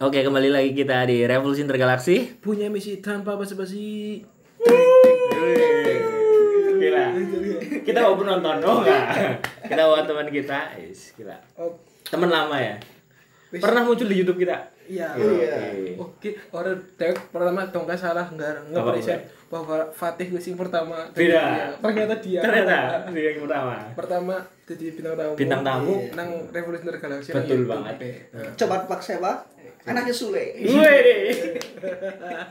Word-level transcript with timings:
Oke, 0.00 0.24
kembali 0.24 0.48
lagi 0.48 0.72
kita 0.72 1.04
di 1.04 1.28
Revolusi 1.28 1.60
Intergalaksi. 1.60 2.40
punya 2.40 2.72
misi 2.72 3.04
tanpa 3.04 3.36
basa-basi. 3.36 4.24
Gila. 6.80 7.04
Kita 7.84 8.08
mau 8.08 8.16
penonton, 8.16 8.64
oh 8.64 8.80
enggak. 8.80 9.04
Kita 9.60 9.82
bawa 9.84 10.00
teman 10.08 10.32
kita. 10.32 10.72
Is, 10.80 11.12
gila. 11.12 11.36
Teman 12.08 12.32
lama 12.32 12.56
ya. 12.56 12.80
Pernah 13.52 13.84
muncul 13.84 14.08
di 14.08 14.24
YouTube 14.24 14.40
kita. 14.40 14.72
iya. 14.88 15.12
Oke. 15.14 16.00
Oke, 16.00 16.30
orang 16.50 16.80
dek 16.96 17.14
pertama 17.28 17.68
dong 17.68 17.84
nggak 17.84 18.00
salah 18.00 18.24
nggak 18.24 18.72
nggak 18.72 18.80
Apa, 18.80 18.90
present 18.96 19.22
bahwa 19.52 19.78
Fatih 19.92 20.32
gue 20.32 20.40
sing 20.40 20.56
pertama. 20.56 20.96
Tidak. 21.12 21.28
Iya, 21.28 21.76
Ternyata 21.76 22.14
dia. 22.24 22.40
Ternyata 22.40 23.04
dia 23.12 23.36
yang 23.36 23.44
pertama. 23.44 23.74
Pertama 23.92 24.34
jadi 24.64 24.86
bintang 24.96 25.14
tamu. 25.14 25.34
Bintang 25.36 25.62
tamu. 25.62 25.94
Nang 26.16 26.30
Revolusioner 26.48 26.96
Galaxy. 26.96 27.30
Betul 27.36 27.68
nang 27.68 27.84
banget. 27.84 27.94
Coba 28.56 28.88
pak 28.88 29.00
Sewa, 29.02 29.32
anaknya 29.88 30.14
Sule. 30.14 30.44
Wih. 30.60 31.56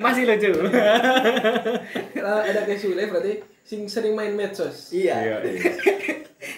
Masih 0.01 0.23
lucu. 0.25 0.51
Kalau 2.15 2.39
ada 2.41 2.59
kayak 2.65 2.81
Sule 2.81 3.03
berarti 3.09 3.43
sing 3.61 3.85
sering 3.85 4.17
main 4.17 4.33
medsos. 4.33 4.89
Iya. 4.89 5.41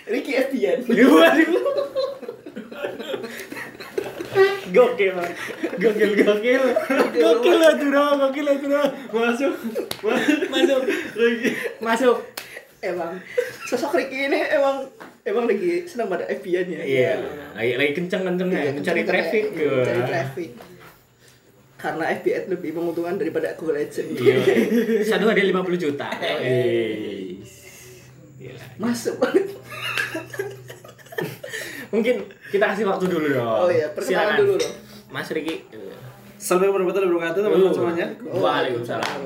Ricky 0.08 0.40
Evian. 0.40 0.84
Waduh. 0.88 1.50
Gokil, 4.72 5.12
gokil, 5.84 6.12
gokil, 6.24 6.64
gokil 7.12 7.56
lah 7.60 7.76
tuh, 7.76 7.92
Bro. 7.92 8.06
gokil 8.24 8.46
lah 8.48 8.56
tuh, 8.56 8.72
masuk, 9.12 9.54
masuk, 10.00 10.40
masuk, 10.48 10.82
masuk. 11.84 12.18
Emang 12.80 13.20
sosok 13.68 14.00
Ricky 14.00 14.32
ini 14.32 14.40
emang 14.48 14.88
emang 15.22 15.46
lagi 15.46 15.86
senang 15.86 16.08
pada 16.10 16.26
Evian 16.28 16.66
ya. 16.66 16.82
Iya, 16.82 17.12
lagi 17.54 17.74
lagi 17.78 17.92
kenceng-kencengnya, 17.94 18.60
Iya, 18.60 18.72
mencari 18.74 19.02
traffic, 19.06 19.44
katanya. 19.54 19.74
Mencari 19.78 20.02
traffic. 20.08 20.50
Karena 21.82 22.14
FBN 22.14 22.44
lebih 22.54 22.78
menguntungkan 22.78 23.18
daripada 23.18 23.58
Google 23.58 23.82
Legend. 23.82 24.14
Iya, 24.14 24.36
satu 25.02 25.26
hari 25.34 25.50
50 25.50 25.82
juta. 25.82 26.08
Gila. 28.38 28.62
Masuk 28.78 29.18
banget. 29.18 29.50
Mungkin 31.90 32.16
kita 32.54 32.66
kasih 32.72 32.86
waktu 32.86 33.06
dulu 33.10 33.28
dong. 33.34 33.46
Oh 33.66 33.70
iya, 33.74 33.90
perkenalan 33.98 34.38
Silakan. 34.38 34.42
dulu 34.46 34.54
dong. 34.62 34.76
Mas 35.10 35.28
Riki. 35.34 35.66
Assalamualaikum 36.42 36.76
warahmatullahi 36.82 37.12
wabarakatuh 37.14 37.42
teman-teman 37.46 37.74
semuanya. 37.74 38.08
Waalaikumsalam. 38.30 39.18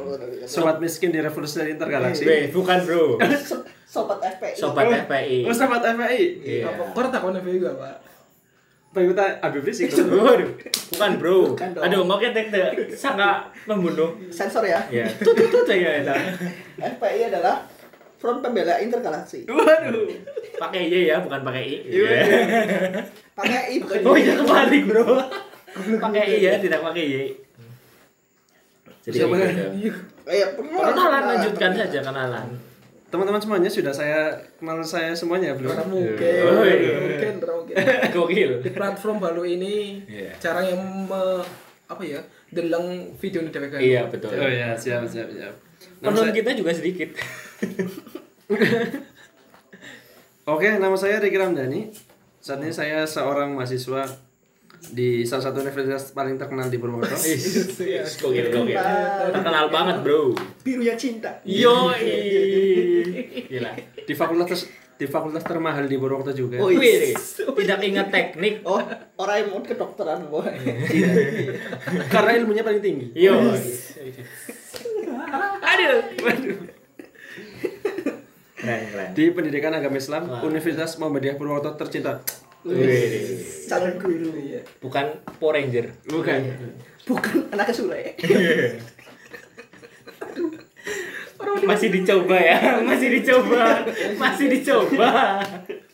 Sobat 0.48 0.78
miskin 0.80 1.12
di 1.12 1.20
Revolusi 1.20 1.60
Intergalaksi. 1.64 2.24
Weh, 2.24 2.52
bukan 2.52 2.78
bro. 2.84 3.04
So- 3.96 4.04
Sobat 4.04 4.20
FPI. 4.36 4.54
Sobat 4.60 4.84
Oh, 4.84 4.92
FPI. 5.08 5.38
Oh, 5.48 5.56
sobat 5.56 5.80
FPI. 5.80 6.24
Iya. 6.44 6.68
Apa 6.68 6.84
kau 6.92 7.08
takon 7.08 7.32
apa 7.32 7.48
juga, 7.48 7.72
Pak? 7.80 7.96
Pengikutan 8.92 9.32
Habib 9.40 9.64
Rizik. 9.64 9.92
Waduh, 9.92 10.52
bukan 10.92 11.12
bro. 11.16 11.38
Bukan 11.56 11.70
dong. 11.76 11.84
Aduh, 11.84 12.04
mau 12.04 12.20
kita 12.20 12.44
sangat 12.92 13.52
membunuh. 13.68 14.16
Sensor 14.28 14.68
ya. 14.68 14.84
Ya, 14.92 15.08
tuh 15.20 15.32
tuh 15.32 15.48
tuh 15.48 15.64
ya 15.72 16.04
itu. 16.04 16.16
FPI 16.80 17.32
adalah 17.32 17.64
Front 18.16 18.40
Pembela 18.40 18.80
Intergalaksi. 18.80 19.48
Waduh. 19.48 20.08
Pakai 20.56 20.88
Y 20.88 21.12
ya, 21.12 21.20
bukan 21.20 21.44
pakai 21.44 21.64
I. 21.64 21.76
Iya. 21.88 22.08
Pakai 23.36 23.60
I 23.72 23.76
bukan 23.84 24.00
Oh 24.08 24.16
iya 24.16 24.34
kebalik 24.36 24.84
bro. 24.88 25.08
pakai 26.00 26.24
I 26.36 26.38
ya, 26.40 26.54
tidak 26.60 26.80
pakai 26.80 27.04
Y. 27.04 27.16
Jadi 29.04 29.16
Siapa 29.22 29.36
gitu. 29.36 29.64
Perkenalan. 30.26 30.92
Kenalan 30.92 31.24
lanjutkan 31.36 31.72
saja 31.76 32.00
kenalan. 32.00 32.48
Teman-teman 33.16 33.40
semuanya 33.40 33.72
sudah 33.72 33.96
saya 33.96 34.28
kenal 34.60 34.84
saya 34.84 35.16
semuanya 35.16 35.56
belum? 35.56 35.72
Karena 35.72 35.88
mungkin, 35.88 36.36
Oh, 36.44 36.68
iya. 36.68 37.00
mungkin, 37.00 37.34
mungkin. 37.40 37.76
Gokil. 38.16 38.52
Di 38.60 38.70
platform 38.70 39.24
baru 39.24 39.48
ini, 39.48 40.04
Iya. 40.04 40.36
cara 40.36 40.60
yang 40.62 40.84
me, 41.08 41.40
apa 41.88 42.04
ya, 42.04 42.20
deleng 42.52 43.16
video 43.16 43.40
ini 43.40 43.50
dewek 43.50 43.80
Iya 43.80 44.12
betul. 44.12 44.36
Oh 44.36 44.52
ya, 44.52 44.76
siap 44.76 45.08
siap 45.08 45.32
siap. 45.32 45.56
Penonton 46.04 46.28
saya- 46.28 46.36
kita 46.36 46.52
juga 46.52 46.76
sedikit. 46.76 47.16
Oke, 50.46 50.68
nama 50.76 50.94
saya 50.94 51.18
Riki 51.18 51.40
Ramdhani. 51.40 51.90
Saat 52.38 52.62
ini 52.62 52.70
saya 52.70 53.02
seorang 53.02 53.56
mahasiswa 53.56 54.06
di 54.92 55.26
salah 55.26 55.50
satu 55.50 55.64
universitas 55.66 56.14
paling 56.14 56.38
terkenal 56.38 56.70
di 56.70 56.78
Purwokerto. 56.78 57.18
Is, 57.18 57.80
is, 57.82 58.12
gokil 58.22 58.52
gokil. 58.54 58.78
Terkenal 59.32 59.66
banget 59.74 60.06
bro. 60.06 60.36
Birunya 60.62 60.94
cinta. 61.00 61.42
Yo 61.48 61.90
Gila. 63.50 63.72
di 64.06 64.14
fakultas 64.14 64.70
di 64.96 65.06
fakultas 65.10 65.44
termahal 65.44 65.90
di 65.90 65.98
Purwokerto 66.00 66.32
juga. 66.32 66.62
Oh, 66.64 66.72
iya. 66.72 66.80
Wih, 66.80 67.16
tidak 67.60 67.80
ingat 67.84 68.08
teknik. 68.16 68.64
Oh, 68.64 68.80
orang 69.20 69.36
yang 69.44 69.48
mau 69.52 69.60
kedokteran, 69.60 70.32
boy. 70.32 70.48
Karena 72.14 72.32
ilmunya 72.40 72.64
paling 72.64 72.80
tinggi. 72.80 73.12
Yo. 73.12 73.36
Aduh. 75.60 76.00
Waduh. 76.24 76.58
Keren 78.56 78.82
keren. 78.88 79.10
Di 79.12 79.24
pendidikan 79.36 79.76
agama 79.76 80.00
Islam, 80.00 80.32
Wah. 80.32 80.42
Universitas 80.48 80.96
Muhammadiyah 80.96 81.36
Purwokerto 81.36 81.76
tercinta. 81.76 82.24
Wih. 82.66 83.46
Calon 83.70 83.94
guru. 84.02 84.30
Iya. 84.34 84.62
Bukan 84.82 85.06
Power 85.38 85.54
Ranger. 85.54 85.86
Bukan. 86.10 86.40
Bukan 87.06 87.38
anaknya 87.54 87.74
Sule. 87.78 88.02
Masih 91.66 91.90
dicoba 91.90 92.38
ya, 92.38 92.84
masih 92.84 93.10
dicoba, 93.10 93.82
masih 94.20 94.48
dicoba. 94.54 95.40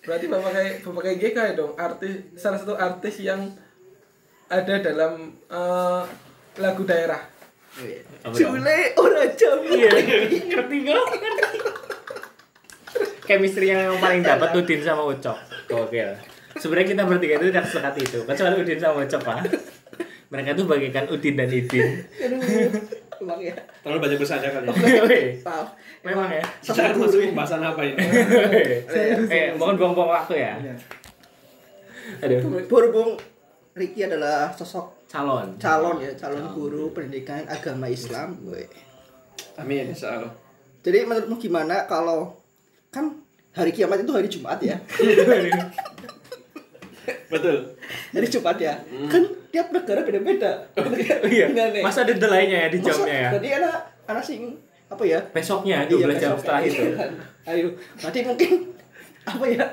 Berarti 0.03 0.25
bapak 0.27 0.51
kayak 0.51 0.73
bapak 0.83 1.01
kayak 1.05 1.17
GK 1.21 1.37
ya 1.37 1.53
dong, 1.53 1.73
artis 1.77 2.13
salah 2.35 2.59
satu 2.59 2.73
artis 2.75 3.21
yang 3.21 3.45
ada 4.49 4.81
dalam 4.81 5.31
eh, 5.47 6.01
lagu 6.59 6.83
daerah. 6.83 7.21
Dong? 8.25 8.35
Sule 8.35 8.79
orang 8.99 9.31
jam. 9.37 9.57
Iya, 9.63 9.89
ngerti 10.49 10.77
kok? 10.83 11.07
Chemistry 13.29 13.71
yang 13.71 13.95
paling 14.01 14.25
dapat 14.25 14.49
Udin 14.59 14.81
sama 14.83 15.07
Ucok. 15.07 15.37
Gokil. 15.71 16.30
Sebenarnya 16.59 16.87
kita 16.91 17.03
bertiga 17.07 17.35
itu 17.39 17.47
tidak 17.53 17.65
sepakat 17.69 17.93
itu, 18.01 18.19
kecuali 18.27 18.55
Udin 18.59 18.79
sama 18.79 19.03
pak. 19.07 19.37
Mereka 20.31 20.55
tuh 20.55 20.65
bagikan 20.67 21.05
Udin 21.11 21.35
dan 21.35 21.51
Idin. 21.51 21.87
Aduh, 22.23 22.39
emang 23.19 23.39
ya. 23.43 23.55
Terlalu 23.83 23.99
banyak 23.99 24.17
bercanda 24.19 24.47
kali 24.47 24.67
ya. 24.67 25.01
Wih, 25.03 25.25
Maaf. 25.43 25.67
Memang 26.07 26.27
ya. 26.31 26.43
Kita 26.63 26.95
masuk 26.95 27.19
pembahasan 27.31 27.61
apa 27.61 27.81
ini? 27.83 27.99
Eh, 29.27 29.51
mohon 29.59 29.75
buang-buang 29.75 30.11
waktu 30.23 30.39
ya. 30.39 30.55
Aduh, 32.23 32.39
Berhubung 32.67 33.19
Ricky 33.75 34.03
adalah 34.03 34.51
sosok 34.51 35.07
calon. 35.07 35.55
calon 35.55 35.99
ya, 36.03 36.11
calon 36.19 36.43
guru 36.51 36.91
pendidikan 36.91 37.43
agama 37.47 37.87
Islam. 37.87 38.35
boy. 38.43 38.63
Amin, 39.59 39.91
insya 39.91 40.19
Allah. 40.19 40.31
Jadi 40.81 41.05
menurutmu 41.05 41.35
gimana 41.37 41.85
kalau 41.85 42.39
kan 42.89 43.19
hari 43.51 43.71
kiamat 43.75 44.01
itu 44.03 44.11
hari 44.15 44.27
Jumat 44.31 44.59
ya? 44.63 44.79
Betul. 47.27 47.57
Hari 48.11 48.27
Jumat 48.27 48.57
ya. 48.57 48.75
Kan 49.07 49.23
tiap 49.49 49.67
negara 49.69 50.01
beda-beda. 50.01 50.51
Iya. 51.25 51.45
Benar 51.49 51.67
nih. 51.71 51.81
Masa 51.81 52.03
ada 52.03 52.13
delaynya 52.13 52.57
ya 52.57 52.69
di 52.69 52.77
Masa- 52.77 52.89
jamnya 52.95 53.15
ya? 53.17 53.29
Jadi 53.35 53.47
anak 53.57 53.75
anak 54.05 54.23
sing 54.23 54.41
apa 54.85 55.03
ya? 55.03 55.19
Besoknya 55.31 55.77
Iya, 55.83 55.89
12 55.89 56.15
jam 56.15 56.29
besok. 56.31 56.39
setelah 56.39 56.61
itu. 56.61 56.83
Ayo, 57.43 57.67
berarti 57.97 58.19
mungkin 58.23 58.51
apa 59.23 59.45
ya? 59.47 59.65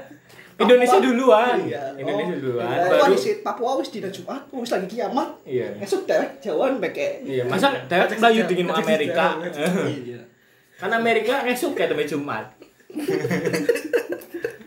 Indonesia 0.59 0.99
duluan. 0.99 1.57
Iya. 1.63 1.83
Indonesia 1.95 2.35
Oh, 2.35 2.41
duluan. 2.41 2.67
Papua 2.67 2.99
Baru 2.99 3.13
di 3.13 3.19
sit- 3.21 3.41
Papua 3.41 3.71
wis 3.79 3.89
dina 3.89 4.09
Jumat, 4.09 4.43
wis 4.51 4.71
lagi 4.71 4.87
kiamat. 4.89 5.29
Iya. 5.45 5.69
Esok 5.79 6.03
dewek 6.05 6.31
Jawa 6.41 6.75
beke. 6.77 7.23
Iya, 7.23 7.47
masa 7.47 7.71
dapat 7.85 8.15
Melayu 8.15 8.43
dingin 8.45 8.67
Amerika. 8.69 9.39
Iya. 9.39 10.19
Kan 10.81 10.91
Amerika 10.93 11.43
esok 11.45 11.75
kayak 11.75 11.93
demi 11.93 12.05
Jumat. 12.05 12.55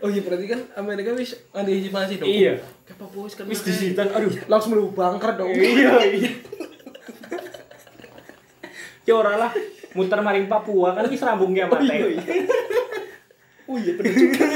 Oh 0.02 0.10
iya 0.10 0.18
berarti 0.20 0.46
kan 0.46 0.60
Amerika 0.74 1.14
wis 1.14 1.38
antisipasi 1.50 2.18
dong. 2.18 2.26
Iya. 2.26 2.58
Papua 2.92 3.22
wis 3.22 3.34
kan 3.34 3.46
Wis 3.46 3.62
disitan, 3.62 4.10
aduh. 4.10 4.34
langsung 4.46 4.74
melu 4.74 4.90
bangker 4.90 5.38
dong. 5.38 5.48
Iya, 5.48 5.94
iya. 6.10 6.30
Ya 9.02 9.14
ora 9.14 9.34
lah, 9.36 9.50
muter 9.94 10.18
maring 10.18 10.46
Papua 10.46 10.92
kan 10.92 11.06
wis 11.06 11.22
rambung 11.22 11.54
kiamat. 11.54 11.78
Oh 11.78 11.86
iya. 11.86 12.22
Oh 13.64 13.76
iya 13.76 13.92
bener 13.94 14.12
juga. 14.12 14.42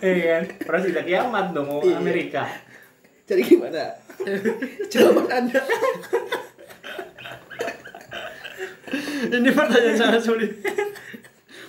Iya 0.00 0.24
kan? 0.36 0.44
Presiden 0.60 1.04
kiamat 1.06 1.46
dong 1.52 1.64
mau 1.64 1.80
Iya. 1.80 1.96
Amerika. 1.96 2.44
Jadi 3.24 3.40
gimana? 3.40 3.88
Jawaban 4.92 5.28
Anda. 5.30 5.60
Ini 9.24 9.50
pertanyaan 9.50 9.96
sangat 9.96 10.20
sulit. 10.20 10.52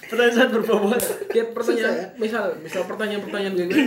Pertanyaan 0.05 0.33
sangat 0.33 0.51
berbobot. 0.53 1.01
Kayak 1.27 1.47
pertanyaan, 1.51 1.93
Susah 1.93 1.93
ya? 1.95 2.07
misal, 2.15 2.45
misal 2.59 2.81
pertanyaan-pertanyaan 2.85 3.53
kayak 3.53 3.69
gitu. 3.69 3.83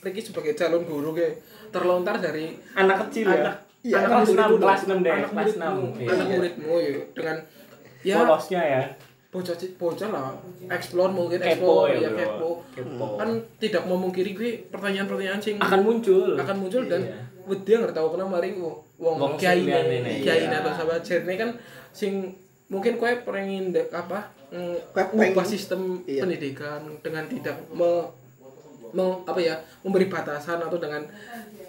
Ricky 0.00 0.20
sebagai 0.22 0.52
calon 0.52 0.84
guru 0.84 1.10
kayak 1.12 1.34
terlontar 1.70 2.16
dari 2.18 2.52
Anak 2.74 3.08
kecil 3.08 3.26
ya. 3.26 3.40
Anak- 3.40 3.60
iya, 3.80 3.98
kelas 4.00 4.26
muridmu 4.26 4.36
6, 4.36 4.48
dong. 4.50 4.60
kelas 4.62 4.82
6 4.82 4.98
deh, 4.98 5.12
anak 5.12 5.30
kelas 5.30 5.52
muridmu, 5.54 5.86
6. 5.98 6.08
anak 6.08 6.26
muridmu 6.30 6.74
ya 6.76 6.90
dengan 7.12 7.36
ya 8.02 8.16
Polosnya 8.18 8.62
ya. 8.62 8.82
bocah 9.28 9.56
bocah 9.74 10.08
lah 10.08 10.30
explore 10.70 11.10
mungkin 11.10 11.36
Kepo 11.36 11.50
explore 11.50 11.88
ya, 11.90 11.98
ya 11.98 12.08
bro. 12.08 12.20
kepo. 12.20 12.50
Kepo. 12.70 13.06
kan 13.18 13.28
tidak 13.58 13.82
memungkiri 13.82 14.30
gue 14.30 14.50
pertanyaan-pertanyaan 14.70 15.42
sing 15.42 15.56
akan 15.58 15.80
muncul 15.82 16.38
akan 16.38 16.56
muncul 16.56 16.82
dan 16.84 17.02
Iya. 17.02 17.18
wedi 17.44 17.70
nggak 17.74 17.92
tahu 17.92 18.14
kenapa 18.14 18.30
mari 18.30 18.54
wong 18.54 18.78
Wong 18.94 19.34
kiai 19.34 19.66
kiai 19.66 20.22
Iya. 20.22 20.62
atau 20.62 20.70
sahabat 20.70 21.02
jerne 21.02 21.34
kan 21.34 21.50
sing 21.90 22.30
mungkin 22.66 22.92
kue 22.94 23.12
pengen 23.20 23.70
dek 23.70 23.88
apa 23.88 24.24
mm, 24.48 24.76
Kue 24.90 25.02
pengen- 25.10 25.32
ubah 25.32 25.44
sistem 25.44 25.80
iya. 26.04 26.20
pendidikan 26.20 26.80
dengan 26.98 27.24
tidak 27.26 27.56
me, 27.70 28.08
me- 28.90 29.20
apa 29.22 29.36
ya 29.38 29.54
memberi 29.80 30.06
batasan 30.06 30.58
atau 30.58 30.76
dengan 30.76 31.04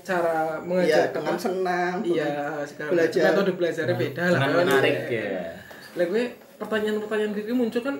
cara 0.02 0.56
Iya, 0.56 0.62
mengajar 0.62 1.06
dengan 1.12 1.34
apa- 1.34 1.42
senang. 1.42 1.96
iya 2.02 2.30
segala 2.64 2.90
belajar. 2.92 3.22
metode 3.28 3.52
belajarnya 3.54 3.96
beda 3.98 4.24
lah 4.28 4.40
kan. 4.40 4.50
menarik 4.56 4.96
ya 5.10 5.32
lah 5.94 6.06
gue 6.06 6.24
pertanyaan-pertanyaan 6.56 7.32
gue 7.34 7.56
muncul 7.56 7.82
kan 7.82 7.96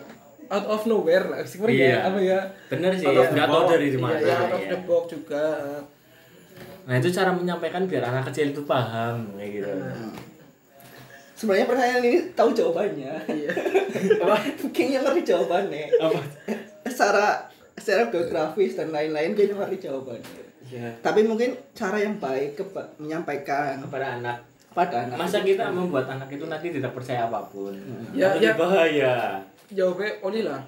out 0.48 0.66
of 0.68 0.86
nowhere 0.86 1.26
lah 1.26 1.42
sebenarnya 1.42 1.82
Iya. 1.82 1.98
apa 2.06 2.20
ya 2.22 2.40
bener 2.68 2.92
sih 2.94 3.06
Out 3.06 3.18
of 3.18 3.26
the 3.26 3.34
nggak 3.34 3.48
tahu 3.48 3.60
box. 3.60 3.72
dari 3.72 3.88
mana 3.98 4.18
iya, 4.18 4.36
out 4.38 4.52
of 4.52 4.62
ya. 4.62 4.70
the 4.70 4.80
box 4.82 5.04
juga 5.10 5.46
nah 6.86 6.94
itu 6.94 7.10
cara 7.10 7.32
menyampaikan 7.32 7.84
biar 7.84 8.04
anak 8.06 8.30
kecil 8.30 8.54
itu 8.54 8.62
paham 8.64 9.34
kayak 9.34 9.50
gitu 9.52 9.74
Sebenarnya 11.46 11.68
pertanyaan 11.68 12.04
ini 12.04 12.20
tahu 12.34 12.50
jawabannya. 12.52 13.14
iya 13.30 13.52
Kayaknya 14.74 15.00
ngerti 15.00 15.22
jawabannya. 15.24 15.86
apa 15.96 16.20
Secara 16.84 17.26
secara 17.76 18.10
geografis 18.10 18.74
dan 18.74 18.90
lain-lain 18.90 19.32
kayaknya 19.32 19.56
ngerti 19.56 19.78
jawabannya. 19.84 20.44
ya 20.66 20.90
Tapi 21.00 21.22
mungkin 21.22 21.54
cara 21.72 21.98
yang 22.00 22.18
baik 22.18 22.58
kepa- 22.58 22.98
menyampaikan 22.98 23.78
kepada 23.80 24.18
anak 24.18 24.38
pada 24.72 25.06
anak 25.06 25.16
masa 25.16 25.40
kita 25.40 25.70
membuat 25.70 26.10
anak 26.10 26.28
itu 26.28 26.44
nanti 26.46 26.68
tidak 26.70 26.92
percaya 26.92 27.24
apa 27.24 27.46
pun 27.46 27.72
Ya, 28.12 28.34
Itu 28.34 28.44
ya. 28.44 28.54
bahaya 28.56 29.40
jawabnya 29.68 30.12
oli 30.20 30.42
lah 30.42 30.60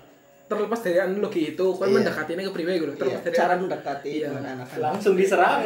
terlepas 0.45 0.79
dari 0.79 0.95
analogi 0.97 1.51
itu 1.51 1.65
kan 1.74 1.85
Iya. 1.85 1.95
mendekatinya 1.97 2.39
ke 2.41 2.53
pribadi 2.53 2.77
gitu 2.77 2.88
Iya, 2.88 2.95
terlepas 2.95 3.24
dari 3.25 3.35
cara 3.35 3.53
mendekati 3.57 4.12
Iya. 4.13 4.27
dengan 4.31 4.44
anak-anak. 4.53 4.79
langsung 4.85 5.13
diserang 5.13 5.59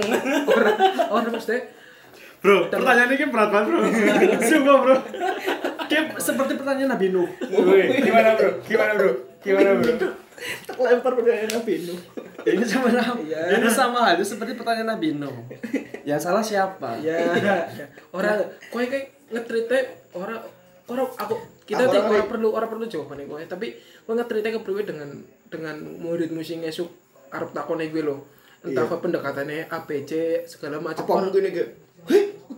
orang 0.47 0.77
orang 1.11 1.29
maksudnya 1.29 1.61
Bro, 2.41 2.67
pertanyaan 2.67 3.09
ini 3.11 3.25
berat 3.29 3.49
banget, 3.53 3.67
Bro. 3.69 3.79
Sumpah, 4.49 4.75
Bro. 4.81 4.95
Kayak 5.85 6.05
seperti 6.17 6.53
pertanyaan 6.55 6.89
Nabi 6.89 7.11
Nuh. 7.11 7.27
Gimana 7.99 8.29
bro 8.33 8.49
gimana 8.63 8.91
bro 8.95 9.11
gimana 9.43 9.69
bro 9.75 9.91
Terlempar 10.63 11.11
pertanyaan 11.13 11.51
Nabi 11.51 11.73
Nuh. 11.83 11.99
Ini 12.41 12.63
sama 12.63 12.87
Iya. 13.19 13.59
Ini 13.59 13.67
sama 13.67 13.99
halnya 14.01 14.23
seperti 14.23 14.55
pertanyaan 14.55 14.95
Nabi 14.95 15.13
Nuh. 15.13 15.35
Yang 16.01 16.21
salah 16.23 16.39
siapa? 16.39 16.95
ya 16.97 17.19
orang 18.09 18.39
kue 18.71 18.87
kayak 18.87 19.29
ngetritnya 19.29 19.79
orang 20.15 20.39
orang 20.87 21.07
aku 21.13 21.35
kita 21.63 21.85
tidak 21.85 22.07
orang- 22.07 22.27
perlu 22.27 22.49
orang 22.51 22.69
perlu 22.69 22.85
jawabannya 22.87 23.27
kue 23.27 23.43
tapi 23.45 23.67
kue 24.01 24.13
ngetritnya 24.13 24.55
ke 24.55 24.59
pribadi 24.59 24.91
dengan 24.91 25.09
dengan 25.47 25.75
murid 25.77 26.31
musik 26.31 26.63
esuk 26.63 26.87
arep 27.29 27.51
takone 27.51 27.87
gue 27.87 28.01
lo 28.01 28.27
entah 28.61 28.83
apa 28.83 28.97
pendekatannya 28.97 29.67
ABC 29.67 30.11
segala 30.45 30.77
macam 30.77 31.01
Apa 31.01 31.13
mungkin 31.21 31.47
kayak, 31.47 31.69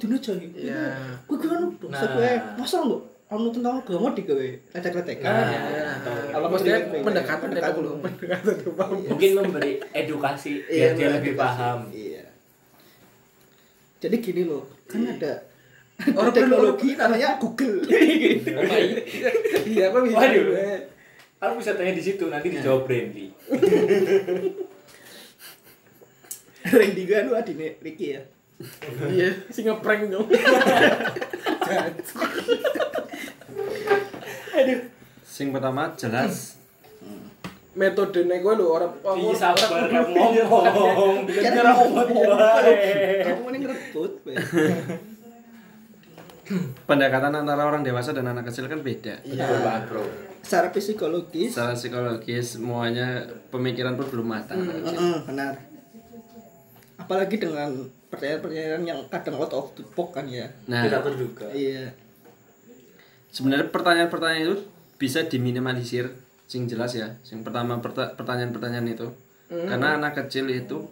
udah 0.05 0.19
aja 0.19 0.31
Iya. 0.53 0.85
Gue 1.23 1.37
kan 1.37 1.63
dosa 1.73 2.05
gue, 2.09 2.31
masa 2.55 2.77
lo 2.81 2.97
anu 3.27 3.49
tentang 3.49 3.81
agama 3.81 4.13
di 4.13 4.21
gue, 4.23 4.61
lecek-lecekan. 4.69 5.33
ya 5.49 5.97
Apa 6.31 6.45
maksudnya 6.45 6.77
pendekatan 7.01 7.49
itu 7.49 7.49
pendekatan. 7.49 7.73
dulu 7.75 7.89
pendekatan 7.99 8.51
itu 8.53 8.69
paham 8.71 8.97
mungkin 9.01 9.29
memberi 9.33 9.71
edukasi 9.89 10.51
biar 10.63 10.91
dia 10.93 11.07
lebih 11.11 11.33
paham 11.33 11.89
Iya. 11.89 12.23
Jadi 13.97 14.15
gini 14.19 14.43
loh, 14.43 14.67
kan 14.85 15.01
ada 15.07 15.49
Orang 16.09 16.29
teknologi 16.29 16.93
namanya 16.93 17.37
Google. 17.37 17.79
gitu. 17.87 18.49
iya 19.63 19.89
kok 19.89 20.01
bisa 20.03 20.17
Waduh. 20.19 21.55
bisa 21.55 21.71
tanya 21.73 21.93
di 21.93 22.03
situ 22.03 22.25
nanti 22.27 22.47
dijawab 22.49 22.83
Brandy. 22.83 23.31
Randy 26.65 27.01
gue 27.07 27.17
anu 27.17 27.31
adine 27.33 27.77
Ricky 27.79 28.13
ya. 28.13 28.21
Iya 29.09 29.29
sih 29.49 29.63
ngeprank 29.63 30.09
dong 30.09 30.27
Sing 35.25 35.49
pertama 35.49 35.89
jelas. 35.97 36.61
metode 37.73 38.21
gue 38.21 38.53
lo 38.53 38.69
orang 38.69 38.93
orang 39.01 39.33
sabar 39.33 39.89
kamu 39.89 40.13
ngomong. 40.45 41.25
Kan 41.25 41.51
Nyerah 41.57 41.73
ngomong. 41.73 42.05
Kamu 43.25 43.43
ini 43.49 43.57
ngerebut. 43.65 44.11
Pendekatan 46.85 47.33
antara 47.33 47.65
orang 47.65 47.81
dewasa 47.81 48.13
dan 48.13 48.29
anak 48.29 48.45
kecil 48.45 48.69
kan 48.69 48.85
beda. 48.85 49.25
Banget, 49.25 49.83
Bro. 49.89 50.05
Secara 50.45 50.69
psikologis, 50.69 51.55
Secara 51.57 51.73
psikologis 51.73 52.59
semuanya 52.59 53.25
pemikiran 53.49 53.97
pun 53.97 54.05
belum 54.05 54.27
matang. 54.27 54.61
anak 54.61 54.75
kecil. 54.85 54.93
Heeh, 54.93 55.17
benar. 55.25 55.53
Apalagi 56.99 57.35
dengan 57.41 57.89
pertanyaan-pertanyaan 58.13 58.83
yang 58.85 58.99
kadang 59.09 59.35
out 59.35 59.49
of 59.51 59.73
the 59.73 59.83
box 59.89 60.13
kan 60.13 60.25
ya. 60.25 60.45
Nah, 60.65 60.85
Tidak 60.85 61.01
terduga. 61.03 61.49
Iya. 61.49 61.89
sebenarnya 63.27 63.67
pertanyaan-pertanyaan 63.67 64.45
itu 64.45 64.57
bisa 64.95 65.25
diminimalisir 65.25 66.05
sing 66.45 66.69
jelas 66.69 66.93
ya 66.93 67.17
sing 67.21 67.41
pertama 67.41 67.81
perta- 67.81 68.13
pertanyaan-pertanyaan 68.13 68.85
itu 68.87 69.09
karena 69.49 69.97
anak 69.97 70.13
kecil 70.15 70.45
itu 70.47 70.85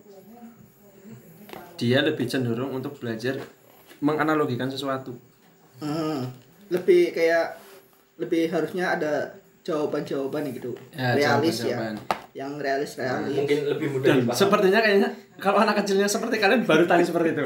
dia 1.76 2.02
lebih 2.02 2.26
cenderung 2.26 2.74
untuk 2.74 2.98
belajar 2.98 3.38
menganalogikan 4.00 4.68
sesuatu 4.68 5.14
Hmm. 5.78 6.30
Lebih 6.70 7.10
kayak 7.12 7.58
lebih 8.18 8.50
harusnya 8.50 8.94
ada 8.94 9.34
jawaban-jawaban 9.62 10.46
gitu. 10.50 10.78
Ya, 10.94 11.18
realis 11.18 11.58
jawaban-jawaban. 11.58 11.98
ya. 11.98 12.21
Yang 12.32 12.52
realis 12.64 12.92
realis. 12.96 13.36
Mungkin 13.36 13.60
lebih 13.68 13.88
mudah 13.92 14.08
dan 14.08 14.18
dipahami. 14.24 14.40
sepertinya 14.40 14.80
kayaknya 14.80 15.10
kalau 15.36 15.58
anak 15.62 15.76
kecilnya 15.84 16.08
seperti 16.08 16.40
kalian 16.40 16.64
baru 16.64 16.88
tadi 16.88 17.04
seperti 17.04 17.36
itu 17.36 17.44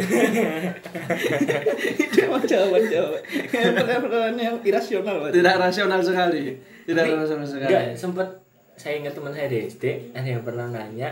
itu 2.05 2.17
emang 2.21 2.43
jawaban-jawaban. 2.45 3.21
Kayak 3.49 3.99
pertanyaan 4.03 4.35
yang 4.37 4.55
irasional. 4.61 5.31
Tidak 5.33 5.55
rasional 5.57 5.99
sekali 6.05 6.59
tidak 6.85 7.03
Tapi 7.09 7.17
rasional 7.17 7.47
sekali 7.49 7.65
Enggak, 7.65 7.85
sempet 7.97 8.27
saya 8.75 8.93
ingat 9.01 9.13
teman 9.17 9.31
saya 9.33 9.47
di 9.49 9.57
SD 9.65 9.83
ada 10.13 10.27
yang 10.27 10.43
pernah 10.45 10.67
nanya 10.69 11.09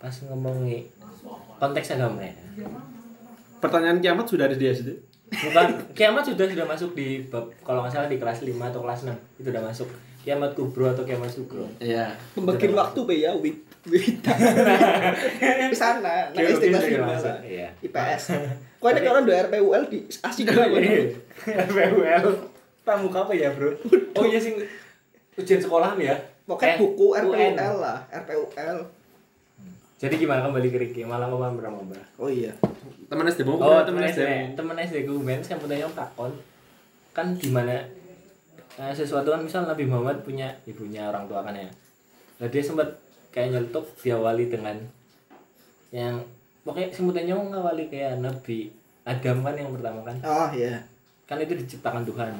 pas 0.00 0.14
ngomongin 0.26 0.86
konteks 1.58 1.94
agama 1.94 2.22
ya. 2.22 2.34
pertanyaan 3.62 4.02
kiamat 4.02 4.26
sudah 4.26 4.50
ada 4.50 4.56
di 4.58 4.66
SD 4.66 4.90
Bukan, 5.32 5.96
kiamat 5.96 6.28
sudah 6.28 6.44
sudah 6.44 6.66
masuk 6.68 6.92
di 6.92 7.24
bab 7.24 7.48
kalau 7.64 7.80
nggak 7.80 7.92
salah 7.96 8.08
di 8.10 8.20
kelas 8.20 8.44
5 8.44 8.52
atau 8.52 8.80
kelas 8.84 9.00
6 9.08 9.40
itu 9.40 9.48
udah 9.48 9.64
masuk 9.64 9.88
kiamat 10.22 10.54
kubro 10.54 10.86
atau 10.88 11.02
kiamat 11.02 11.28
sugro. 11.28 11.66
iya 11.82 12.14
Pembagian 12.34 12.72
waktu 12.72 12.98
be 13.02 13.14
ya 13.18 13.34
wit 13.34 13.58
wit. 13.86 14.22
Di 15.70 15.76
sana, 15.76 16.30
nah 16.30 16.42
lah. 17.18 17.38
iya. 17.42 17.68
IPS. 17.82 18.22
Kok 18.78 18.86
ada 18.86 19.10
orang 19.10 19.24
do 19.26 19.32
RPUL 19.34 19.82
di 19.90 19.98
asik 20.06 20.46
banget. 20.50 21.18
RPUL. 21.42 22.24
Pramuka 22.82 23.26
apa 23.26 23.32
ya, 23.34 23.50
Bro? 23.54 23.74
Oh 24.14 24.26
iya 24.26 24.38
sing 24.38 24.58
ujian 25.34 25.58
sekolah 25.58 25.94
ya. 25.98 26.14
Pokoknya 26.46 26.74
Eh, 26.74 26.78
buku 26.78 27.06
UN. 27.14 27.54
RPUL 27.54 27.74
lah, 27.78 27.98
RPUL. 28.10 28.78
Jadi 30.02 30.14
gimana 30.18 30.42
kembali 30.42 30.66
ke 30.66 30.78
Ricky? 30.82 31.02
Malah 31.06 31.30
ngomong 31.30 31.62
berapa 31.62 31.78
Oh 32.18 32.26
iya. 32.26 32.50
teman 33.06 33.26
SD 33.30 33.46
mau 33.46 33.54
Oh, 33.58 33.82
teman 33.86 34.02
temen 34.02 34.10
SD 34.10 34.22
temen 34.58 34.76
SD 34.78 34.96
gue 35.06 35.34
saya 35.44 35.60
punya 35.60 35.76
yang 35.78 35.92
takon 35.92 36.32
kan 37.12 37.36
gimana 37.36 37.84
eh, 38.74 38.92
sesuatu 38.92 39.28
kan 39.28 39.40
misal 39.40 39.64
Nabi 39.64 39.84
Muhammad 39.84 40.20
punya 40.20 40.48
ibunya 40.62 41.06
orang 41.06 41.24
tua 41.24 41.40
kan 41.40 41.52
ya. 41.52 41.68
Nah, 42.36 42.46
dia 42.46 42.60
sempat 42.60 42.88
kayak 43.28 43.48
nyelutuk 43.50 43.84
diawali 43.98 44.46
dengan 44.46 44.76
yang 45.88 46.16
pokoknya 46.62 46.88
sebutannya 46.90 47.32
mau 47.32 47.46
ngawali 47.48 47.86
kayak 47.86 48.18
Nabi 48.18 48.68
Adam 49.02 49.40
kan 49.40 49.54
yang 49.54 49.72
pertama 49.72 50.00
kan 50.02 50.16
Oh 50.22 50.48
iya. 50.48 50.78
kan 51.24 51.36
itu 51.36 51.52
diciptakan 51.54 52.00
Tuhan 52.02 52.32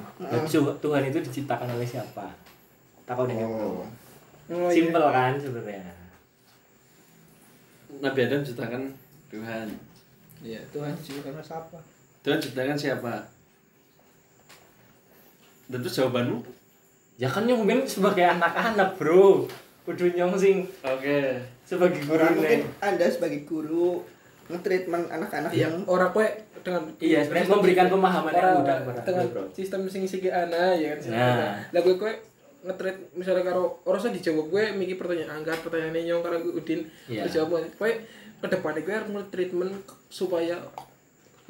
Tuh- 0.46 0.76
Tuhan 0.78 1.02
itu 1.04 1.18
diciptakan 1.18 1.68
oleh 1.70 1.84
siapa 1.84 2.28
takon 3.02 3.28
yang 3.28 3.48
Oh. 3.50 3.82
Oh, 4.48 4.68
iya. 4.68 4.70
simple 4.70 5.06
kan 5.06 5.32
sebenarnya 5.34 5.84
Nabi 7.98 8.20
Adam 8.22 8.40
ciptakan 8.42 8.82
Tuhan 9.28 9.68
Iya, 10.42 10.58
Tuhan 10.74 10.90
karena 10.98 11.38
siapa? 11.38 11.78
Tuhan 12.20 12.38
ciptakan 12.38 12.74
siapa 12.74 13.14
dan 15.72 15.80
terus 15.80 15.96
jawabanmu 15.96 16.44
ya 17.16 17.26
kan 17.26 17.48
mungkin 17.48 17.88
sebagai 17.88 18.28
anak-anak 18.28 18.94
bro 18.94 19.48
kudu 19.82 20.12
nyong 20.12 20.36
sing 20.36 20.68
oke 20.78 21.18
sebagai 21.64 22.04
guru 22.04 22.14
Orang 22.14 22.36
mungkin 22.36 22.60
nih 22.62 22.84
Anda 22.84 23.06
sebagai 23.08 23.40
guru 23.42 24.04
nge-treatment 24.46 25.08
anak-anak 25.08 25.50
Iya, 25.50 25.66
yang 25.66 25.88
orang 25.88 26.12
kue 26.12 26.28
dengan 26.60 26.82
Iya, 27.00 27.24
sebenarnya 27.24 27.48
memberikan 27.48 27.86
pemahaman 27.88 28.32
yang 28.32 28.54
mudah 28.60 28.76
kepada 28.84 29.00
dengan 29.02 29.26
bro. 29.32 29.42
sistem 29.50 29.80
sing 29.88 30.04
sigi 30.04 30.28
ana 30.28 30.76
ya 30.76 30.92
kan. 30.92 30.98
Nah. 31.08 31.56
Lah 31.72 31.80
gue 31.80 31.94
kue 31.96 32.12
ngetrit 32.62 32.96
misalnya 33.16 33.42
karo 33.42 33.82
orang 33.82 33.98
saya 33.98 34.14
dijawab 34.14 34.46
gue 34.46 34.64
mikir 34.76 34.94
pertanyaan 34.94 35.42
anggar 35.42 35.58
pertanyaannya 35.58 36.02
nyong 36.06 36.22
karo 36.22 36.36
gue 36.38 36.54
udin 36.54 36.80
Iya. 37.10 37.26
dijawab 37.26 37.48
gue 37.74 37.90
ke 38.38 38.46
depan 38.46 38.78
gue 38.78 38.94
harus 38.94 39.10
treatment 39.30 39.72
supaya 40.06 40.58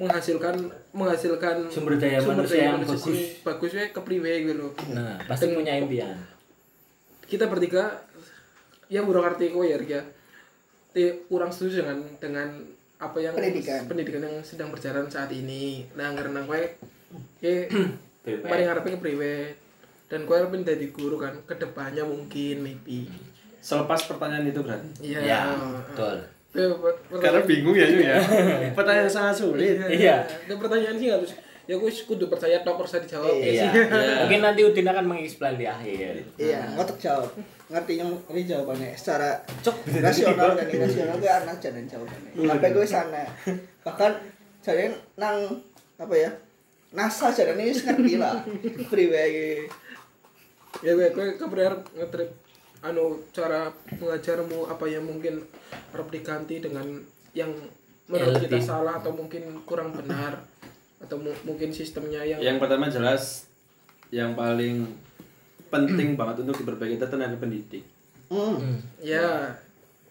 menghasilkan 0.03 0.55
menghasilkan 0.91 1.71
Sumber 1.71 1.95
daya 1.95 2.19
manusia 2.19 2.75
yang 2.75 2.83
bagus. 2.83 2.99
sing 3.07 3.17
bagus 3.47 3.71
ya 3.71 3.85
kepriwe 3.95 4.33
gitu. 4.51 4.67
Nah 4.91 5.15
pasti 5.31 5.55
punya 5.55 5.79
impian. 5.79 6.19
kita 7.31 7.49
bertiga 7.49 8.03
ya 8.93 9.01
burung 9.01 9.25
arti 9.25 9.49
kowe 9.49 9.65
ya 9.65 9.79
ya 10.93 11.11
kurang 11.31 11.49
setuju 11.49 11.81
dengan 11.87 11.99
dengan 12.21 12.49
apa 13.01 13.19
yang 13.19 13.33
Pendidikan. 13.33 13.89
pendidikan 13.89 14.23
yang 14.27 14.37
sedang 14.43 14.69
berjalan 14.75 15.07
saat 15.09 15.31
ini. 15.33 15.87
Nah 15.95 16.13
karena 16.13 16.43
kowe 16.45 16.61
ya 17.41 17.55
mari 18.51 18.63
ngarepe 18.67 18.99
kepriwe. 18.99 19.35
Dan 20.13 20.29
kowe 20.29 20.37
arep 20.37 20.53
jadi 20.61 20.93
guru 20.93 21.17
kan 21.17 21.33
ke 21.49 21.57
depannya 21.57 22.05
mungkin 22.05 22.61
maybe. 22.61 23.09
Selepas 23.65 24.05
pertanyaan 24.05 24.45
itu 24.51 24.61
berarti. 24.61 24.89
iya. 25.01 25.19
Ya 25.25 25.41
betul 25.57 26.32
Eh, 26.53 26.69
pertanyaan- 26.69 27.23
Karena 27.23 27.41
bingung 27.43 27.73
ya 27.73 27.87
ya. 27.89 28.17
Pertanyaan 28.79 29.09
sangat 29.09 29.35
sulit. 29.39 29.77
Iya. 29.79 30.21
Ada 30.21 30.55
pertanyaan 30.55 30.97
sih 30.97 31.09
harus 31.09 31.33
ya 31.63 31.79
gue 31.79 31.89
kudu 31.89 32.27
percaya 32.27 32.59
tok 32.61 32.75
harus 32.77 32.99
dijawab 32.99 33.39
ya 33.39 33.47
iya 33.47 33.63
sih. 33.63 33.71
mungkin 34.19 34.41
nanti 34.43 34.61
Udin 34.61 34.83
akan 34.85 35.07
mengeksplain 35.07 35.55
di 35.55 35.65
akhir 35.65 36.19
Iya, 36.35 36.75
ngotot 36.75 36.99
jawab. 36.99 37.31
Ngerti 37.71 37.93
yang 37.97 38.11
ini 38.29 38.43
jawabannya 38.45 38.93
secara 38.93 39.39
Cok, 39.63 39.77
rasional 39.97 40.53
kan 40.53 40.67
ini 40.67 40.83
rasional 40.83 41.17
gue 41.17 41.31
anak 41.31 41.57
jalan 41.57 41.87
jawabannya. 41.87 42.31
Sampai 42.37 42.69
gue 42.69 42.85
sana. 42.85 43.23
Bahkan 43.81 44.13
jadi 44.61 44.91
nang 45.17 45.39
apa 45.97 46.15
ya? 46.15 46.31
NASA 46.91 47.31
jadi 47.31 47.55
ini 47.55 47.73
ngerti 47.73 48.15
lah. 48.19 48.43
Freeway 48.91 49.65
ya 50.81 50.93
gue 50.93 51.09
gue 51.09 51.27
kepriar 51.39 51.73
ngetrip 51.95 52.29
anu 52.83 53.23
cara 53.31 53.71
mengajarmu 53.95 54.67
apa 54.67 54.85
yang 54.91 55.07
mungkin 55.07 55.39
harus 55.95 56.09
diganti 56.11 56.59
dengan 56.59 56.83
yang 57.33 57.51
menurut 58.11 58.43
kita 58.43 58.59
salah 58.59 58.99
atau 58.99 59.15
mungkin 59.15 59.63
kurang 59.63 59.95
benar 59.95 60.43
atau 60.99 61.17
mu- 61.19 61.41
mungkin 61.47 61.71
sistemnya 61.71 62.23
yang 62.27 62.43
Yang 62.43 62.59
pertama 62.59 62.91
jelas 62.91 63.47
yang 64.11 64.35
paling 64.35 64.91
penting 65.71 66.15
banget 66.19 66.43
untuk 66.43 66.59
diperbaiki 66.61 66.99
itu 66.99 67.07
tenaga 67.07 67.39
pendidik. 67.39 67.85
Hmm. 68.33 68.81
ya 68.99 69.55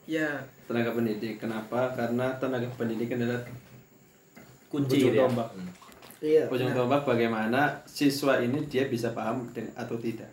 ya 0.08 0.42
Tenaga 0.66 0.96
pendidik. 0.96 1.44
Kenapa? 1.44 1.92
Karena 1.94 2.40
tenaga 2.40 2.72
pendidik 2.80 3.12
adalah 3.14 3.44
kunci 4.72 5.04
ujung 5.04 5.28
tombak. 5.28 5.50
Iya. 6.24 6.48
Ujung 6.48 6.72
tombak 6.72 7.04
bagaimana 7.04 7.84
siswa 7.84 8.40
ini 8.40 8.64
dia 8.72 8.88
bisa 8.88 9.12
paham 9.12 9.52
atau 9.76 9.98
tidak. 10.00 10.30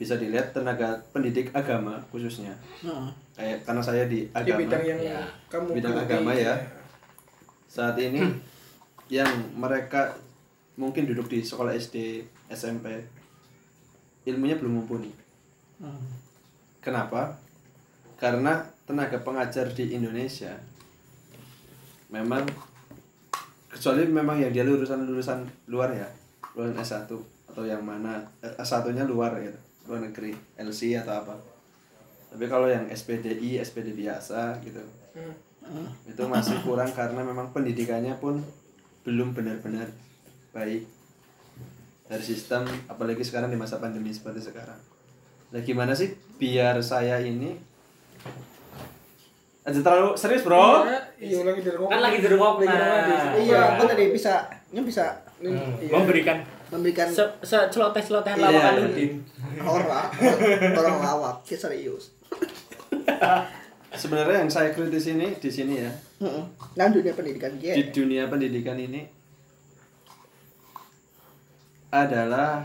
Bisa 0.00 0.16
dilihat 0.16 0.56
tenaga 0.56 0.96
pendidik 1.12 1.52
agama 1.52 2.00
khususnya. 2.08 2.56
Heeh. 2.80 3.08
Kayak 3.36 3.58
karena 3.68 3.82
saya 3.84 4.08
di 4.08 4.24
di 4.24 4.32
agama. 4.32 4.60
bidang 4.64 4.84
yang 4.88 5.00
ya. 5.04 5.20
kamu 5.52 5.76
Bidang 5.76 5.96
agama 6.00 6.32
ya. 6.32 6.56
Saat 7.68 8.00
ini 8.00 8.24
yang 9.12 9.28
mereka 9.52 10.16
mungkin 10.80 11.04
duduk 11.04 11.28
di 11.28 11.44
sekolah 11.44 11.76
SD, 11.76 12.24
SMP, 12.48 12.88
ilmunya 14.24 14.56
belum 14.56 14.80
mumpuni. 14.80 15.12
Hmm. 15.76 16.08
Kenapa? 16.80 17.36
Karena 18.16 18.64
tenaga 18.88 19.20
pengajar 19.20 19.68
di 19.76 19.92
Indonesia 19.92 20.56
memang 22.10 22.42
kecuali 23.70 24.02
memang 24.10 24.42
yang 24.42 24.50
dia 24.50 24.66
lulusan-lulusan 24.66 25.70
luar 25.70 25.94
ya, 25.94 26.08
lulusan 26.58 26.74
S1 26.82 27.06
atau 27.50 27.62
yang 27.62 27.82
mana 27.86 28.18
eh, 28.42 28.50
S1-nya 28.58 29.06
luar 29.06 29.38
gitu, 29.38 29.54
luar 29.90 30.00
negeri, 30.00 30.30
LC 30.56 30.94
atau 30.96 31.18
apa. 31.18 31.34
Tapi 32.30 32.46
kalau 32.46 32.70
yang 32.70 32.86
SPDI, 32.86 33.58
SPD 33.58 33.90
biasa 33.92 34.62
gitu, 34.62 34.78
Hmm. 35.10 35.86
itu 36.04 36.22
masih 36.24 36.62
kurang 36.62 36.88
karena 36.90 37.20
memang 37.20 37.50
pendidikannya 37.50 38.14
pun 38.16 38.38
belum 39.02 39.34
benar-benar 39.34 39.90
baik 40.50 40.86
dari 42.06 42.24
sistem 42.24 42.66
apalagi 42.86 43.22
sekarang 43.22 43.50
di 43.50 43.58
masa 43.58 43.76
pandemi 43.76 44.10
seperti 44.10 44.38
sekarang. 44.40 44.78
Nah 45.50 45.60
gimana 45.60 45.92
sih 45.92 46.10
biar 46.38 46.78
saya 46.80 47.18
ini? 47.18 47.58
Aja 49.60 49.78
terlalu 49.78 50.16
serius 50.16 50.42
bro. 50.42 50.86
Ya, 50.86 50.98
iya 51.18 51.42
lagi 51.44 51.60
di 51.60 51.70
rumah. 51.70 51.90
kan 51.90 52.00
lagi 52.00 52.18
di 52.18 52.28
rumah 52.30 52.50
nah, 52.56 53.36
Iya, 53.36 53.60
apa 53.76 53.82
tadi 53.84 54.04
bisa 54.08 54.34
ini 54.70 54.80
bisa. 54.80 55.06
Hmm, 55.38 55.76
Iya. 55.76 55.92
memberikan 55.92 56.38
memberikan 56.70 57.06
se 57.06 57.20
se 57.42 57.58
celoteh 57.68 57.98
celotehan 58.00 58.36
Iya. 58.36 58.46
lawakan 58.46 58.74
Udin 58.88 59.12
orang 59.60 60.06
orang 60.72 60.96
lawak 61.00 61.36
ya 61.44 61.58
serius. 61.58 62.14
sebenarnya 63.92 64.40
yang 64.40 64.48
saya 64.48 64.70
kritis 64.70 65.06
ini 65.08 65.34
di 65.34 65.50
sini 65.50 65.74
ya 65.78 65.90
Heeh. 66.18 66.44
Nah, 66.72 66.86
dunia 66.88 67.10
pendidikan 67.10 67.52
dia. 67.56 67.74
di 67.74 67.90
dunia 67.90 68.26
pendidikan 68.26 68.76
ini 68.76 69.02
adalah 71.90 72.62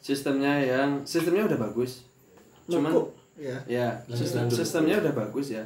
sistemnya 0.00 0.58
yang 0.58 1.04
sistemnya 1.04 1.46
udah 1.46 1.58
bagus 1.60 2.02
cuman 2.66 2.90
Cukup. 2.90 3.06
Ya. 3.38 3.56
ya 3.64 3.86
sistem- 4.10 4.50
sistemnya 4.50 4.98
udah 4.98 5.14
bagus 5.14 5.54
ya 5.54 5.62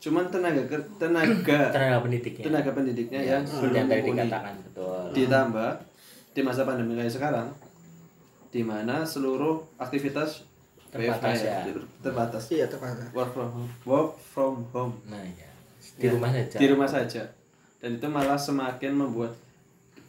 cuman 0.00 0.30
tenaga 0.30 0.64
tenaga 0.96 1.68
tenaga 1.68 1.98
pendidiknya 2.00 2.44
tenaga 2.46 2.70
pendidiknya 2.72 3.20
yang 3.20 3.42
belum 3.44 3.74
yang 3.74 3.88
mumpuni 3.90 4.08
dikatakan 4.16 4.54
betul 4.62 5.04
ditambah 5.12 5.70
di 6.30 6.40
masa 6.40 6.62
pandemi 6.62 6.94
kayak 6.94 7.10
sekarang 7.10 7.48
di 8.48 8.60
mana 8.60 9.02
seluruh 9.02 9.62
aktivitas 9.76 10.46
Terbatas 10.88 11.38
ya. 11.38 11.62
di- 11.62 11.86
terbatas. 12.02 12.42
Iya, 12.50 12.66
tepat. 12.66 12.98
work 13.12 13.30
from 13.30 13.48
home. 13.52 13.70
Work 13.84 14.10
from 14.26 14.54
home. 14.70 14.94
Nah 15.06 15.22
ya 15.22 15.46
di 15.92 16.02
Ya, 16.02 16.10
rumah 16.10 16.30
saja. 16.30 16.56
Di 16.56 16.66
rumah 16.66 16.88
saja. 16.88 17.22
Dan 17.78 17.90
itu 17.96 18.06
malah 18.06 18.34
semakin 18.34 18.92
membuat 18.92 19.32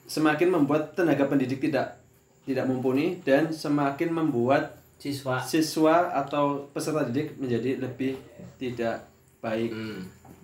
semakin 0.04 0.50
membuat 0.50 0.92
tenaga 0.92 1.24
pendidik 1.24 1.62
tidak 1.62 2.02
tidak 2.42 2.66
mumpuni 2.66 3.22
dan 3.22 3.54
semakin 3.54 4.10
membuat 4.12 4.74
siswa. 4.98 5.38
siswa 5.40 6.10
atau 6.12 6.66
peserta 6.68 7.06
didik 7.06 7.38
menjadi 7.38 7.78
lebih 7.78 8.18
tidak 8.58 9.06
baik. 9.38 9.70
Hmm. 9.70 10.02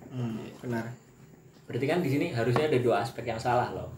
Hmm, 0.07 0.37
benar. 0.59 0.85
berarti 1.65 1.83
kan 1.83 1.99
di 1.99 2.07
sini 2.07 2.31
harusnya 2.31 2.63
ada 2.63 2.79
dua 2.79 3.01
aspek 3.01 3.25
yang 3.25 3.35
salah 3.35 3.67
loh 3.71 3.91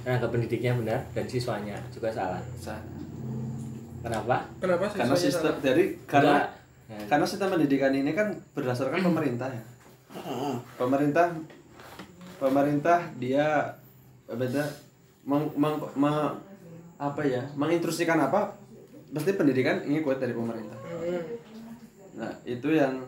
tenaga 0.00 0.26
pendidiknya 0.26 0.72
benar 0.74 1.00
dan 1.10 1.24
siswanya 1.24 1.76
juga 1.90 2.08
salah 2.08 2.40
Sa- 2.56 2.82
kenapa 4.00 4.48
kenapa 4.58 4.84
karena 4.88 5.14
sistem 5.14 5.52
salah? 5.52 5.60
dari 5.60 5.84
karena 6.04 6.36
Enggak. 6.88 7.06
karena 7.06 7.26
sistem 7.26 7.48
pendidikan 7.50 7.92
ini 7.92 8.10
kan 8.10 8.26
berdasarkan 8.50 9.00
pemerintah 9.00 9.48
ya 9.48 9.62
Heeh. 10.12 10.54
pemerintah 10.74 11.26
pemerintah 12.36 12.98
dia 13.14 13.76
beda 14.26 14.64
meng, 15.22 15.52
meng- 15.54 15.92
me- 15.94 16.34
apa 16.96 17.22
ya 17.22 17.44
menginstruksikan 17.54 18.18
apa 18.18 18.56
pasti 19.10 19.32
pendidikan 19.32 19.82
ini 19.82 20.00
kuat 20.00 20.16
dari 20.16 20.32
pemerintah 20.32 20.76
nah 22.12 22.32
itu 22.42 22.68
yang 22.70 23.00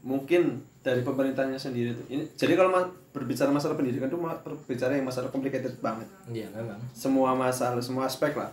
mungkin 0.00 0.56
dari 0.80 1.02
pemerintahnya 1.02 1.56
sendiri 1.56 1.92
tuh 1.92 2.06
ini 2.08 2.24
jadi 2.32 2.54
kalau 2.54 2.70
berbicara 3.18 3.50
masalah 3.50 3.74
pendidikan 3.74 4.06
itu 4.06 4.18
berbicara 4.18 4.94
yang 4.94 5.06
masalah 5.06 5.28
complicated 5.28 5.74
banget. 5.82 6.06
Iya 6.30 6.48
memang. 6.54 6.78
Semua 6.94 7.34
masalah 7.34 7.82
semua 7.82 8.06
aspek 8.06 8.32
lah. 8.38 8.48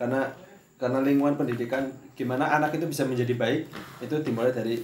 Karena 0.00 0.32
karena 0.76 1.00
lingkungan 1.04 1.36
pendidikan 1.36 1.88
gimana 2.16 2.48
anak 2.48 2.76
itu 2.76 2.84
bisa 2.88 3.04
menjadi 3.04 3.32
baik 3.36 3.68
itu 4.00 4.14
dimulai 4.24 4.52
dari 4.52 4.80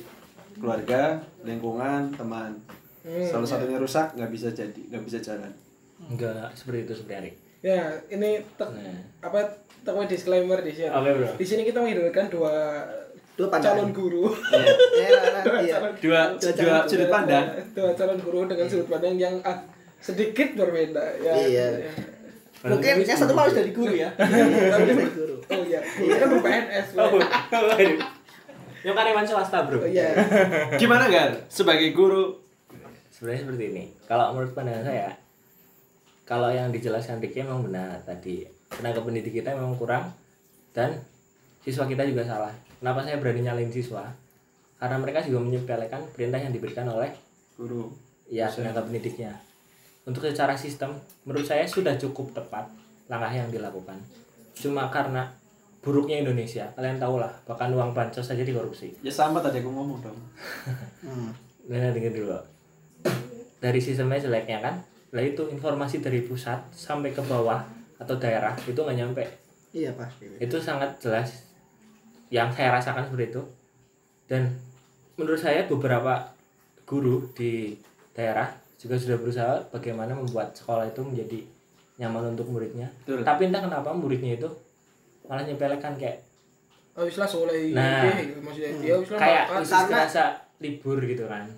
keluarga 0.56 1.20
lingkungan 1.42 2.12
teman. 2.16 2.52
Salah 3.02 3.48
satunya 3.48 3.80
rusak 3.80 4.14
nggak 4.14 4.30
bisa 4.30 4.52
jadi 4.52 4.80
nggak 4.92 5.04
bisa 5.08 5.18
jalan. 5.18 5.52
Enggak 6.02 6.52
seperti 6.54 6.86
itu 6.86 6.94
sebenarnya 7.00 7.34
ya 7.62 7.94
ini 8.10 8.42
tek, 8.58 8.68
Nah. 8.74 8.98
apa 9.22 9.38
tekwe 9.86 10.04
disclaimer 10.10 10.58
di 10.58 10.74
sini. 10.74 10.90
Bro. 10.90 11.38
di 11.38 11.46
sini 11.46 11.62
kita 11.62 11.78
menghadirkan 11.78 12.26
dua 12.26 12.82
Dua 13.42 13.50
pandangan. 13.50 13.78
calon 13.82 13.90
guru. 13.90 14.24
Iya, 15.02 15.10
iya. 15.66 15.76
dua 15.98 16.20
dua 16.38 16.76
sudut 16.86 17.10
pandang. 17.10 17.46
Dua 17.74 17.90
calon 17.98 18.18
guru 18.22 18.46
dengan 18.46 18.66
sudut 18.70 18.86
pandang 18.86 19.18
yang 19.18 19.34
ah, 19.42 19.58
sedikit 19.98 20.54
berbeda 20.54 21.02
ya. 21.18 21.32
Iya. 21.34 21.66
ya. 21.90 21.92
Mungkin 22.62 23.02
yang 23.02 23.18
satu 23.18 23.34
harus 23.34 23.58
dari 23.58 23.74
guru 23.74 23.98
ya. 23.98 24.14
Harus 24.14 24.86
dari 24.94 25.10
guru. 25.10 25.36
oh 25.42 25.62
iya. 25.66 25.80
Ini 25.82 26.14
kan 26.22 26.28
PNS 26.38 26.88
oh 26.94 27.10
yang 28.82 28.94
karyawan 28.94 29.26
swasta 29.26 29.66
bro. 29.66 29.82
Oh 29.82 29.90
iya. 29.90 30.14
Gimana 30.78 31.10
gar? 31.10 31.34
Sebagai 31.50 31.90
guru. 31.90 32.38
Sebenarnya 33.10 33.42
seperti 33.42 33.64
ini. 33.74 33.84
Kalau 34.06 34.38
menurut 34.38 34.54
pandangan 34.54 34.86
saya 34.86 35.10
kalau 36.22 36.54
yang 36.54 36.70
dijelaskan 36.70 37.18
Ricky 37.18 37.42
memang 37.42 37.66
benar 37.66 38.06
tadi. 38.06 38.46
Tenaga 38.70 39.02
pendidik 39.02 39.42
kita 39.42 39.58
memang 39.58 39.74
kurang 39.74 40.14
dan 40.70 41.02
siswa 41.66 41.84
kita 41.90 42.06
juga 42.06 42.22
salah 42.22 42.54
kenapa 42.82 43.06
saya 43.06 43.22
berani 43.22 43.46
nyalain 43.46 43.70
siswa? 43.70 44.10
Karena 44.82 44.98
mereka 44.98 45.22
juga 45.22 45.38
menyepelekan 45.46 46.10
perintah 46.10 46.42
yang 46.42 46.50
diberikan 46.50 46.90
oleh 46.90 47.14
guru. 47.54 47.94
Ya 48.26 48.50
tenaga 48.50 48.82
pendidiknya. 48.82 49.38
Untuk 50.02 50.26
secara 50.26 50.58
sistem 50.58 50.98
menurut 51.22 51.46
saya 51.46 51.62
sudah 51.62 51.94
cukup 51.94 52.34
tepat 52.34 52.66
langkah 53.06 53.30
yang 53.30 53.46
dilakukan. 53.54 54.02
Cuma 54.58 54.90
karena 54.90 55.30
buruknya 55.78 56.26
Indonesia 56.26 56.66
kalian 56.74 56.98
tahu 56.98 57.22
lah 57.22 57.30
bahkan 57.46 57.70
uang 57.70 57.94
bansos 57.94 58.26
saja 58.26 58.42
dikorupsi. 58.42 58.90
Ya 59.06 59.14
sama 59.14 59.38
tadi 59.38 59.62
aku 59.62 59.70
ngomong 59.70 60.02
dong. 60.02 60.18
Hmm. 61.02 61.34
nah 61.66 61.94
dengar 61.94 62.10
dulu 62.10 62.38
dari 63.62 63.78
sistemnya 63.78 64.18
jeleknya 64.18 64.58
kan? 64.58 64.74
Lah 65.14 65.22
itu 65.22 65.46
informasi 65.46 66.02
dari 66.02 66.26
pusat 66.26 66.58
sampai 66.74 67.14
ke 67.14 67.22
bawah 67.22 67.62
atau 68.02 68.18
daerah 68.18 68.58
itu 68.66 68.74
nggak 68.74 68.98
nyampe. 68.98 69.24
Iya 69.70 69.94
pasti. 69.94 70.26
Itu 70.42 70.58
sangat 70.58 70.98
jelas 70.98 71.51
yang 72.32 72.48
saya 72.50 72.72
rasakan 72.72 73.04
seperti 73.04 73.36
itu. 73.36 73.42
Dan 74.24 74.48
menurut 75.14 75.36
saya 75.36 75.68
beberapa 75.68 76.32
guru 76.82 77.28
di 77.36 77.76
daerah 78.12 78.48
juga 78.76 78.96
sudah 78.96 79.16
berusaha 79.20 79.52
bagaimana 79.68 80.16
membuat 80.16 80.56
sekolah 80.56 80.88
itu 80.88 81.04
menjadi 81.04 81.40
nyaman 82.00 82.32
untuk 82.34 82.48
muridnya. 82.48 82.88
Betul. 83.04 83.22
tapi 83.22 83.46
entah 83.46 83.60
kenapa 83.60 83.92
muridnya 83.92 84.34
itu 84.34 84.48
malah 85.28 85.44
nyepelekan 85.44 85.94
kayak 85.94 86.24
Oh, 86.92 87.08
wis 87.08 87.16
lah 87.16 87.24
soleh 87.24 87.72
Nah. 87.72 88.04
iki 88.20 88.36
maksudnya 88.36 88.68
dia 88.84 88.94
wis 89.00 89.08
lah 89.12 89.20
kayak 89.20 89.44
kerasa 89.64 90.24
libur 90.60 91.00
gitu 91.00 91.24
kan. 91.24 91.48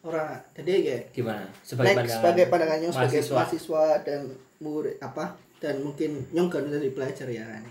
Orang 0.00 0.40
jadi 0.56 0.72
kayak 0.80 1.02
gimana? 1.12 1.44
Sebagai 1.60 1.92
Next, 1.92 1.96
pandangan 2.00 2.16
sebagai 2.16 2.44
pandangannya 2.48 2.88
sebagai 2.88 3.20
mahasiswa. 3.20 3.36
mahasiswa 3.36 3.84
dan 4.08 4.20
murid 4.60 4.96
apa 5.00 5.24
dan 5.60 5.74
mungkin 5.84 6.24
nyong 6.32 6.48
gak 6.48 6.64
dari 6.70 6.90
pelajar 6.92 7.28
ya 7.28 7.44
kan. 7.44 7.62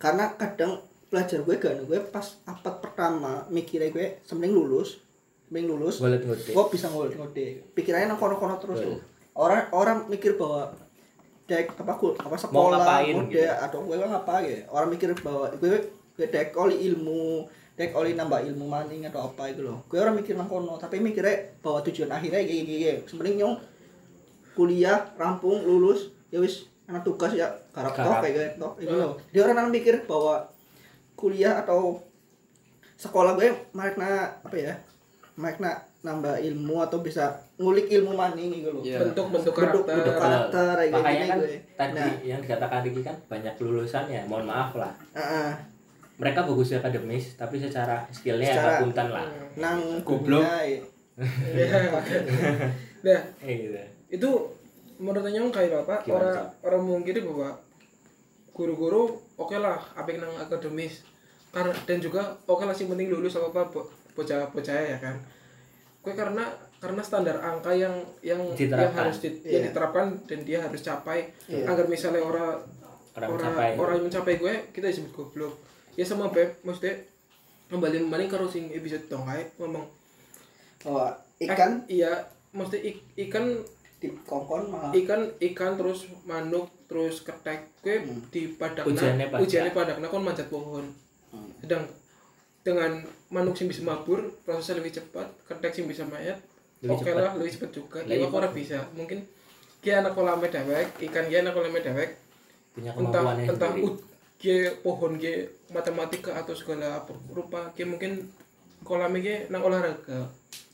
Karena 0.00 0.24
kadang 0.34 0.72
pelajar 1.10 1.42
gue 1.42 1.54
gak 1.58 1.74
gue 1.90 1.98
pas 2.08 2.22
apet 2.46 2.74
pertama 2.78 3.42
mikirnya 3.50 3.90
gue 3.90 4.22
sementing 4.22 4.54
lulus 4.54 5.02
sementing 5.50 5.74
lulus 5.74 5.98
gue 5.98 6.64
bisa 6.70 6.86
ngode 6.86 7.18
ngode 7.18 7.46
pikirannya 7.74 8.14
nang 8.14 8.18
kono-kono 8.22 8.56
terus. 8.62 8.78
Tuh 8.78 9.02
orang 9.34 9.66
orang 9.74 9.98
mikir 10.06 10.38
bahwa 10.38 10.70
dek 11.50 11.74
apa 11.74 11.92
kul 11.98 12.14
apa 12.14 12.36
sekolah 12.38 12.78
ngapain 12.78 13.14
ngode 13.18 13.34
gitu. 13.34 13.64
atau 13.66 13.78
gue 13.82 13.96
ngapa 13.98 14.34
ya? 14.46 14.58
Orang 14.70 14.88
mikir 14.94 15.10
bahwa 15.18 15.50
gue 15.58 15.90
gue 16.14 16.26
dek 16.30 16.54
oli 16.54 16.76
ilmu 16.86 17.50
dek 17.74 17.90
oli 17.98 18.14
nambah 18.14 18.46
ilmu 18.46 18.70
maning 18.70 19.10
atau 19.10 19.26
apa 19.34 19.50
gitu 19.50 19.66
loh. 19.66 19.82
Gue 19.90 19.98
orang 19.98 20.14
mikir 20.14 20.38
nang 20.38 20.46
kono 20.46 20.78
tapi 20.78 21.02
mikirnya 21.02 21.58
bahwa 21.58 21.82
tujuan 21.82 22.10
akhirnya 22.14 22.46
kayak 22.46 22.64
gini 22.66 23.02
sebenarnya 23.10 23.36
nyong 23.42 23.54
kuliah 24.54 25.10
rampung 25.18 25.62
lulus 25.66 26.14
ya 26.30 26.38
wis 26.38 26.70
anak 26.90 27.06
tugas 27.06 27.34
ya 27.34 27.50
Garap. 27.70 27.94
kayak 28.22 28.54
gitu 28.58 28.66
gitu 28.82 28.94
loh. 28.94 29.18
Dia 29.30 29.46
orang 29.46 29.66
nang 29.66 29.70
mikir 29.74 30.06
bahwa 30.06 30.49
kuliah 31.20 31.60
atau 31.60 32.00
sekolah 32.96 33.36
gue 33.36 33.48
makna 33.70 34.40
apa 34.40 34.56
ya 34.56 34.74
makna 35.36 35.72
nambah 36.00 36.40
ilmu 36.40 36.80
atau 36.80 37.00
bisa 37.00 37.28
ngulik 37.56 37.92
ilmu 37.92 38.16
maning 38.16 38.56
gitu 38.56 38.72
loh 38.72 38.80
Iya. 38.80 39.04
bentuk-bentuk 39.04 39.52
bentuk 39.52 39.84
karakter. 39.84 39.96
bentuk 40.00 40.16
karakter 40.16 40.72
kayak 40.74 40.92
makanya 40.92 41.12
gini 41.12 41.28
kan 41.28 41.36
gue 41.38 41.48
tadi 41.76 41.92
nah 41.92 42.10
yang 42.24 42.40
dikatakan 42.40 42.78
Riki 42.82 43.00
kan 43.04 43.16
banyak 43.28 43.54
lulusan 43.60 44.04
ya 44.08 44.20
mohon 44.24 44.48
maaf 44.48 44.72
lah 44.74 44.92
ah, 45.12 45.20
ah. 45.20 45.50
mereka 46.16 46.44
bagus 46.44 46.72
di 46.72 46.76
akademis 46.76 47.36
tapi 47.36 47.60
secara 47.60 48.00
skillnya 48.10 48.48
Secara- 48.48 48.64
agak 48.66 48.80
punten 48.82 49.08
lah 49.12 49.26
nang 49.56 49.78
Goblok. 50.00 50.40
ya. 50.40 50.80
Nah, 53.00 53.20
gitu 53.44 53.76
itu 54.12 54.28
menurut 55.00 55.24
Nyong 55.24 55.48
kayak 55.48 55.88
apa 55.88 56.04
orang 56.04 56.44
orang 56.60 56.82
mungkin 56.84 57.16
bahwa 57.24 57.56
guru-guru 58.52 59.08
oke 59.36 59.56
lah 59.56 59.80
apa 59.96 60.08
yang 60.12 60.28
nang 60.28 60.36
akademis 60.36 61.00
karena 61.50 61.74
dan 61.80 61.98
juga 61.98 62.20
oke 62.44 62.62
lah 62.62 62.72
sih 62.72 62.86
penting 62.86 63.08
lulus 63.08 63.34
apa 63.34 63.48
apa 63.48 63.62
bo- 63.66 63.88
bocah-bocah 64.12 64.74
ya 64.86 64.98
kan 64.98 65.16
gue 66.00 66.12
karena 66.12 66.44
karena 66.76 67.00
standar 67.00 67.36
angka 67.38 67.70
yang 67.70 67.92
yang 68.20 68.40
yang 68.40 68.56
Diterapkan. 68.56 68.96
harus 69.04 69.18
di- 69.18 69.36
yang 69.44 69.60
Iya. 69.60 69.68
diterapkan 69.68 70.06
dan 70.24 70.38
dia 70.42 70.58
harus 70.58 70.80
capai 70.80 71.28
Iya. 71.46 71.66
agar 71.66 71.84
misalnya 71.86 72.20
orang 72.20 72.56
Orang 73.10 73.28
orang 73.28 73.50
mencapai. 73.50 73.70
orang 73.76 73.94
yang 73.94 74.06
mencapai 74.06 74.34
gue 74.36 74.54
kita 74.70 74.86
disebut 74.86 75.12
goblok 75.12 75.54
ya 75.92 76.02
sama 76.02 76.28
beb 76.28 76.56
maksudnya 76.62 76.94
kembali 77.68 77.96
kembali 78.00 78.24
karo 78.26 78.46
sing 78.46 78.70
episode 78.70 79.04
dong 79.06 79.22
kayak 79.24 79.50
ngomong 79.56 79.84
bahwa 80.80 81.12
ikan 81.38 81.84
Eh, 81.84 81.98
iya 81.98 82.12
maksudnya 82.50 82.82
ik- 82.86 83.04
ikan 83.20 83.44
di 83.98 84.08
kongkon 84.22 84.70
malah 84.70 84.90
ikan 84.92 85.20
ikan 85.38 85.76
terus 85.76 86.08
manuk 86.24 86.70
terus 86.86 87.20
ketek 87.20 87.68
kue 87.78 87.98
Hmm. 87.98 88.24
di 88.28 88.48
padakna 88.50 88.88
Ujiannya 88.88 89.26
padak. 89.28 89.40
ujiannya 89.42 89.72
padakna 89.72 90.06
kon 90.06 90.24
manjat 90.24 90.48
pohon 90.48 90.88
Hmm. 91.30 91.50
sedang 91.62 91.84
dengan 92.60 93.00
manuk 93.32 93.56
sing 93.56 93.70
bisa 93.70 93.80
mabur 93.86 94.36
prosesnya 94.44 94.84
lebih 94.84 94.92
cepat 95.00 95.26
ketek 95.48 95.72
sing 95.72 95.86
bisa 95.88 96.04
mayat 96.04 96.36
oke 96.84 97.04
cepat. 97.04 97.16
lah 97.16 97.32
lebih 97.36 97.52
cepat 97.56 97.70
juga. 97.72 97.98
Iwak 98.04 98.30
iya. 98.30 98.36
ora 98.36 98.48
bisa. 98.52 98.78
Mungkin 98.96 99.24
kia 99.80 100.04
anak 100.04 100.12
kolame 100.12 100.48
dewek 100.52 100.86
ikan 101.08 101.24
kia 101.28 101.40
anak 101.40 101.56
kolame 101.56 101.80
dewek 101.80 102.20
punya 102.76 102.92
entah 102.92 103.32
entah 103.36 103.72
ut 103.80 103.96
kia 104.36 104.76
pohon 104.84 105.16
kia 105.16 105.48
matematika 105.72 106.36
atau 106.36 106.52
segala 106.52 107.00
apa 107.00 107.12
rupa 107.32 107.72
kia 107.72 107.88
mungkin 107.88 108.28
kolame 108.84 109.24
kia 109.24 109.48
nang 109.48 109.64
olahraga. 109.64 110.28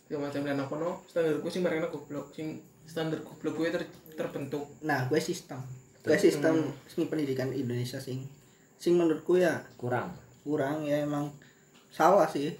Ya 0.07 0.23
macam 0.23 0.47
dan 0.47 0.59
apa 0.63 0.75
no 0.79 1.03
standarku 1.11 1.51
sing 1.51 1.67
mereka 1.67 1.91
goblok 1.91 2.31
sing 2.31 2.63
standar 2.87 3.19
goblok 3.27 3.59
gue 3.59 3.69
ter- 3.75 3.95
terbentuk. 4.15 4.71
Nah 4.87 5.07
gue 5.11 5.19
sistem. 5.19 5.59
Gue 6.07 6.15
sistem 6.19 6.71
sing 6.87 7.11
pendidikan 7.11 7.51
Indonesia 7.51 7.99
sing 7.99 8.23
sing 8.79 8.95
menurutku 8.95 9.41
ya 9.41 9.67
kurang 9.75 10.15
kurang 10.47 10.81
ya 10.81 11.03
emang 11.03 11.27
salah 11.91 12.25
sih. 12.25 12.55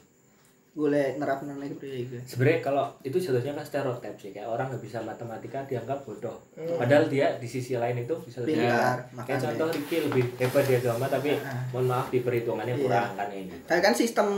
Gue 0.77 0.93
nerap 0.93 1.41
nang 1.41 1.57
gue 1.57 1.73
gue 1.81 2.21
sebenarnya 2.27 2.61
kalau 2.61 2.85
itu 3.01 3.17
jatuhnya 3.17 3.55
kan 3.55 3.65
stereotip 3.65 4.13
sih 4.15 4.29
kayak 4.29 4.45
orang 4.45 4.69
nggak 4.69 4.83
bisa 4.83 5.01
matematika 5.01 5.65
dianggap 5.65 6.05
bodoh. 6.05 6.37
Padahal 6.53 7.07
dia 7.07 7.33
di 7.39 7.47
sisi 7.47 7.73
lain 7.73 7.97
itu 7.97 8.13
bisa 8.21 8.45
lebih 8.45 8.61
Pintar, 8.61 8.99
kayak 9.25 9.41
contoh 9.41 9.73
Ricky 9.73 9.97
lebih 10.05 10.37
hebat 10.37 10.65
di 10.65 10.75
agama 10.77 11.07
tapi 11.07 11.33
Ah. 11.39 11.65
mohon 11.71 11.87
maaf 11.87 12.11
di 12.11 12.21
perhitungannya 12.21 12.75
Iya. 12.75 12.83
kurang 12.83 13.09
kan 13.15 13.29
ini. 13.31 13.57
Tapi 13.65 13.81
kan 13.81 13.95
sistem 13.95 14.29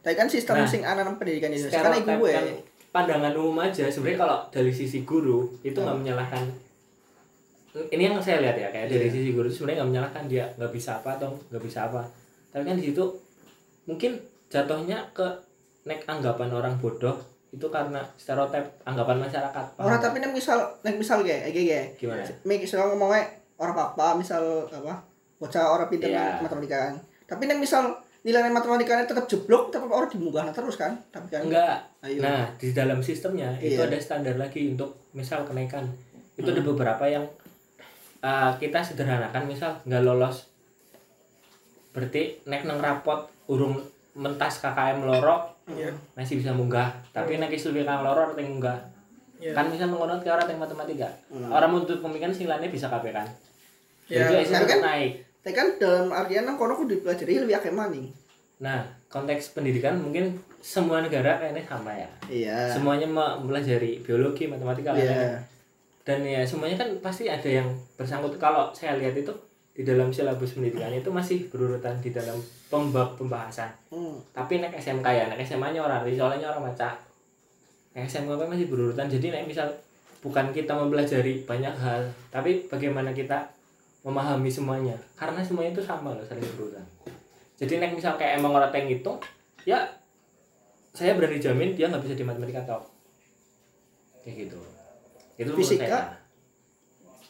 tapi 0.00 0.14
kan 0.14 0.24
sistem 0.24 0.56
Nah, 0.56 0.64
sing 0.64 0.80
anak 0.80 1.04
pendidikan 1.16 1.52
Indonesia. 1.52 1.80
Kan 1.80 2.00
gue. 2.16 2.32
kan 2.32 2.46
pandangan 2.88 3.32
umum 3.34 3.58
aja. 3.60 3.84
Sebenarnya 3.84 4.18
kalau 4.20 4.38
dari 4.48 4.72
sisi 4.72 5.04
guru 5.04 5.52
itu 5.60 5.76
nggak 5.76 5.98
menyalahkan. 5.98 6.44
Ini 7.90 8.02
yang 8.06 8.22
saya 8.22 8.38
lihat 8.40 8.56
ya 8.56 8.68
kayak 8.70 8.88
dari 8.88 9.10
Iya. 9.10 9.12
sisi 9.12 9.30
guru 9.34 9.50
itu 9.50 9.60
sebenarnya 9.60 9.84
nggak 9.84 9.90
menyalahkan 9.92 10.24
dia 10.30 10.44
nggak 10.56 10.72
bisa 10.72 10.96
apa 10.96 11.20
atau 11.20 11.34
nggak 11.52 11.60
bisa 11.60 11.80
apa 11.84 12.00
tapi 12.54 12.62
kan 12.62 12.78
di 12.78 12.94
situ 12.94 13.04
mungkin 13.84 14.14
jatuhnya 14.46 15.02
ke 15.10 15.26
nek 15.84 16.06
anggapan 16.06 16.54
orang 16.54 16.78
bodoh 16.78 17.18
itu 17.50 17.66
karena 17.70 18.02
stereotip 18.14 18.62
anggapan 18.82 19.26
masyarakat 19.26 19.64
paham? 19.74 19.86
Orang 19.86 19.98
tapi 19.98 20.22
nek 20.22 20.30
misal 20.30 20.58
nek 20.86 20.94
misal 20.94 21.26
kayak 21.26 21.50
kayak 21.50 21.98
gimana? 21.98 22.22
Misal 22.46 22.86
ngomongnya 22.94 23.26
orang 23.58 23.74
apa 23.74 24.14
misal 24.14 24.70
apa 24.70 25.02
bocah 25.38 25.62
orang 25.66 25.90
pintar 25.90 26.10
Iya. 26.10 26.38
matematika 26.38 26.90
kan. 26.90 26.94
Tapi 27.26 27.42
nek 27.46 27.58
misal 27.58 27.94
nilai 28.24 28.48
matematikanya 28.48 29.04
tetap 29.04 29.28
jeblok 29.28 29.68
tetap 29.68 29.90
orang 29.90 30.08
dimunggah 30.08 30.48
terus 30.54 30.78
kan 30.78 30.94
tapi 31.10 31.28
kan 31.30 31.44
enggak. 31.44 31.78
Ayo. 32.02 32.22
nah 32.22 32.48
di 32.56 32.70
dalam 32.70 33.02
sistemnya 33.02 33.50
itu 33.58 33.78
Iya. 33.78 33.90
ada 33.90 33.98
standar 33.98 34.34
lagi 34.38 34.70
untuk 34.70 35.10
misal 35.10 35.42
kenaikan. 35.42 35.86
Itu 36.34 36.50
ada 36.50 36.62
beberapa 36.62 37.04
yang 37.06 37.26
uh, 38.24 38.50
kita 38.58 38.82
sederhanakan 38.82 39.46
misal 39.46 39.78
nggak 39.86 40.02
lolos 40.02 40.53
berarti 41.94 42.42
nek 42.44 42.66
nang 42.66 42.82
rapot 42.82 43.30
urung 43.46 43.78
mentas 44.14 44.58
KKM 44.58 45.00
loro 45.00 45.54
Iya. 45.64 45.88
masih 46.12 46.36
bisa 46.36 46.52
munggah. 46.52 46.92
Tapi 47.08 47.40
nek 47.40 47.48
isu 47.48 47.72
kang 47.80 48.04
loro 48.04 48.28
ora 48.28 48.34
teng 48.36 48.52
munggah. 48.52 48.76
Iya. 49.40 49.52
kan 49.52 49.66
misal 49.68 49.88
ngono 49.90 50.20
ke 50.20 50.28
orang 50.28 50.44
teng 50.44 50.60
matematika. 50.60 51.08
Orang 51.32 51.72
menuntut 51.72 51.98
pemikiran 52.00 52.32
sing 52.32 52.46
lainnya 52.48 52.68
bisa 52.68 52.88
kabeh 52.88 53.12
kan. 53.12 53.24
Ya, 54.04 54.28
jadi 54.28 54.44
itu 54.44 54.52
kan- 54.68 54.84
naik. 54.84 55.12
tapi 55.40 55.52
kan 55.52 55.68
dalam 55.76 56.08
artian 56.08 56.44
nang 56.44 56.56
kono 56.56 56.72
kudu 56.72 57.00
dipelajari 57.00 57.40
lebih 57.40 57.56
akeh 57.56 57.72
maning. 57.72 58.08
Nah 58.60 58.80
konteks 59.08 59.52
pendidikan 59.52 59.96
mungkin 59.96 60.36
semua 60.60 61.00
negara 61.00 61.36
kayaknya 61.36 61.64
sama 61.64 61.92
ya. 61.92 62.08
Iya. 62.28 62.58
Semuanya 62.72 63.04
mempelajari 63.04 64.00
biologi 64.00 64.44
matematika 64.44 64.92
lain-lain. 64.92 65.40
dan 66.04 66.20
ya 66.20 66.44
semuanya 66.44 66.76
kan 66.76 66.88
pasti 67.00 67.32
ada 67.32 67.48
yang 67.48 67.64
bersangkut. 67.96 68.36
Kalau 68.36 68.68
saya 68.76 69.00
lihat 69.00 69.16
itu 69.16 69.32
di 69.74 69.82
dalam 69.82 70.14
silabus 70.14 70.54
pendidikannya 70.54 71.02
itu 71.02 71.10
masih 71.10 71.50
berurutan 71.50 71.98
di 71.98 72.14
dalam 72.14 72.38
pembab 72.70 73.18
pembahasan. 73.18 73.70
Hmm. 73.90 74.14
tapi 74.30 74.62
nek 74.62 74.70
SMK 74.78 75.06
ya 75.10 75.26
nek 75.26 75.42
SMA 75.42 75.74
nya 75.74 75.82
orang 75.82 76.06
soalnya 76.14 76.54
orang 76.54 76.70
baca 76.70 76.94
nek 77.98 78.06
SMK 78.06 78.30
kan 78.38 78.48
masih 78.48 78.70
berurutan. 78.70 79.10
Jadi 79.10 79.34
nek 79.34 79.50
misal 79.50 79.66
bukan 80.22 80.54
kita 80.54 80.72
mempelajari 80.78 81.42
banyak 81.42 81.74
hal 81.74 82.06
tapi 82.30 82.70
bagaimana 82.70 83.10
kita 83.10 83.50
memahami 84.06 84.46
semuanya. 84.46 84.94
Karena 85.18 85.42
semuanya 85.42 85.74
itu 85.74 85.82
sama 85.82 86.14
loh 86.14 86.22
saling 86.22 86.46
berurutan. 86.54 86.86
Jadi 87.58 87.82
nek 87.82 87.98
misal 87.98 88.14
kayak 88.14 88.38
emang 88.38 88.54
orang 88.54 88.70
yang 88.70 88.86
ngitung 88.86 89.18
ya 89.66 89.82
saya 90.94 91.18
berani 91.18 91.42
jamin 91.42 91.74
dia 91.74 91.90
nggak 91.90 92.06
bisa 92.06 92.14
di 92.14 92.22
matematika 92.22 92.62
top 92.62 92.86
kayak 94.22 94.46
gitu. 94.46 94.58
Itu 95.34 95.50
Fisika? 95.58 96.23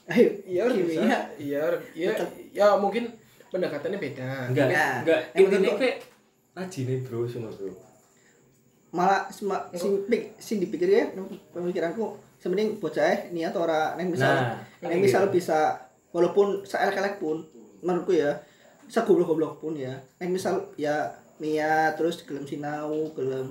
Ayo 0.07 0.29
iya 0.45 0.62
kimia 0.67 0.85
bisa. 0.85 1.19
iya. 1.38 1.62
Iya 1.95 2.12
ya 2.53 2.67
mungkin 2.77 3.09
pendekatannya 3.49 3.99
beda. 3.99 4.31
Enggak 4.49 4.67
Nah, 4.69 4.95
enggak. 5.01 5.21
Yang 5.31 5.40
intinya 5.40 5.61
menurut- 5.64 5.81
kayak 5.81 5.97
rajin 6.55 6.85
nih 6.85 6.99
bro 7.01 7.21
semua 7.25 7.51
bro. 7.51 7.73
Malah 8.90 9.27
sema- 9.29 9.67
sing 9.73 10.07
pik- 10.07 10.38
sing 10.38 10.57
dipikir 10.59 10.87
ya 10.87 11.05
pemikiranku 11.51 12.14
sebenarnya 12.37 12.77
bocah 12.77 13.05
eh 13.05 13.21
niat 13.31 13.55
ora 13.55 13.95
nek 13.95 14.07
misal 14.07 14.29
nah 14.29 14.55
nek 14.81 15.01
misal 15.01 15.27
bisa 15.29 15.81
walaupun 16.11 16.62
seelek-elek 16.62 17.17
pun 17.17 17.43
menurutku 17.81 18.12
ya 18.12 18.38
segoblok-goblok 18.87 19.59
pun 19.59 19.75
ya. 19.75 19.97
Nek 20.17 20.31
misal 20.31 20.71
ya 20.75 21.11
niat 21.37 21.97
terus 21.97 22.23
gelem 22.23 22.45
sinau 22.45 22.93
gelem 23.11 23.51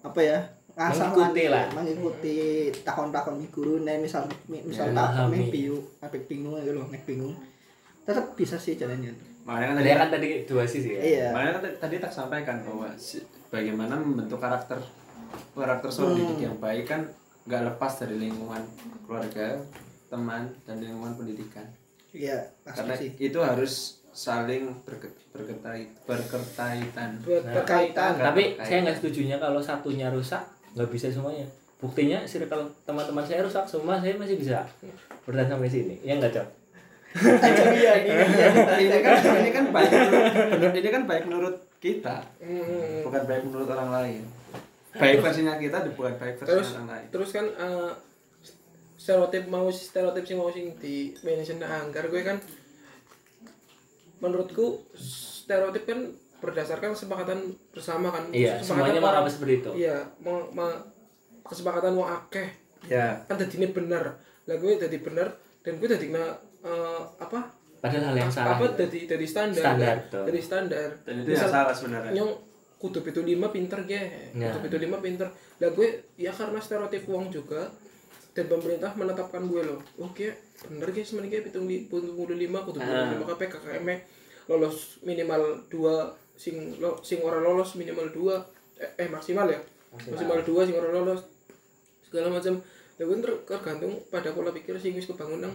apa 0.00 0.20
ya 0.20 0.38
ngasah 0.74 1.06
Mengikuti 1.08 1.44
lah. 1.46 1.64
mengikuti 1.70 2.36
tahun-tahun 2.82 3.34
mi 3.36 3.46
guru 3.48 3.74
nih 3.80 3.96
misal 3.96 4.26
mi- 4.44 4.60
misal 4.60 4.90
Ya, 4.90 5.06
tak 5.14 5.30
mi 5.30 5.46
bingung 5.46 5.82
apa 5.98 6.16
bingung 6.20 6.58
gitu 6.58 6.72
loh 6.72 6.86
mek 6.86 7.02
bingung 7.04 7.34
tetap 8.02 8.34
bisa 8.34 8.56
sih 8.56 8.74
jalannya 8.74 9.14
makanya 9.42 9.66
kan 9.68 9.76
tadi 9.76 9.84
Dia 9.84 9.96
kan 9.96 10.08
tadi 10.10 10.28
dua 10.44 10.64
sisi 10.64 10.90
ya. 10.90 11.00
iya 11.00 11.26
makanya 11.30 11.52
kan 11.52 11.62
tadi- 11.62 11.78
tadi 11.78 11.96
tak 11.98 12.12
sampaikan 12.12 12.56
bahwa 12.60 12.88
bagaimana 13.48 13.94
membentuk 13.94 14.36
karakter 14.36 14.78
karakter 15.52 15.88
seorang 15.88 16.12
Hmm. 16.12 16.20
didik 16.26 16.40
yang 16.42 16.56
baik 16.58 16.84
kan 16.84 17.00
nggak 17.44 17.62
lepas 17.68 17.92
dari 17.96 18.16
lingkungan 18.18 18.62
keluarga 19.04 19.60
teman 20.06 20.42
dan 20.62 20.76
lingkungan 20.76 21.14
pendidikan 21.14 21.66
iya 22.10 22.50
karena 22.64 22.92
pasti 22.92 23.10
sih 23.10 23.10
itu 23.24 23.38
harus 23.38 23.74
saling 24.10 24.70
berke, 24.82 25.10
berketai, 25.28 25.90
berkaitan 26.06 27.18
Nah, 27.18 27.50
Tapi 28.24 28.54
berkaitan. 28.54 28.62
saya 28.62 28.78
nggak 28.80 28.96
setujunya 28.96 29.36
kalau 29.36 29.58
satunya 29.58 30.06
rusak 30.08 30.38
nggak 30.74 30.90
bisa 30.90 31.10
semuanya. 31.10 31.46
Buktinya 31.78 32.22
circle 32.26 32.70
teman-teman 32.86 33.24
saya 33.24 33.46
rusak 33.46 33.64
semua 33.66 33.98
saya 34.02 34.18
masih 34.18 34.36
bisa 34.38 34.66
bertahan 35.24 35.54
sampai 35.54 35.70
sini. 35.70 35.96
Ya 36.02 36.18
nggak 36.18 36.34
cok? 36.34 36.48
dia 37.14 37.94
ini 38.02 38.10
ini 38.90 38.98
kan 38.98 39.14
ini 39.38 39.50
kan 39.54 39.64
baik 39.70 39.90
menurut, 39.94 40.74
ini 40.74 40.88
kan 40.90 41.02
baik 41.06 41.24
menurut 41.30 41.56
kita 41.78 42.16
Hmm. 42.42 43.06
bukan 43.06 43.22
baik 43.28 43.42
menurut 43.46 43.68
orang 43.70 43.90
lain 43.94 44.22
baik 44.98 45.22
versinya 45.22 45.54
kita 45.54 45.86
bukan 45.94 46.18
baik 46.18 46.42
versi 46.42 46.50
terus 46.50 46.68
orang 46.74 46.88
lain 46.90 47.06
terus 47.14 47.30
kan 47.30 47.46
eh, 47.46 47.92
stereotip 48.98 49.44
mau 49.46 49.70
stereotip 49.70 50.24
sing 50.26 50.38
mau 50.42 50.50
sing 50.50 50.74
di 50.82 51.14
manajemen 51.22 51.62
anggar 51.62 52.10
gue 52.10 52.22
kan 52.26 52.42
menurutku 54.18 54.82
stereotip 54.98 55.86
kan 55.86 56.10
berdasarkan 56.44 56.92
kesepakatan 56.92 57.38
bersama 57.72 58.12
kan. 58.12 58.28
Iya, 58.30 58.60
Kesepakatan 58.60 58.92
semuanya 58.94 59.00
mau 59.00 59.26
seperti 59.26 59.54
itu. 59.64 59.70
iya 59.74 59.96
me- 60.20 60.50
me- 60.52 60.82
kesepakatan 61.42 61.96
wong 61.96 62.08
akeh. 62.08 62.48
Ya 62.86 63.16
kan 63.24 63.40
tadi 63.40 63.56
ini 63.56 63.72
bener. 63.72 64.04
Lah 64.44 64.56
gue 64.60 64.72
jadi 64.76 64.96
bener 65.00 65.28
dan 65.64 65.80
gue 65.80 65.88
jadi 65.88 66.06
na 66.12 66.24
eh, 66.60 67.02
apa? 67.16 67.48
Padahal 67.80 68.12
hal 68.12 68.16
yang 68.16 68.32
salah. 68.32 68.56
apa 68.56 68.76
jadi 68.76 69.16
jadi 69.16 69.26
standar. 69.28 69.64
Standar, 69.64 69.96
kan? 70.08 70.40
standar. 70.40 70.88
Dan 71.04 71.14
itu 71.20 71.30
yang 71.32 71.48
salah 71.48 71.72
sebenarnya. 71.72 72.12
nyong 72.12 72.32
kudu 72.76 73.00
itu 73.00 73.20
lima 73.24 73.48
pinter 73.48 73.80
ge. 73.84 74.32
Ya. 74.36 74.52
kudu 74.52 74.68
itu 74.68 74.78
lima 74.84 75.00
pinter. 75.00 75.28
Lah 75.60 75.70
gue 75.72 75.88
ya 76.16 76.32
karena 76.32 76.60
stereotip 76.60 77.08
uang 77.08 77.28
juga 77.28 77.68
dan 78.34 78.50
pemerintah 78.50 78.90
menetapkan 78.98 79.46
gue 79.46 79.62
loh 79.62 79.78
oke 79.94 80.26
bener 80.66 80.88
guys 80.90 81.06
sebenarnya 81.06 81.46
pitung 81.46 81.70
li 81.70 81.86
pitung 81.86 82.18
lima 82.34 82.66
kudu 82.66 82.82
Ah. 82.82 83.14
lima 83.14 83.24
KP 83.30 83.46
KKM 83.46 83.86
-nya 83.86 83.96
lolos 84.50 84.98
minimal 85.06 85.62
dua 85.70 86.10
sing 86.34 86.78
lo, 86.82 86.98
sing 87.00 87.22
ora 87.22 87.38
lolos 87.38 87.78
minimal 87.78 88.10
dua 88.10 88.36
eh, 88.78 88.90
eh 88.98 89.08
maksimal 89.08 89.46
ya? 89.46 89.60
Maksimal. 89.94 90.42
Dua 90.42 90.62
sing 90.66 90.74
ora 90.74 90.90
lolos 90.90 91.20
segala 92.06 92.30
macam. 92.30 92.58
Gue 92.94 93.18
ter- 93.18 93.42
tergantung 93.42 93.98
pada 94.06 94.30
pola 94.30 94.54
pikir 94.54 94.78
sing 94.78 94.94
wis 94.94 95.10
kebangun 95.10 95.42
nang 95.42 95.54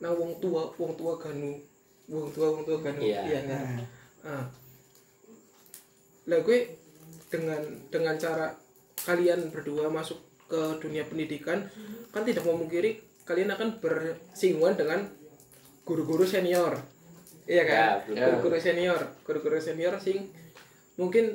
nang 0.00 0.16
wong 0.16 0.40
tua 0.40 0.72
wong 0.80 0.96
tua 0.96 1.20
ganu 1.20 1.60
wong 2.08 2.32
tua 2.32 2.46
wong 2.56 2.62
tua 2.64 2.78
ganu. 2.80 3.00
Iya. 3.04 3.20
iya 3.28 3.40
kan? 3.44 3.64
Ah. 4.24 4.44
Lah 6.28 6.40
gue 6.40 6.58
dengan 7.28 7.60
dengan 7.88 8.14
cara 8.16 8.52
kalian 9.02 9.50
berdua 9.52 9.88
masuk 9.88 10.20
ke 10.46 10.60
dunia 10.84 11.02
pendidikan 11.08 11.64
kan 12.12 12.22
tidak 12.28 12.44
memungkiri 12.44 13.00
kalian 13.24 13.56
akan 13.56 13.80
bersinggungan 13.80 14.76
dengan 14.76 15.00
guru-guru 15.82 16.28
senior 16.28 16.76
iya 17.44 17.62
kan? 17.66 17.74
Ya, 18.12 18.28
guru-guru 18.28 18.58
senior 18.58 19.00
guru-guru 19.26 19.58
senior 19.58 19.94
sing 19.98 20.30
mungkin 20.94 21.34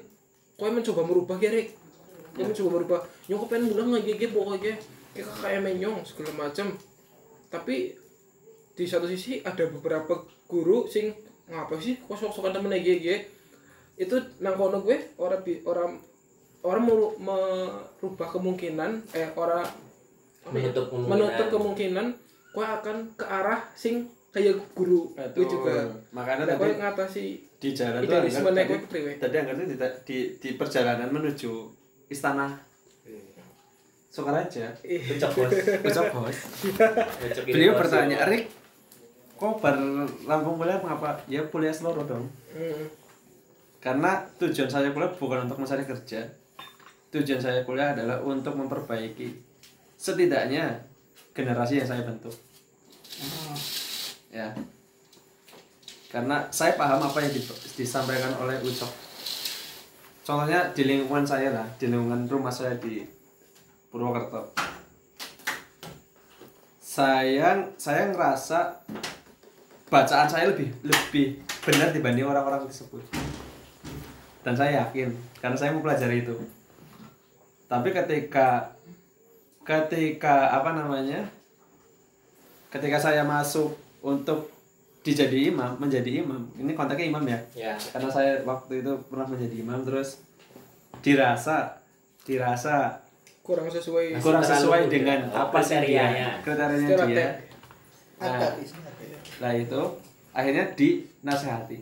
kau 0.56 0.72
mencoba 0.72 1.02
merubah 1.04 1.38
gerek 1.38 1.74
kau 2.34 2.46
mencoba 2.48 2.70
merubah. 2.80 3.00
Nyong 3.28 3.40
kau 3.44 3.50
pengen 3.50 3.70
mulang 3.72 3.90
lagi 3.92 4.16
gitu 4.16 4.32
pokoknya 4.32 4.78
kayak 5.18 5.28
kayak 5.42 5.62
menyong 5.66 6.06
segala 6.06 6.48
macam 6.48 6.78
tapi 7.48 7.96
di 8.78 8.86
satu 8.86 9.10
sisi 9.10 9.42
ada 9.42 9.66
beberapa 9.66 10.22
guru 10.46 10.86
sing 10.86 11.10
ngapa 11.50 11.80
sih 11.80 11.98
kok 11.98 12.14
sok-sokan 12.14 12.54
temen 12.54 12.70
lagi 12.70 13.00
itu 13.98 14.16
nang 14.44 14.54
kono 14.54 14.86
gue 14.86 15.18
orang 15.18 15.42
bi- 15.42 15.64
orang 15.66 15.98
orang 16.62 16.84
meru- 16.86 17.18
merubah 17.18 18.30
kemungkinan 18.30 19.10
eh 19.18 19.34
orang 19.34 19.66
ya? 19.66 20.54
Menutup 20.54 20.86
kemungkinan. 20.94 21.10
menutup 21.10 21.48
kemungkinan 21.50 22.06
gue 22.54 22.66
akan 22.66 22.96
ke 23.18 23.26
arah 23.26 23.66
sing 23.74 24.06
kayak 24.38 24.56
guru 24.78 25.02
gue 25.18 25.46
juga. 25.50 25.74
Makanya 26.14 26.46
gue 26.46 26.58
tadi 26.62 26.76
ngatasi 26.78 27.26
di 27.58 27.70
jalan 27.74 28.06
Anggar 28.06 28.22
naik 28.54 28.70
tadi, 28.86 29.18
tadi 29.18 29.36
Anggar 29.42 29.56
tuh 29.58 29.66
di, 29.66 29.78
di, 30.06 30.18
di 30.38 30.50
perjalanan 30.54 31.10
menuju 31.10 31.52
istana. 32.14 32.54
Becok 34.86 35.32
bos. 35.34 35.52
Becok 35.82 36.08
bos. 36.14 36.38
Becok 37.22 37.46
ini, 37.50 37.54
beliau 37.54 37.74
bos. 37.74 37.80
bertanya 37.82 38.18
Rik 38.30 38.46
kok 39.38 39.62
bar 39.62 39.78
Lampung 40.26 40.58
kuliah 40.58 40.82
mengapa? 40.82 41.18
Ya 41.30 41.42
kuliah 41.50 41.74
seluruh 41.74 42.06
dong. 42.06 42.30
Hmm. 42.54 42.90
karena 43.78 44.26
tujuan 44.42 44.68
saya 44.68 44.90
kuliah 44.90 45.14
bukan 45.14 45.46
untuk 45.46 45.62
mencari 45.62 45.86
kerja. 45.86 46.26
Tujuan 47.14 47.40
saya 47.40 47.62
kuliah 47.62 47.94
adalah 47.94 48.20
untuk 48.26 48.58
memperbaiki. 48.58 49.38
Setidaknya 49.96 50.82
generasi 51.38 51.78
yang 51.82 51.88
saya 51.88 52.02
bentuk 52.02 52.34
ya. 54.38 54.50
Karena 56.14 56.46
saya 56.54 56.78
paham 56.78 57.02
apa 57.02 57.18
yang 57.26 57.34
di- 57.34 57.62
disampaikan 57.76 58.38
oleh 58.38 58.62
Ucok 58.62 59.08
contohnya 60.28 60.76
di 60.76 60.84
lingkungan 60.84 61.24
saya 61.24 61.56
lah 61.56 61.64
di 61.80 61.88
lingkungan 61.88 62.28
rumah 62.28 62.52
saya 62.52 62.76
di 62.76 63.00
Purwokerto. 63.88 64.52
Saya 66.84 67.56
saya 67.80 68.12
ngerasa 68.12 68.84
bacaan 69.88 70.28
saya 70.28 70.52
lebih 70.52 70.76
lebih 70.84 71.40
benar 71.64 71.96
dibanding 71.96 72.28
orang-orang 72.28 72.68
tersebut. 72.68 73.00
Dan 74.44 74.60
saya 74.60 74.84
yakin 74.84 75.16
karena 75.40 75.56
saya 75.56 75.72
mempelajari 75.72 76.28
itu. 76.28 76.36
Tapi 77.72 77.96
ketika 77.96 78.76
ketika 79.64 80.52
apa 80.52 80.76
namanya 80.76 81.24
ketika 82.68 83.00
saya 83.00 83.24
masuk 83.24 83.80
untuk 84.08 84.48
dijadi 85.04 85.48
imam 85.48 85.76
menjadi 85.78 86.20
imam 86.20 86.48
ini 86.56 86.72
kontaknya 86.72 87.08
imam 87.08 87.24
ya 87.24 87.40
Ya. 87.54 87.74
karena 87.76 88.08
saya 88.08 88.32
waktu 88.42 88.80
itu 88.80 88.92
pernah 89.08 89.24
menjadi 89.26 89.56
imam 89.58 89.80
terus 89.82 90.24
dirasa 91.00 91.80
dirasa 92.24 93.04
kurang 93.40 93.68
sesuai 93.68 94.20
kurang 94.20 94.44
sesuai 94.44 94.88
dengan 94.88 95.28
Oh, 95.30 95.48
apa 95.48 95.60
sih 95.60 95.76
kriterianya. 95.78 96.40
dia 96.40 96.44
kriterianya 96.44 96.88
dia 96.88 96.98
ada 96.98 97.28
Nah. 98.18 98.50
Nah 99.38 99.52
itu 99.54 99.82
akhirnya 100.34 100.66
dinasehati. 100.74 101.78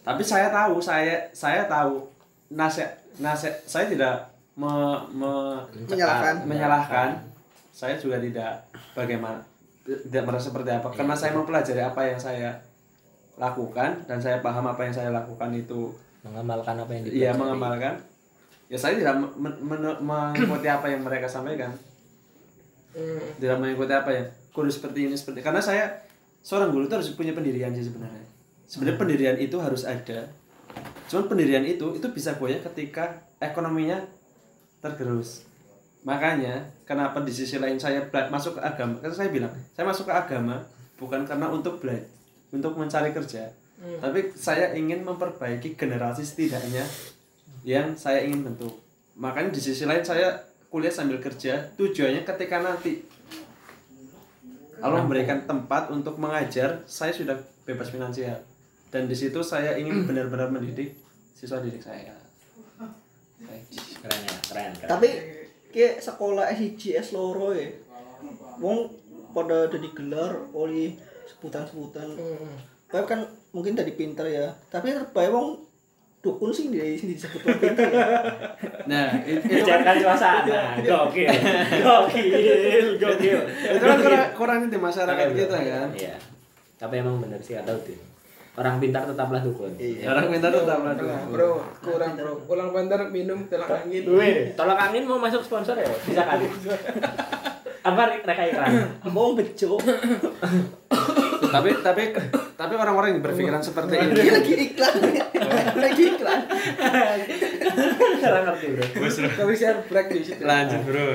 Tapi 0.00 0.22
saya 0.24 0.48
tahu, 0.48 0.80
saya 0.80 1.20
saya 1.30 1.68
tahu 1.68 2.08
nasihat 2.48 2.88
nasihat 3.16 3.60
saya 3.68 3.84
tidak 3.86 4.14
me, 4.56 4.72
me- 5.12 5.60
Menyalahkan. 5.84 6.48
menyalahkan. 6.48 7.08
Saya 7.70 7.94
juga 7.94 8.16
tidak 8.18 8.64
bagaimana 8.92 9.44
tidak 9.82 10.22
merasa 10.24 10.48
seperti 10.48 10.70
apa. 10.70 10.88
Karena 10.90 11.14
saya 11.14 11.32
mempelajari 11.32 11.80
apa 11.80 12.00
yang 12.04 12.18
saya 12.18 12.50
lakukan 13.34 14.04
dan 14.04 14.18
saya 14.20 14.38
paham 14.38 14.66
apa 14.66 14.84
yang 14.84 14.92
saya 14.92 15.10
lakukan 15.10 15.50
itu 15.52 15.92
Mengamalkan 16.20 16.76
apa 16.76 16.92
yang 16.92 17.02
dipelajari. 17.08 17.24
iya 17.24 17.30
mengamalkan. 17.32 17.94
Ya 18.68 18.76
saya 18.76 18.92
tidak 18.94 19.16
men- 19.34 19.56
men- 19.58 20.00
mengikuti 20.00 20.68
apa 20.68 20.86
yang 20.86 21.00
mereka 21.00 21.24
sampaikan. 21.26 21.72
Hmm. 22.90 23.22
tidak 23.38 23.56
mengikuti 23.56 23.94
apa 23.94 24.10
ya 24.10 24.24
guru 24.50 24.66
seperti 24.66 25.06
ini 25.06 25.14
seperti 25.14 25.40
karena 25.40 25.62
saya 25.62 26.02
seorang 26.42 26.74
guru 26.74 26.84
itu 26.84 26.94
harus 26.98 27.08
punya 27.14 27.30
pendirian 27.30 27.70
sih 27.70 27.86
sebenarnya. 27.86 28.26
Sebenarnya 28.66 28.98
pendirian 28.98 29.36
itu 29.38 29.56
harus 29.56 29.86
ada. 29.86 30.26
Cuman 31.06 31.24
pendirian 31.26 31.62
itu 31.62 31.94
itu 31.94 32.06
bisa 32.10 32.34
goyah 32.34 32.58
ketika 32.60 33.22
ekonominya 33.38 34.04
tergerus 34.78 35.46
makanya 36.00 36.64
kenapa 36.88 37.20
di 37.20 37.32
sisi 37.32 37.60
lain 37.60 37.76
saya 37.76 38.08
masuk 38.32 38.56
ke 38.56 38.60
agama? 38.64 38.96
Kan 39.04 39.12
saya 39.12 39.28
bilang 39.28 39.52
saya 39.76 39.84
masuk 39.84 40.08
ke 40.08 40.14
agama 40.14 40.64
bukan 40.96 41.24
karena 41.24 41.48
untuk 41.48 41.80
belajar 41.80 42.08
untuk 42.50 42.74
mencari 42.76 43.14
kerja. 43.14 43.50
Tapi 43.80 44.36
saya 44.36 44.76
ingin 44.76 45.00
memperbaiki 45.00 45.72
generasi 45.72 46.20
setidaknya 46.20 46.84
yang 47.64 47.96
saya 47.96 48.20
ingin 48.28 48.44
bentuk. 48.44 48.76
Makanya 49.16 49.56
di 49.56 49.60
sisi 49.60 49.88
lain 49.88 50.04
saya 50.04 50.36
kuliah 50.68 50.92
sambil 50.92 51.16
kerja 51.18 51.72
tujuannya 51.80 52.22
ketika 52.28 52.60
nanti 52.60 53.02
Allah 54.80 55.04
memberikan 55.04 55.44
tempat 55.48 55.88
untuk 55.92 56.20
mengajar 56.20 56.84
saya 56.84 57.12
sudah 57.16 57.36
bebas 57.64 57.88
finansial. 57.88 58.40
Dan 58.92 59.08
di 59.08 59.16
situ 59.16 59.40
saya 59.40 59.80
ingin 59.80 60.04
benar-benar 60.08 60.52
mendidik 60.52 60.96
siswa 61.32 61.60
didik 61.64 61.80
saya. 61.80 62.12
Keren 63.40 64.20
ya, 64.24 64.36
keren, 64.48 64.72
keren. 64.76 64.88
tapi 64.88 65.08
kayak 65.70 65.98
sekolah 65.98 66.50
SIG 66.50 66.94
S 66.94 67.10
loro 67.10 67.50
ya 67.50 67.70
wong 68.56 68.90
pada 69.30 69.64
udah 69.64 69.80
digelar 69.80 70.32
oleh 70.50 70.94
sebutan-sebutan 71.26 72.08
Hmm. 72.12 72.54
Kayak 72.86 73.06
kan 73.06 73.20
mungkin 73.50 73.72
dari 73.72 73.94
pinter 73.94 74.26
ya 74.26 74.50
tapi 74.66 74.90
terbaik 74.90 75.30
wong 75.30 75.62
dukun 76.20 76.50
sih 76.50 76.68
di 76.68 76.76
sini 76.92 77.14
disebut 77.14 77.40
pintar 77.56 77.86
ya. 77.86 78.02
nah 78.90 79.14
it- 79.22 79.40
itu 79.40 79.62
kan 79.64 79.96
suasana. 79.96 80.74
Gokil. 80.76 81.30
Gokil. 81.86 82.86
Gokil. 82.98 83.38
itu 83.46 83.84
kan 83.86 83.96
kurang, 83.96 84.26
kurangnya 84.34 84.68
di 84.68 84.78
masyarakat 84.78 85.24
bro. 85.24 85.38
kita 85.38 85.56
kan 85.56 85.88
Iya. 85.94 86.14
Tapi 86.76 86.94
emang 86.98 87.16
bener 87.16 87.38
sih 87.38 87.54
kata 87.54 87.72
Udin. 87.72 87.96
Orang 88.58 88.82
pintar 88.82 89.06
tetaplah 89.06 89.38
dukun. 89.46 89.70
Iya. 89.78 90.10
orang 90.10 90.26
minta 90.26 90.50
tetap 90.50 90.82
lah 90.82 90.98
Kurang, 90.98 91.22
bro 91.30 91.50
kurang 91.78 92.12
bro 92.18 92.34
ulang 92.50 92.74
bandar 92.74 93.06
minum 93.06 93.46
telak 93.46 93.70
angin 93.70 94.02
Wih, 94.10 94.58
tolak 94.58 94.90
angin 94.90 95.06
mau 95.06 95.22
masuk 95.22 95.38
sponsor 95.46 95.78
ya? 95.78 95.86
Bisa 95.86 96.26
kali. 96.26 96.50
Apa 97.80 98.02
reka 98.26 98.44
iklan? 98.50 98.70
Mau 99.14 99.38
bejo. 99.38 99.78
tapi 101.50 101.70
tapi 101.82 102.02
tapi 102.58 102.74
orang-orang 102.76 103.16
yang 103.16 103.22
berpikiran 103.22 103.62
seperti 103.62 103.96
ini 103.96 104.18
lagi 104.18 104.54
iklan. 104.66 104.94
lagi 105.78 106.02
iklan. 106.10 106.40
Kurang 108.18 108.44
ngerti 108.50 108.66
bro. 108.74 108.84
tapi 109.38 109.52
saya 109.54 109.78
break 109.86 110.06
di 110.10 110.26
situ 110.26 110.42
lanjut 110.42 110.82
bro 110.84 111.06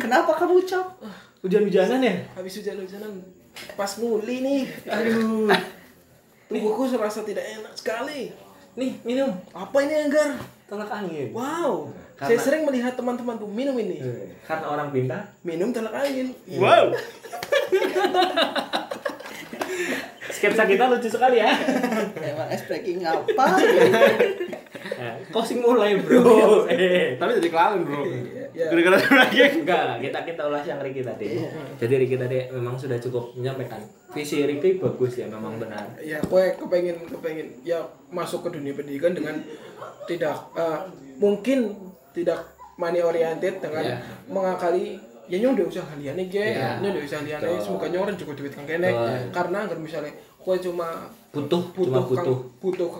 kenapa 0.00 0.32
kamu 0.40 0.64
ucap? 0.64 0.96
Hujan-hujanan 1.44 2.00
ya? 2.00 2.14
habis 2.32 2.56
hujan-hujanan 2.56 3.43
pas 3.74 3.90
nguli 3.92 4.36
nih 4.40 4.62
aduh 4.84 5.50
tubuhku 6.46 6.82
serasa 6.86 7.22
tidak 7.22 7.44
enak 7.52 7.72
sekali 7.72 8.30
Nih, 8.74 8.98
minum. 9.00 9.32
apa 9.50 9.76
ini 9.80 9.96
anggar 10.00 10.34
Tolak 10.64 10.88
angin. 10.88 11.28
wow 11.30 11.88
Karena- 12.14 12.28
saya 12.28 12.38
sering 12.40 12.62
melihat 12.64 12.92
teman-temanku 12.92 13.44
minum 13.46 13.72
ini 13.76 13.96
Eh, 13.96 14.28
Karena 14.42 14.66
orang 14.68 14.88
pintar. 14.90 15.22
minum 15.40 15.70
telak 15.70 15.94
angin 15.94 16.34
Wow. 16.52 16.90
Sketsa 20.26 20.64
kita 20.64 20.88
lucu 20.88 21.06
sekali 21.06 21.38
ya. 21.38 21.52
Emang 22.16 22.48
ice 22.48 22.64
breaking 22.64 23.02
apa? 23.02 23.44
Kosing 25.30 25.60
mulai 25.60 25.96
bro. 25.96 26.64
Eh, 26.66 27.16
tapi 27.16 27.38
jadi 27.38 27.48
kelalen 27.48 27.80
bro 27.82 28.02
ya. 28.50 28.66
gara-gara 28.70 28.98
lagi 29.20 29.38
Enggak, 29.60 29.98
kita 30.00 30.18
kita 30.24 30.42
ulas 30.44 30.62
yang 30.62 30.78
Ricky 30.78 31.02
tadi. 31.02 31.42
Jadi 31.76 31.94
Ricky 31.96 32.16
tadi 32.16 32.38
memang 32.50 32.74
sudah 32.74 32.96
cukup 32.98 33.34
menyampaikan 33.34 33.82
visi 34.10 34.42
Ricky 34.42 34.78
bagus 34.78 35.18
ya, 35.18 35.26
memang 35.26 35.58
benar. 35.58 35.90
ya 35.98 36.22
kue 36.22 36.54
kepengen 36.54 37.02
kepengen 37.04 37.50
ya 37.62 37.82
masuk 38.08 38.46
ke 38.46 38.54
dunia 38.54 38.70
pendidikan 38.72 39.10
dengan 39.10 39.42
tidak 40.06 40.38
eh, 40.54 40.80
mungkin 41.16 41.74
tidak 42.12 42.46
money 42.76 43.00
oriented 43.00 43.58
dengan 43.58 43.82
Iya. 43.84 43.96
mengakali 44.26 44.98
ya 45.24 45.36
nyong 45.38 45.54
udah 45.54 45.66
usaha 45.66 45.92
liane 45.94 46.22
ge 46.26 46.44
Iya. 46.52 46.78
nyong 46.78 46.92
udah 46.92 47.02
usaha 47.02 47.22
liane 47.22 47.42
Betul. 47.42 47.60
semoga 47.60 47.86
nyong 47.88 48.02
orang 48.02 48.16
cukup 48.16 48.34
duit 48.36 48.52
kang 48.52 48.64
kene 48.64 48.90
karena 49.30 49.58
agar 49.62 49.78
misalnya 49.78 50.12
kue 50.36 50.56
cuma 50.58 50.88
Butuh, 51.30 51.62
butuh 51.70 51.84
cuma 51.86 51.98
kang- 51.98 52.10
butuh. 52.10 52.38
butuh 52.60 52.90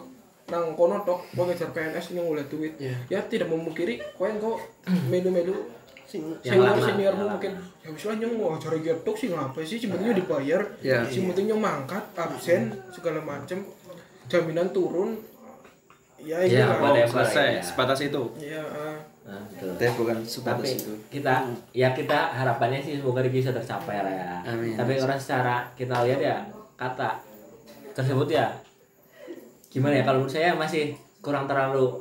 nang 0.46 0.72
kono 0.72 0.96
tok 1.02 1.20
kue 1.30 1.44
ngejar 1.44 1.70
PNS 1.70 2.06
nyong 2.12 2.28
oleh 2.30 2.44
duit 2.46 2.72
Iya. 2.76 2.96
ya 3.08 3.20
tidak 3.24 3.48
memungkiri 3.48 4.00
kue 4.12 4.26
engko 4.26 4.60
melu-melu 5.06 5.56
Sing 6.04 6.20
senior 6.38 6.76
seniormu 6.76 7.26
mungkin 7.26 7.52
ya 7.80 7.88
wis 7.88 8.04
lah 8.04 8.14
nyong 8.14 8.37
mau 8.37 8.54
acara 8.54 8.76
getok 8.76 9.16
sih 9.16 9.28
ngapa 9.28 9.56
sih 9.60 9.80
nyong 9.80 10.12
dibayar 10.14 10.60
Iya. 10.78 11.00
sing 11.04 11.24
penting 11.26 11.48
nyong 11.48 11.60
mangkat 11.60 12.04
absen 12.14 12.72
segala 12.88 13.18
macem 13.18 13.64
jaminan 14.24 14.68
turun 14.68 15.16
ya 16.18 16.40
ini 16.40 16.54
Ya, 16.54 16.64
lah 16.66 16.76
whatever. 16.78 17.20
selesai 17.20 17.48
ya. 17.50 17.62
sebatas 17.62 18.00
itu 18.00 18.22
ya 18.38 18.60
ah. 18.62 18.96
Nah, 19.24 19.40
betul. 19.48 19.72
teh 19.74 19.88
bukan 19.90 20.20
sebatas 20.20 20.60
Tapi 20.60 20.68
itu 20.76 20.92
kita 21.10 21.34
ya 21.72 21.88
kita 21.90 22.18
harapannya 22.34 22.76
sih 22.78 23.00
semoga 23.00 23.18
Ricky 23.18 23.40
bisa 23.40 23.50
tercapai 23.50 23.96
lah 23.98 24.12
ya. 24.12 24.28
Amin. 24.46 24.76
Tapi 24.76 25.00
orang 25.00 25.16
secara 25.16 25.64
kita 25.72 26.04
lihat 26.04 26.20
ya 26.20 26.37
kata 26.74 27.24
tersebut 27.92 28.28
ya 28.28 28.52
gimana 29.66 29.94
ya 29.94 30.02
kalau 30.02 30.20
menurut 30.20 30.30
saya 30.30 30.52
masih 30.52 30.92
kurang 31.18 31.44
terlalu 31.44 31.98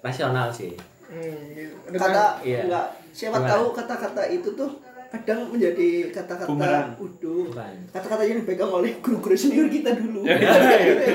rasional 0.00 0.50
sih. 0.50 0.74
hmm, 1.06 1.40
gitu. 1.54 1.74
kata 1.94 2.42
Iya. 2.42 2.66
enggak 2.66 2.86
siapa 3.10 3.38
Gimana? 3.38 3.48
tahu 3.48 3.64
kata-kata 3.72 4.22
itu 4.28 4.48
tuh 4.52 4.70
kadang 5.08 5.48
menjadi 5.48 6.12
kata-kata 6.12 6.52
uduh 6.98 7.48
Bukan. 7.48 7.74
kata-kata 7.88 8.22
yang 8.22 8.44
dipegang 8.44 8.68
oleh 8.68 8.92
guru-guru 8.98 9.32
senior 9.32 9.64
kita 9.66 9.96
dulu 9.96 10.20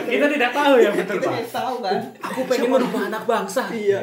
kita 0.03 0.25
tidak 0.25 0.49
tahu 0.51 0.73
ya 0.79 0.89
betul 0.89 1.19
kita 1.19 1.27
tidak 1.29 1.51
tahu 1.51 1.75
kan 1.79 1.97
Aku 2.23 2.39
pengen 2.47 2.69
merubah 2.71 3.01
anak 3.08 3.23
bangsa. 3.23 3.69
iya 3.69 4.01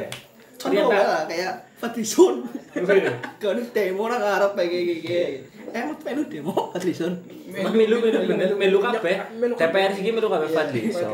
contoh 0.60 0.76
Ternyata- 0.84 1.08
lah 1.08 1.22
kayak 1.24 1.52
Fadlison 1.74 2.34
kan 2.70 3.56
demo 3.74 4.00
orang 4.04 4.20
Arab 4.20 4.52
kayak 4.52 4.68
gini 4.68 5.40
eh 5.66 5.80
mau 5.80 5.96
melu 5.96 6.22
demo 6.26 6.52
Fadlison 6.70 7.14
Melu 7.50 7.98
melu 7.98 8.20
melu 8.54 8.78
kabeh. 8.78 9.16
TPR 9.56 9.90
sih 9.90 10.12
melu 10.12 10.28
kabeh 10.28 10.46
Fadlison. 10.46 11.10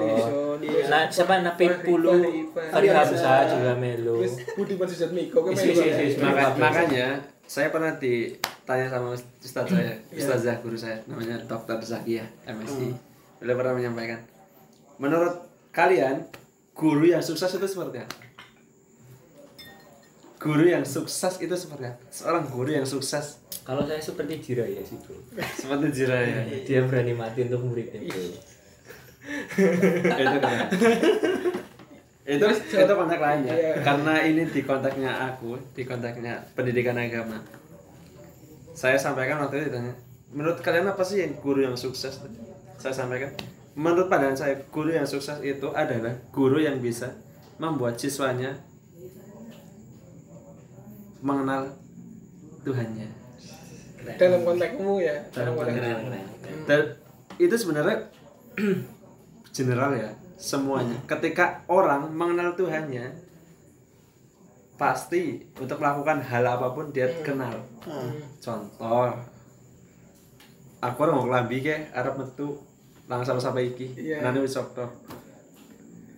Nah, 0.85 1.09
siapa 1.09 1.41
Napi 1.41 1.65
Pulu 1.81 2.13
Hamzah. 2.53 2.93
Hamzah 2.93 3.41
juga 3.49 3.73
melu. 3.75 4.21
Budiman 4.53 4.85
Sujatmiko 4.85 5.39
kan 5.41 5.53
Melu 5.55 6.53
makanya 6.59 7.07
saya 7.43 7.71
pernah 7.71 7.95
ditanya 7.95 8.91
sama 8.91 9.15
ustaz 9.15 9.65
saya 9.65 9.95
Iya. 10.11 10.19
ustazah 10.19 10.59
guru 10.59 10.75
saya 10.75 10.99
namanya 11.07 11.39
dokter 11.41 11.79
Zakia 11.79 12.27
MSI 12.45 12.91
Hmm. 12.91 12.99
beliau 13.39 13.55
pernah 13.55 13.73
menyampaikan 13.73 14.19
menurut 14.97 15.47
kalian 15.71 16.27
guru 16.73 17.07
yang 17.07 17.23
sukses 17.23 17.47
itu 17.49 17.63
seperti 17.65 18.03
apa 18.03 18.26
guru 20.37 20.65
yang 20.65 20.85
sukses 20.85 21.39
itu 21.39 21.53
seperti 21.53 21.89
apa? 21.89 22.01
Seorang 22.09 22.45
guru 22.47 22.71
yang 22.71 22.85
sukses. 22.85 23.41
Kalau 23.63 23.83
saya 23.83 23.99
seperti 23.99 24.39
Jiraya 24.39 24.79
sih 24.81 24.95
bro. 24.97 25.19
seperti 25.57 25.87
Jiraya 25.93 26.47
Dia 26.63 26.87
berani 26.87 27.13
mati 27.13 27.43
untuk 27.43 27.65
muridnya 27.65 27.99
bro. 27.99 28.23
itu 30.07 30.39
keren 30.39 30.69
itu 32.27 32.47
itu 32.47 32.93
kontak 32.93 33.19
lainnya 33.19 33.55
Iya. 33.55 33.73
karena 33.83 34.15
ini 34.21 34.43
di 34.47 34.63
kontaknya 34.63 35.11
aku 35.27 35.59
di 35.75 35.83
kontaknya 35.83 36.43
pendidikan 36.55 36.95
agama. 36.95 37.39
Saya 38.71 38.95
sampaikan 38.95 39.43
waktu 39.43 39.63
itu 39.63 39.71
ditanya 39.71 39.95
menurut 40.31 40.59
kalian 40.59 40.87
apa 40.87 41.03
sih 41.03 41.23
yang 41.23 41.35
guru 41.39 41.63
yang 41.63 41.75
sukses? 41.75 42.19
Saya 42.77 42.95
sampaikan 42.95 43.31
menurut 43.75 44.07
pandangan 44.07 44.39
saya 44.39 44.55
guru 44.71 44.91
yang 44.91 45.07
sukses 45.07 45.39
itu 45.43 45.71
adalah 45.71 46.15
guru 46.31 46.59
yang 46.59 46.79
bisa 46.79 47.15
membuat 47.59 47.99
siswanya 47.99 48.59
mengenal 51.27 51.67
Tuhannya. 52.63 53.09
Dalam 54.07 54.47
konteksmu 54.47 55.03
ya 55.03 55.19
dalam 55.35 55.59
Keren, 55.59 55.67
konteks 55.67 55.77
keren, 55.83 55.99
keren. 56.07 56.27
dan 56.71 56.81
itu 57.37 57.55
sebenarnya 57.59 57.97
general 59.57 59.91
ya 59.93 60.11
semuanya. 60.39 60.95
Ketika 61.11 61.67
orang 61.67 62.15
mengenal 62.15 62.55
Tuhannya 62.55 63.27
pasti 64.77 65.41
untuk 65.57 65.81
melakukan 65.81 66.23
hal 66.23 66.45
apa 66.47 66.71
pun 66.71 66.95
dia 66.95 67.09
kenal. 67.27 67.51
Contoh 68.39 69.11
aku 70.79 70.99
orang 71.03 71.17
mau 71.17 71.27
kelambi 71.27 71.59
ke 71.65 71.91
Arab 71.91 72.21
metu 72.21 72.61
langsung 73.09 73.41
sampai 73.41 73.73
iki 73.73 73.91
Iya. 73.97 74.23
nanti 74.23 74.39
wis 74.39 74.55
sok. 74.55 74.77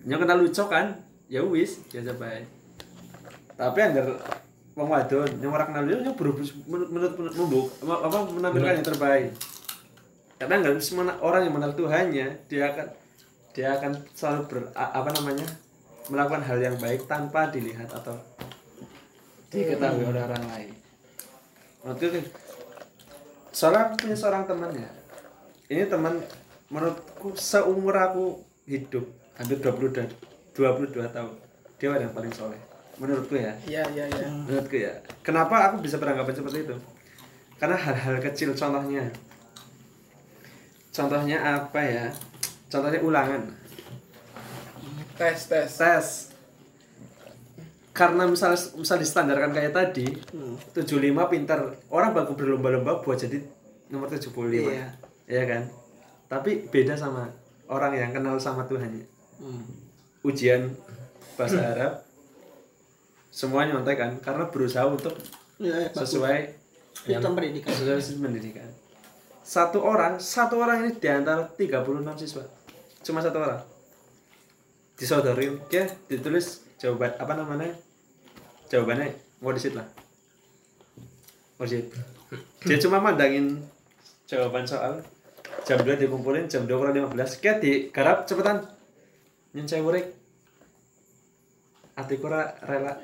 Nyo 0.05 0.15
kenal 0.19 0.43
lucu 0.43 0.61
kan? 0.67 0.93
Ya 1.25 1.41
wis 1.41 1.81
biasa 1.89 2.13
bae. 2.19 2.43
Tapi 3.55 3.79
anggar 3.81 4.13
wong 4.79 4.95
wadon 4.95 5.27
yang 5.43 5.51
orang 5.51 5.75
kenal 5.75 5.83
dia 5.83 6.15
buru 6.15 6.39
menurut 6.71 7.13
membuk 7.35 7.67
apa 7.83 8.17
menampilkan 8.31 8.79
yang 8.79 8.87
terbaik. 8.87 9.35
Karena 10.39 10.55
nggak 10.63 10.79
semua 10.79 11.19
orang 11.19 11.43
yang 11.43 11.51
mengenal 11.51 11.75
Tuhannya 11.75 12.27
dia 12.47 12.63
akan 12.71 12.87
dia 13.51 13.75
akan 13.75 13.91
selalu 14.15 14.41
ber, 14.47 14.59
apa 14.71 15.09
namanya 15.19 15.43
melakukan 16.07 16.47
hal 16.47 16.63
yang 16.63 16.79
baik 16.79 17.11
tanpa 17.11 17.51
dilihat 17.51 17.91
atau 17.91 18.15
diketahui 19.51 20.07
oleh 20.07 20.23
orang 20.23 20.43
lain. 20.47 20.71
Waktu 21.83 22.03
itu 22.07 22.19
soalnya 23.51 23.91
aku 23.91 24.07
punya 24.07 24.15
seorang 24.15 24.47
teman 24.47 24.71
ya. 24.79 24.89
Ini 25.67 25.91
teman 25.91 26.23
menurutku 26.71 27.35
seumur 27.35 27.99
aku 27.99 28.39
hidup 28.63 29.03
hampir 29.35 29.59
20 29.59 29.91
dan 29.91 30.07
22 30.55 31.03
tahun. 31.11 31.35
Dia 31.75 31.87
orang 31.91 32.07
yang 32.07 32.15
paling 32.15 32.31
soleh 32.31 32.68
menurutku 32.99 33.35
ya. 33.35 33.55
Ya 33.65 33.83
ya 33.89 34.05
ya 34.05 34.27
menurutku 34.27 34.75
ya. 34.75 34.93
Kenapa 35.23 35.71
aku 35.71 35.81
bisa 35.81 35.97
beranggapan 35.97 36.35
seperti 36.35 36.67
itu? 36.67 36.75
Karena 37.55 37.75
hal-hal 37.75 38.19
kecil 38.19 38.51
contohnya. 38.53 39.07
Contohnya 40.91 41.37
apa 41.39 41.81
ya? 41.81 42.05
Contohnya 42.67 42.99
ulangan. 42.99 43.41
Tes 45.15 45.39
tes. 45.47 45.67
Tes. 45.71 46.07
Karena 47.91 48.23
misal 48.23 48.55
misal 48.55 48.95
distandarkan 48.95 49.51
kayak 49.51 49.75
tadi 49.75 50.07
75 50.71 50.87
pintar 51.27 51.59
orang 51.91 52.15
baku 52.15 52.31
berlomba-lomba 52.35 53.03
buat 53.03 53.19
jadi 53.19 53.43
nomor 53.91 54.07
75 54.07 54.31
Iya. 54.55 54.87
ya 55.27 55.43
kan? 55.43 55.67
Tapi 56.31 56.69
beda 56.69 56.95
sama 56.95 57.27
orang 57.67 57.97
yang 57.97 58.11
kenal 58.15 58.39
sama 58.39 58.63
Tuhannya 58.63 59.03
ujian 60.19 60.67
bahasa 61.35 61.59
Arab 61.63 61.93
semuanya 63.29 63.77
nyontek 63.77 63.97
kan? 63.97 64.11
Karena 64.19 64.49
berusaha 64.49 64.85
untuk 64.89 65.13
ya, 65.61 65.89
bagus. 65.89 65.97
sesuai 66.05 66.37
sistem 67.05 67.33
pendidikan. 67.37 67.69
sesuai 67.73 67.99
sistem 68.01 68.21
pendidikan. 68.29 68.69
Satu 69.45 69.81
orang 69.81 70.21
satu 70.21 70.61
orang 70.61 70.85
ini 70.85 70.91
di 70.97 71.09
antara 71.09 71.45
36 71.57 72.21
siswa. 72.21 72.43
Cuma 73.01 73.19
satu 73.23 73.37
orang. 73.41 73.61
Disodorin 74.99 75.57
dia 75.71 75.87
ditulis 76.11 76.65
jawaban 76.77 77.15
apa 77.17 77.33
namanya? 77.33 77.73
Jawabannya 78.69 79.15
worksheet 79.41 79.73
lah. 79.73 79.87
Worksheet 81.57 81.89
dia 82.61 82.77
cuma 82.77 83.01
mandangin 83.01 83.57
jawaban 84.29 84.67
soal 84.67 85.01
jam 85.65 85.81
2 85.81 85.97
dikumpulin 85.97 86.45
jam 86.45 86.69
2 86.69 86.77
kurang 86.77 86.93
15 87.09 87.41
kayak 87.41 87.57
digarap 87.63 88.17
cepetan. 88.29 88.67
Nyuncai 89.55 89.81
murik 89.81 90.05
atiku 91.97 92.31
rela 92.31 92.95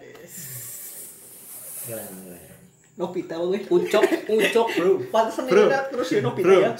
Keren. 1.81 2.13
Nobita 2.95 3.35
gue. 3.37 3.59
Ucok, 3.65 4.03
ucok 4.25 4.67
bro. 4.71 4.91
Pantesan 5.09 5.43
Bro. 5.45 5.63
ini 5.63 5.79
terus 5.89 6.07
ya 6.09 6.19
Nobita 6.21 6.45
bro 6.45 6.57
ya. 6.57 6.71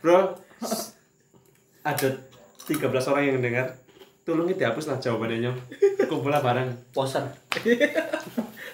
bro 0.00 0.18
ada 1.82 2.08
13 2.62 2.78
orang 3.06 3.24
yang 3.24 3.38
dengar 3.38 3.66
tolongin 4.22 4.54
dihapus 4.54 4.86
lah 4.86 4.98
jawabannya 4.98 5.38
nyong 5.40 5.58
kumpul 6.06 6.28
lah 6.28 6.38
bareng 6.38 6.70
Poser. 6.90 7.26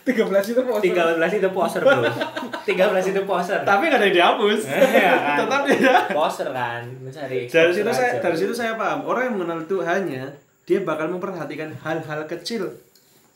13 0.04 0.08
itu 0.24 0.60
poster. 0.62 0.88
13 0.88 1.38
itu 1.38 1.48
poser 1.50 1.80
bro. 1.82 2.00
13 2.00 2.64
itu 3.06 3.20
poser. 3.24 3.60
tapi 3.62 3.82
nggak 3.86 3.96
ada 3.96 4.06
yang 4.06 4.16
dihapus 4.16 4.60
Iya 4.64 5.12
kan? 5.14 5.36
tetap 5.40 5.62
tidak 5.64 6.00
Poser 6.10 6.48
kan, 6.50 6.82
mencari. 6.98 7.38
dari 7.44 7.72
situ 7.72 7.90
saya 7.90 8.08
aja. 8.10 8.20
dari 8.20 8.36
situ 8.36 8.52
saya 8.52 8.72
paham 8.74 9.04
orang 9.04 9.22
yang 9.26 9.34
mengenal 9.36 9.60
Tuhannya 9.64 10.24
dia 10.64 10.78
bakal 10.80 11.08
memperhatikan 11.08 11.72
hal-hal 11.78 12.24
kecil 12.26 12.68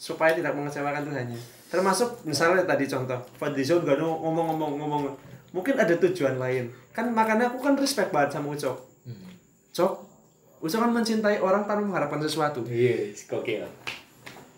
supaya 0.02 0.34
tidak 0.34 0.50
mengecewakan 0.50 1.06
Tuhannya 1.06 1.38
termasuk 1.70 2.26
misalnya 2.26 2.66
tadi 2.66 2.84
contoh 2.84 3.22
Fadlizon 3.38 3.86
gak 3.86 3.96
ngomong-ngomong 3.96 4.74
ngomong 4.74 5.02
mungkin 5.52 5.78
ada 5.78 5.94
tujuan 5.94 6.36
lain 6.36 6.66
kan 6.90 7.06
makanya 7.08 7.46
aku 7.46 7.62
kan 7.62 7.78
respect 7.78 8.10
banget 8.10 8.34
sama 8.34 8.50
Ucok 8.50 8.90
Hmm. 9.02 9.34
Cok 9.70 9.92
Ucok 10.58 10.78
kan 10.78 10.90
mencintai 10.90 11.38
orang 11.38 11.66
tanpa 11.66 11.82
mengharapkan 11.82 12.18
sesuatu 12.18 12.62
Iya, 12.62 13.10
gokil. 13.26 13.66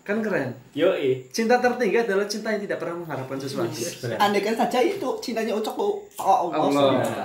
kan 0.01 0.21
keren 0.21 0.53
Yo, 0.71 0.93
eh. 0.93 1.25
cinta 1.29 1.57
tertinggi 1.57 1.97
adalah 1.99 2.25
cinta 2.25 2.49
yang 2.49 2.61
tidak 2.61 2.77
pernah 2.77 3.01
mengharapkan 3.01 3.37
sesuatu 3.37 3.73
Benar. 3.73 4.17
Andai 4.19 4.41
kan 4.41 4.53
saja 4.55 4.77
itu 4.79 5.09
cintanya 5.17 5.53
Ucok 5.53 5.73
tuh 5.73 5.93
oh, 6.15 6.53
Allah. 6.53 6.69
Allah. 6.69 7.01
SWT. 7.01 7.21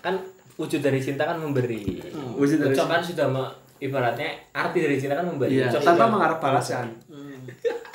Kan 0.00 0.14
wujud 0.54 0.80
dari 0.80 0.98
cinta 0.98 1.24
kan 1.24 1.36
memberi. 1.36 2.00
Wujud 2.32 2.58
dari 2.58 2.72
Ucok 2.72 2.88
cinta. 2.88 2.96
kan 2.96 3.02
sudah 3.04 3.28
ibaratnya 3.82 4.30
arti 4.52 4.78
dari 4.78 4.94
cinta 4.94 5.14
kan 5.14 5.26
memberi. 5.26 5.58
Ucok 5.60 5.82
tanpa 5.82 6.06
mengharap 6.06 6.38
balasan 6.38 6.86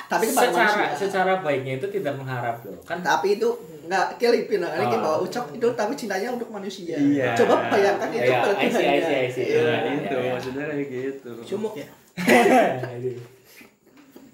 Tapi 0.08 0.24
kepada 0.24 0.48
secara 0.48 0.72
manusia. 0.72 0.96
secara 0.96 1.32
baiknya 1.38 1.72
itu 1.76 1.86
tidak 1.90 2.16
mengharap 2.16 2.56
loh. 2.62 2.80
Kan 2.82 3.00
Tapi 3.00 3.36
itu 3.36 3.48
nggak 3.84 4.16
kelipin 4.16 4.60
lah. 4.60 4.72
Ini 4.74 4.84
Oh. 4.86 5.00
bahwa 5.00 5.18
Ucok 5.20 5.52
itu 5.52 5.68
tapi 5.72 5.92
cintanya 5.92 6.28
untuk 6.30 6.48
manusia. 6.48 6.96
Iya. 6.96 7.32
Coba 7.34 7.68
bayangkan 7.68 8.08
itu 8.10 8.20
Iya, 8.22 8.40
pada. 8.40 8.56
Iya. 8.68 9.60
nah 9.60 9.80
Iya, 9.80 9.92
itu 9.98 10.14
iya. 10.14 10.30
maksudnya 10.30 10.64
kayak 10.64 10.88
gitu 10.88 11.30
Sumuk 11.42 11.72
ya. 11.74 11.88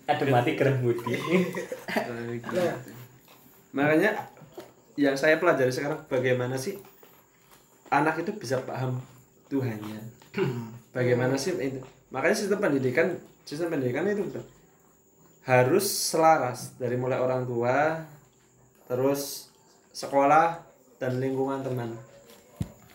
ada 0.05 0.25
mati 0.29 0.53
mudi. 0.79 1.15
Kayak 1.87 2.39
gitu. 2.39 2.57
makanya 3.73 4.11
yang 4.95 5.17
saya 5.17 5.37
pelajari 5.37 5.73
sekarang 5.73 5.99
bagaimana 6.07 6.55
sih 6.55 6.79
anak 7.89 8.21
itu 8.21 8.31
bisa 8.33 8.63
paham 8.63 9.03
Tuhannya 9.49 9.99
bagaimana 10.95 11.35
sih 11.35 11.53
itu? 11.59 11.83
Makanya 12.15 12.37
sistem 12.39 12.63
pendidikan 12.63 13.19
sistem 13.45 13.75
pendidikan 13.75 14.07
itu 14.07 14.25
harus 15.45 15.85
selaras 15.85 16.73
dari 16.81 16.97
mulai 16.97 17.21
orang 17.21 17.45
tua 17.45 18.01
terus 18.89 19.53
sekolah 19.93 20.65
dan 20.97 21.21
lingkungan 21.21 21.61
teman. 21.61 21.93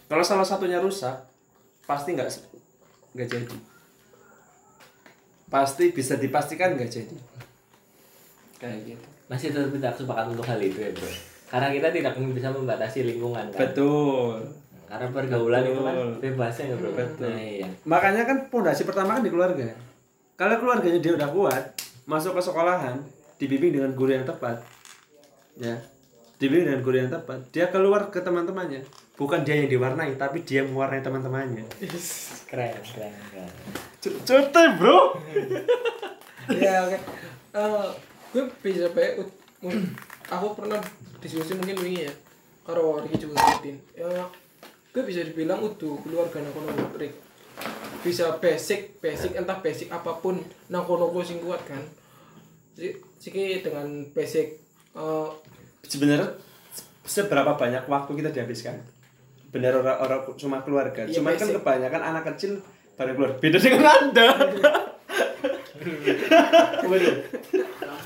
Kalau 0.09 0.25
salah 0.25 0.47
satunya 0.47 0.81
rusak 0.81 1.13
pasti 1.85 2.17
nggak 2.17 2.29
nggak 3.13 3.29
jadi. 3.29 3.57
Pasti 5.49 5.93
bisa 5.93 6.17
dipastikan 6.17 6.73
nggak 6.73 6.89
jadi. 6.89 7.17
Kayak 8.57 8.77
gitu. 8.95 9.05
Masih 9.29 9.53
tetap 9.53 9.69
tidak 9.69 9.93
sepakat 9.93 10.25
untuk 10.33 10.45
hal 10.49 10.57
itu 10.57 10.81
ya 10.81 10.89
bro. 10.89 11.09
Karena 11.49 11.67
kita 11.73 11.88
tidak 11.93 12.13
bisa 12.33 12.49
membatasi 12.49 12.99
lingkungan 13.05 13.45
kan. 13.53 13.59
betul 13.62 14.53
Karena 14.89 15.08
pergaulan 15.13 15.62
itu 15.69 15.82
kan 15.86 15.95
bebasnya 16.17 16.65
ya 16.73 16.75
bro. 16.82 16.89
Betul. 16.97 17.30
Nah, 17.30 17.38
iya. 17.38 17.67
makanya 17.86 18.25
kan 18.25 18.38
pondasi 18.49 18.82
pertama 18.89 19.21
kan 19.21 19.23
di 19.23 19.30
keluarga. 19.30 19.69
Kalau 20.34 20.56
keluarganya 20.58 20.97
dia 20.97 21.13
udah 21.13 21.30
kuat 21.30 21.63
masuk 22.10 22.34
ke 22.34 22.41
sekolahan 22.41 22.97
dibimbing 23.38 23.78
dengan 23.78 23.93
guru 23.93 24.17
yang 24.17 24.25
tepat. 24.25 24.65
Ya. 25.62 25.78
Dibimbing 26.41 26.73
dengan 26.73 26.82
guru 26.82 26.97
yang 27.06 27.13
tepat. 27.13 27.54
Dia 27.54 27.69
keluar 27.69 28.10
ke 28.10 28.17
teman-temannya. 28.17 28.82
Bukan 29.13 29.45
dia 29.45 29.62
yang 29.62 29.69
diwarnai 29.69 30.17
tapi 30.17 30.41
dia 30.41 30.65
mewarnai 30.65 31.06
teman-temannya. 31.06 31.69
Keren, 32.49 32.73
keren, 32.82 33.13
keren. 33.30 33.52
Cute 34.02 34.63
bro. 34.82 34.97
Ya 36.49 36.82
oke. 36.82 36.97
Eh, 37.54 37.89
gue 38.34 38.43
bisa 38.65 38.89
baik 38.89 39.21
aku 40.34 40.47
pernah 40.58 40.82
diskusi 41.21 41.54
mungkin 41.54 41.78
wingi 41.78 42.10
ya 42.10 42.13
karo 42.65 43.02
Riki 43.06 43.25
juga 43.25 43.38
ngikutin. 43.38 43.78
Ya 43.97 44.25
gue 44.89 45.04
bisa 45.04 45.21
dibilang 45.21 45.62
udah 45.62 45.95
keluarga 45.99 46.38
nang 46.39 46.52
kono 46.52 46.69
Rik 46.95 47.13
bisa 47.99 48.36
basic 48.36 48.97
basic 48.97 49.36
entah 49.36 49.58
basic 49.58 49.88
apa 49.88 50.15
pun 50.15 50.39
nang 50.67 50.84
kono 50.84 51.10
gue 51.10 51.21
sing 51.21 51.39
kuat 51.39 51.62
kan 51.63 51.84
si 52.73 52.89
siki 53.15 53.60
dengan 53.60 53.86
basic 54.10 54.58
eh, 54.93 55.30
sebenarnya 55.84 56.34
seberapa 57.04 57.54
banyak 57.54 57.86
waktu 57.86 58.12
kita 58.15 58.30
dihabiskan 58.32 58.80
benar 59.49 59.73
orang 59.75 59.97
orang 59.99 60.19
cuma 60.36 60.62
keluarga 60.62 61.04
Iya, 61.04 61.15
cuma 61.15 61.34
kan 61.34 61.41
basic. 61.43 61.56
kebanyakan 61.58 62.02
anak 62.06 62.23
kecil 62.34 62.52
bareng 62.95 63.15
keluar 63.15 63.32
beda 63.36 63.58
dengan 63.58 63.86
anda. 63.88 64.28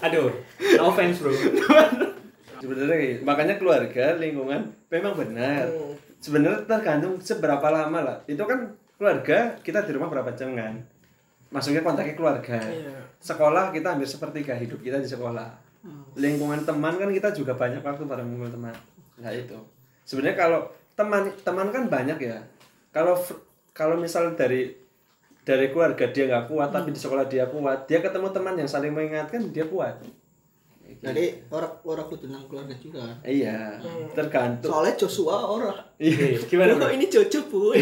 Aduh, 0.04 0.30
no 0.78 0.84
offense 0.86 1.18
bro. 1.18 1.32
sebenarnya 2.60 3.20
makanya 3.22 3.56
keluarga 3.58 4.16
lingkungan 4.16 4.62
memang 4.88 5.14
benar 5.16 5.68
Hmm. 5.68 5.96
Sebenarnya 6.24 6.64
tergantung 6.64 7.20
seberapa 7.20 7.68
lama 7.68 8.00
lah. 8.00 8.18
Itu 8.24 8.48
kan 8.48 8.72
keluarga 8.96 9.60
kita 9.60 9.84
di 9.84 9.92
rumah 9.92 10.08
berapa 10.08 10.32
jam 10.32 10.56
kan? 10.56 10.80
Masuknya 11.52 11.84
kontaknya 11.84 12.16
keluarga. 12.16 12.58
Iya. 12.58 12.96
sekolah 13.24 13.72
kita 13.72 13.96
hampir 13.96 14.04
sepertiga 14.04 14.52
hidup 14.56 14.80
kita 14.84 15.00
di 15.00 15.08
sekolah. 15.08 15.48
Lingkungan 16.16 16.64
teman 16.64 16.96
kan 16.96 17.12
kita 17.12 17.32
juga 17.36 17.56
banyak 17.56 17.84
waktu 17.84 18.04
bareng 18.08 18.28
lingkungan 18.28 18.52
teman. 18.56 18.76
Nah 19.20 19.32
itu. 19.32 19.56
Sebenarnya 20.08 20.36
kalau 20.40 20.60
teman 20.96 21.28
teman 21.44 21.68
kan 21.72 21.88
banyak 21.92 22.20
ya. 22.20 22.40
Kalau 22.92 23.16
kalau 23.72 23.96
misal 24.00 24.36
dari 24.36 24.76
dari 25.44 25.72
keluarga 25.72 26.08
dia 26.08 26.24
nggak 26.28 26.48
kuat 26.48 26.72
tapi 26.72 26.96
di 26.96 27.00
sekolah 27.00 27.28
dia 27.28 27.44
kuat 27.52 27.84
dia 27.84 28.00
ketemu 28.00 28.32
teman 28.32 28.56
yang 28.56 28.70
saling 28.70 28.96
mengingatkan 28.96 29.44
dia 29.52 29.68
kuat 29.68 30.00
Jadi 31.04 31.26
orang 31.50 31.74
orang 31.84 32.08
kudu 32.08 32.26
nang 32.28 32.48
keluarga 32.48 32.72
juga. 32.76 33.04
kan. 33.04 33.16
iya 33.24 33.76
tergantung 34.12 34.72
Soalnya 34.72 34.96
Joshua 34.96 35.36
orang. 35.44 35.76
iya 36.00 36.40
Gimana 36.42 36.74
Bro, 36.74 36.80
bro? 36.82 36.90
ini 36.92 37.06
Jojo 37.06 37.40
bu. 37.46 37.76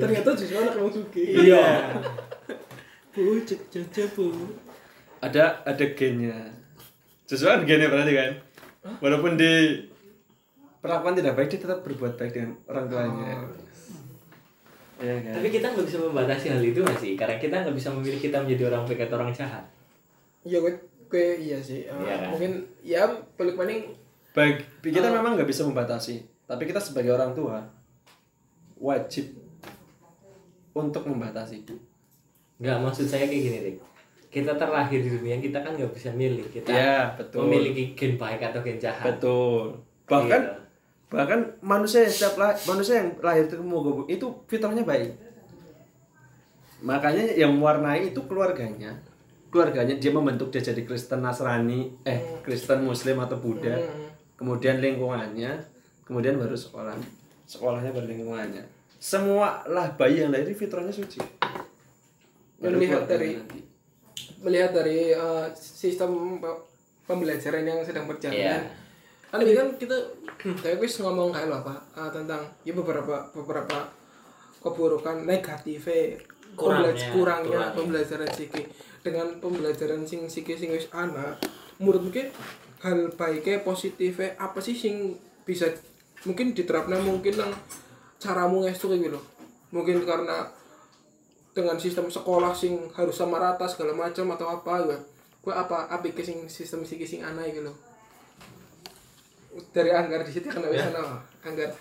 ternyata 0.00 0.28
justru 0.32 0.56
anak 0.56 0.74
yang 0.74 0.90
suki 0.90 1.22
Iya. 1.44 1.64
bu, 3.10 3.22
Jojo 3.44 4.04
bu. 4.10 4.26
ada 5.18 5.62
ada 5.62 5.84
gennya 5.92 6.36
sesuai 7.24 7.64
gennya 7.64 7.88
berarti 7.88 8.12
kan 8.12 8.30
walaupun 9.00 9.34
di 9.34 9.80
perlakuan 10.78 11.16
tidak 11.16 11.34
baik 11.34 11.48
dia 11.48 11.60
tetap 11.60 11.80
berbuat 11.80 12.14
baik 12.14 12.32
dengan 12.32 12.50
orang 12.66 12.86
tuanya 12.86 13.32
Iya 14.94 15.18
kan 15.20 15.34
Tapi 15.34 15.48
kita 15.50 15.66
nggak 15.68 15.86
bisa 15.86 15.98
membatasi 15.98 16.46
hal 16.48 16.62
itu 16.62 16.78
nggak 16.78 16.94
sih? 16.96 17.12
Karena 17.18 17.34
kita 17.34 17.66
nggak 17.66 17.74
bisa 17.74 17.90
memilih 17.90 18.14
kita 18.16 18.38
menjadi 18.38 18.70
orang 18.70 18.86
baik 18.86 19.02
atau 19.02 19.18
orang 19.18 19.34
jahat. 19.34 19.66
Iya 20.44 20.58
gue 20.58 20.72
gue 21.06 21.26
iya 21.40 21.58
sih 21.58 21.82
Eh, 21.82 21.92
Iya 21.94 22.14
kan? 22.14 22.28
mungkin 22.30 22.52
ya 22.80 23.02
paling 23.34 23.54
paling 23.54 23.78
baik 24.30 24.56
kita 24.82 25.08
memang 25.08 25.34
nggak 25.34 25.46
bisa 25.46 25.62
membatasi 25.62 26.20
tapi 26.44 26.64
kita 26.64 26.78
sebagai 26.78 27.10
orang 27.10 27.32
tua 27.32 27.64
wajib 28.76 29.32
untuk 30.72 31.04
membatasi 31.04 31.62
Nggak 32.54 32.78
maksud 32.80 33.06
saya 33.06 33.26
kayak 33.26 33.42
gini 33.42 33.58
deh. 33.60 33.74
Kita 34.28 34.54
terlahir 34.54 34.98
di 34.98 35.08
dunia 35.08 35.38
kita 35.38 35.58
kan 35.58 35.74
nggak 35.74 35.90
bisa 35.90 36.10
milih 36.10 36.46
kita 36.48 36.66
ya 36.68 37.14
betul 37.14 37.46
memiliki 37.46 37.94
gen 37.94 38.14
baik 38.14 38.42
atau 38.42 38.60
gen 38.60 38.78
jahat. 38.78 39.06
betul 39.08 39.78
bahkan 40.04 40.42
Gitu. 40.42 40.54
bahkan 41.08 41.40
manusia 41.60 42.02
yang 42.02 42.10
setiap 42.10 42.34
lah, 42.36 42.50
manusia 42.66 42.94
yang 42.98 43.08
lahir 43.18 43.46
itu 43.46 43.54
mau 43.58 43.80
itu 44.04 44.26
fitrahnya 44.44 44.82
baik 44.82 45.14
makanya 46.80 47.22
yang 47.32 47.54
mewarnai 47.54 48.10
itu 48.10 48.20
keluarganya 48.26 48.92
keluarganya 49.54 49.94
dia 49.94 50.10
membentuk 50.10 50.50
dia 50.50 50.58
jadi 50.60 50.82
Kristen 50.82 51.22
Nasrani 51.22 51.94
eh 52.02 52.42
Kristen 52.42 52.82
Muslim 52.82 53.22
atau 53.22 53.38
Buddha. 53.38 53.78
Kemudian 54.34 54.82
lingkungannya 54.82 55.62
kemudian 56.02 56.34
baru 56.34 56.52
sekolah 56.52 56.98
sekolahnya 57.46 57.94
baru 57.94 58.10
lingkungannya. 58.10 58.66
Semua 58.98 59.62
lah 59.64 59.94
bayi 59.94 60.20
yang 60.20 60.34
lahir 60.34 60.50
fitrahnya 60.50 60.90
suci. 60.90 61.22
Baru 62.56 62.74
Melihat 62.74 63.06
dari- 63.06 63.36
nanti. 63.36 63.60
melihat 64.40 64.74
dari 64.74 65.08
eh, 65.08 65.46
sistem 65.54 66.36
pe- 66.36 66.60
pembelajaran 67.04 67.62
yang 67.62 67.80
sedang 67.80 68.04
berjalan. 68.04 68.36
Iya. 68.36 68.58
kan 69.24 69.38
ini 69.40 69.52
kan 69.52 69.68
kita 69.74 69.96
kayak 70.62 70.78
wis 70.78 70.98
ngomong 70.98 71.30
kayak 71.30 71.48
apa 71.50 71.74
eh, 71.94 72.10
tentang 72.10 72.42
ya 72.62 72.72
beberapa 72.72 73.24
beberapa 73.30 73.88
keburukan 74.58 75.24
negatifnya 75.24 76.16
Kurangnya, 76.54 76.92
kurangnya 77.10 77.50
kurangnya. 77.50 77.74
pembelajaran 77.74 78.30
siki 78.30 78.62
dengan 79.02 79.26
pembelajaran 79.42 80.06
sing 80.06 80.28
siki 80.30 80.54
sing 80.54 80.70
wis 80.70 80.86
ana 80.94 81.34
menurutmu 81.82 82.14
ki 82.14 82.30
hal 82.86 83.10
baiknya 83.18 83.64
positifnya 83.66 84.38
apa 84.38 84.62
sih 84.62 84.76
sing 84.76 85.18
bisa 85.42 85.66
mungkin 86.28 86.54
diterapkan 86.54 87.02
mungkin 87.02 87.34
nang 87.36 87.52
caramu 88.22 88.64
ngestu 88.64 88.88
kayak 88.92 89.10
gitu? 89.10 89.20
Mungkin 89.74 90.06
karena 90.06 90.46
dengan 91.52 91.76
sistem 91.76 92.06
sekolah 92.06 92.54
sing 92.54 92.90
harus 92.94 93.18
sama 93.18 93.42
rata 93.42 93.66
segala 93.66 93.94
macam 93.94 94.30
atau 94.34 94.46
apa 94.50 94.74
gitu 94.82 94.98
gue 95.44 95.52
apa 95.52 95.92
apa 95.92 96.04
iki 96.08 96.24
sing 96.24 96.38
sistem 96.48 96.86
siki 96.86 97.04
sing 97.04 97.20
ana 97.20 97.44
gitu? 97.44 97.74
Dari 99.74 99.90
anggar 99.90 100.22
di 100.22 100.32
situ 100.32 100.48
kan 100.48 100.62
wis 100.70 100.80
ana 100.80 101.18
anggar 101.42 101.74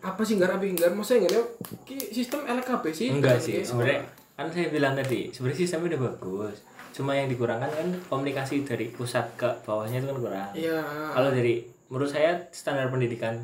apa 0.00 0.20
sih 0.24 0.40
anggar 0.40 0.56
apa 0.56 0.64
anggar 0.64 0.92
masa 0.96 1.20
enggak 1.20 1.44
ki 1.84 1.96
sistem 2.12 2.48
LKB 2.48 2.84
sih 2.92 3.08
enggak 3.12 3.36
sih 3.36 3.60
sebenarnya 3.60 4.00
kan 4.40 4.48
saya 4.48 4.72
bilang 4.72 4.96
tadi 4.96 5.28
sebenarnya 5.28 5.58
sistemnya 5.60 5.92
udah 5.92 6.00
bagus. 6.16 6.56
Cuma 6.96 7.12
yang 7.12 7.28
dikurangkan 7.28 7.68
kan 7.68 7.88
komunikasi 8.08 8.64
dari 8.64 8.88
pusat 8.88 9.28
ke 9.36 9.44
bawahnya 9.68 10.00
itu 10.00 10.08
kan 10.08 10.16
kurang. 10.16 10.50
Iya. 10.56 10.80
Kalau 11.12 11.28
dari 11.28 11.68
menurut 11.92 12.08
saya 12.08 12.40
standar 12.48 12.88
pendidikan 12.88 13.36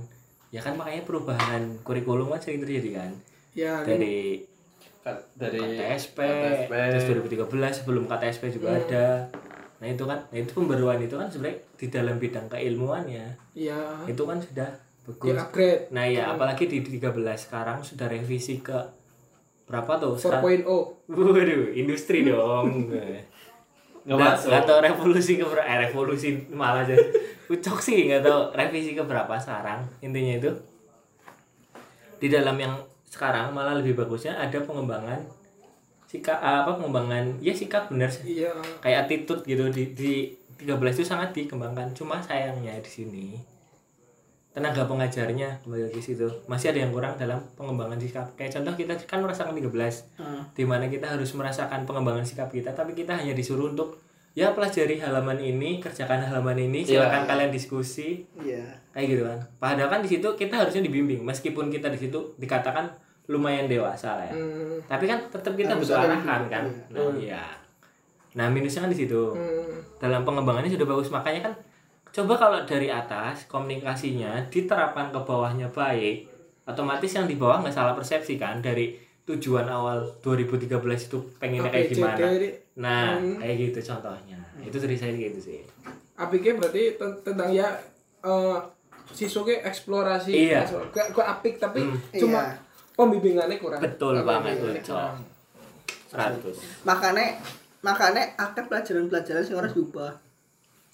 ya 0.48 0.64
kan 0.64 0.72
makanya 0.72 1.04
perubahan 1.04 1.76
kurikulum 1.84 2.32
kan 2.32 2.40
sering 2.40 2.64
terjadi 2.64 3.04
kan. 3.04 3.10
Ya 3.52 3.84
dari 3.84 4.40
dari 5.36 5.60
KTSP, 5.60 6.18
KTSP. 6.18 6.72
terus 6.72 7.04
2013 7.44 7.78
sebelum 7.84 8.04
KTSP 8.08 8.42
juga 8.56 8.68
ada. 8.80 9.06
Nah 9.84 9.86
itu 9.92 10.04
kan 10.08 10.18
nah 10.32 10.38
itu 10.40 10.50
pembaruan 10.56 10.98
itu 11.04 11.14
kan 11.20 11.28
sebenarnya 11.28 11.60
di 11.76 11.86
dalam 11.92 12.16
bidang 12.16 12.48
keilmuannya. 12.48 13.26
Iya. 13.52 14.08
Itu 14.08 14.24
kan 14.24 14.40
sudah 14.40 14.85
di 15.06 15.12
bagus 15.30 15.38
upgrade 15.40 15.82
nah 15.88 16.04
ya 16.04 16.22
apalagi 16.28 16.66
di 16.66 16.78
13 16.82 17.14
sekarang 17.38 17.78
sudah 17.80 18.06
revisi 18.06 18.58
ke 18.58 18.74
berapa 19.64 19.92
tuh 19.96 20.14
4.0 20.14 20.66
Waduh, 21.08 21.70
industri 21.72 22.22
dong. 22.22 22.86
Nggak 22.86 23.26
Nggak- 24.06 24.18
masuk. 24.38 24.48
nggak 24.48 24.64
tahu 24.64 24.78
revolusi 24.80 25.32
ke 25.34 25.42
berapa, 25.42 25.66
eh, 25.66 25.78
revolusi 25.82 26.28
malah 26.48 26.82
aja. 26.82 26.94
Ucok 27.46 27.78
sih 27.78 28.06
nggak 28.06 28.22
tahu 28.22 28.38
revisi 28.54 28.94
ke 28.94 29.02
berapa 29.02 29.34
sekarang. 29.36 29.82
Intinya 29.98 30.38
itu 30.38 30.50
di 32.16 32.26
dalam 32.26 32.54
yang 32.54 32.74
sekarang 33.04 33.50
malah 33.50 33.74
lebih 33.74 33.94
bagusnya 33.94 34.34
ada 34.34 34.58
pengembangan 34.58 35.18
sikap 36.06 36.38
apa 36.38 36.70
pengembangan 36.72 37.34
ya 37.40 37.50
sikap 37.50 37.90
benar 37.90 38.06
sih. 38.06 38.38
iya 38.38 38.54
kayak 38.78 39.04
attitude 39.04 39.42
gitu 39.42 39.66
di 39.68 39.90
di 39.90 40.12
13 40.56 40.78
itu 40.94 41.04
sangat 41.04 41.34
dikembangkan 41.34 41.90
cuma 41.92 42.22
sayangnya 42.22 42.78
di 42.78 42.88
sini 42.88 43.26
tenaga 44.56 44.88
pengajarnya 44.88 45.60
kembali 45.60 45.82
lagi 45.84 46.00
situ. 46.00 46.24
Masih 46.48 46.72
ada 46.72 46.80
yang 46.80 46.88
kurang 46.88 47.12
dalam 47.14 47.44
pengembangan 47.52 48.00
sikap. 48.00 48.24
Kayak 48.34 48.56
contoh 48.56 48.72
kita 48.74 48.96
kan 49.04 49.20
merasakan 49.20 49.52
13 49.52 50.08
Hmm. 50.16 50.48
di 50.50 50.64
mana 50.64 50.88
kita 50.88 51.12
harus 51.12 51.28
merasakan 51.30 51.84
pengembangan 51.84 52.24
sikap 52.24 52.48
kita 52.48 52.72
tapi 52.72 52.96
kita 52.96 53.12
hanya 53.12 53.36
disuruh 53.36 53.68
untuk 53.68 54.00
ya 54.32 54.56
pelajari 54.56 54.96
halaman 54.96 55.36
ini 55.36 55.76
kerjakan 55.76 56.24
halaman 56.24 56.56
ini 56.58 56.88
silakan 56.88 57.28
kalian 57.28 57.52
diskusi. 57.52 58.24
Iya. 58.32 58.64
kayak 58.90 59.06
gitu 59.06 59.22
kan. 59.22 59.38
Padahal 59.60 59.90
kan 59.90 60.00
di 60.00 60.08
situ 60.08 60.24
kita 60.32 60.56
harusnya 60.56 60.80
dibimbing. 60.80 61.20
Meskipun 61.20 61.68
kita 61.68 61.92
di 61.92 62.00
situ 62.00 62.16
dikatakan 62.40 62.88
lumayan 63.28 63.68
dewasa 63.68 64.16
lah 64.16 64.24
ya. 64.24 64.32
Hmm, 64.32 64.80
tapi 64.88 65.04
kan 65.04 65.20
tetap 65.28 65.52
kita 65.52 65.76
Harus 65.76 65.84
butuh 65.84 66.00
arahan 66.00 66.42
kan? 66.48 66.64
iya. 66.64 66.96
nah 66.96 67.12
iya. 67.12 67.42
Nah 68.32 68.48
minusnya 68.48 68.80
kan 68.80 68.90
di 68.90 68.96
situ. 68.96 69.36
Hmm, 69.36 69.84
dalam 70.00 70.24
pengembangannya 70.24 70.72
sudah 70.72 70.88
bagus. 70.88 71.12
Makanya 71.12 71.44
kan 71.44 71.52
coba 72.16 72.32
kalau 72.34 72.60
dari 72.64 72.88
atas 72.88 73.44
komunikasinya 73.44 74.48
diterapkan 74.48 75.12
ke 75.12 75.20
bawahnya 75.20 75.68
baik 75.68 76.24
otomatis 76.64 77.12
yang 77.12 77.28
di 77.28 77.36
bawah 77.36 77.60
nggak 77.60 77.74
salah 77.74 77.92
persepsi 77.92 78.34
kan 78.36 78.58
dari 78.58 78.96
tujuan 79.22 79.68
awal 79.68 80.00
2013 80.20 80.70
itu 81.02 81.18
pengennya 81.36 81.68
kayak 81.68 81.92
gimana 81.92 82.26
nah 82.74 83.18
Hmm. 83.18 83.36
kayak 83.36 83.56
gitu 83.68 83.92
contohnya 83.92 84.38
itu 84.58 84.76
dari 84.76 84.96
saya 84.96 85.12
gitu 85.12 85.38
sih 85.38 85.60
apiknya 86.16 86.56
berarti 86.56 86.96
ten- 86.96 87.20
tentang 87.22 87.52
ya 87.52 87.68
eh 88.22 88.56
siswa 89.08 89.44
ke 89.44 89.60
eksplorasi 89.60 90.32
Iya. 90.32 90.64
gak 90.88 91.12
gak 91.12 91.28
apik 91.30 91.60
tapi 91.60 91.84
Hmm. 91.84 92.00
cuma 92.16 92.40
Iya. 92.42 92.56
pembimbingannya 92.96 93.60
kurang 93.60 93.78
betul 93.78 94.24
banget 94.24 94.56
kurang. 94.82 95.20
100 96.08 96.42
Makanya 96.82 97.36
makanya 97.82 98.24
akeh 98.34 98.64
pelajaran-pelajaran 98.64 99.42
sing 99.42 99.54
ora 99.54 99.68
diubah. 99.68 100.12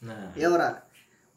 nah 0.03 0.29
Ya 0.35 0.51
ora. 0.51 0.73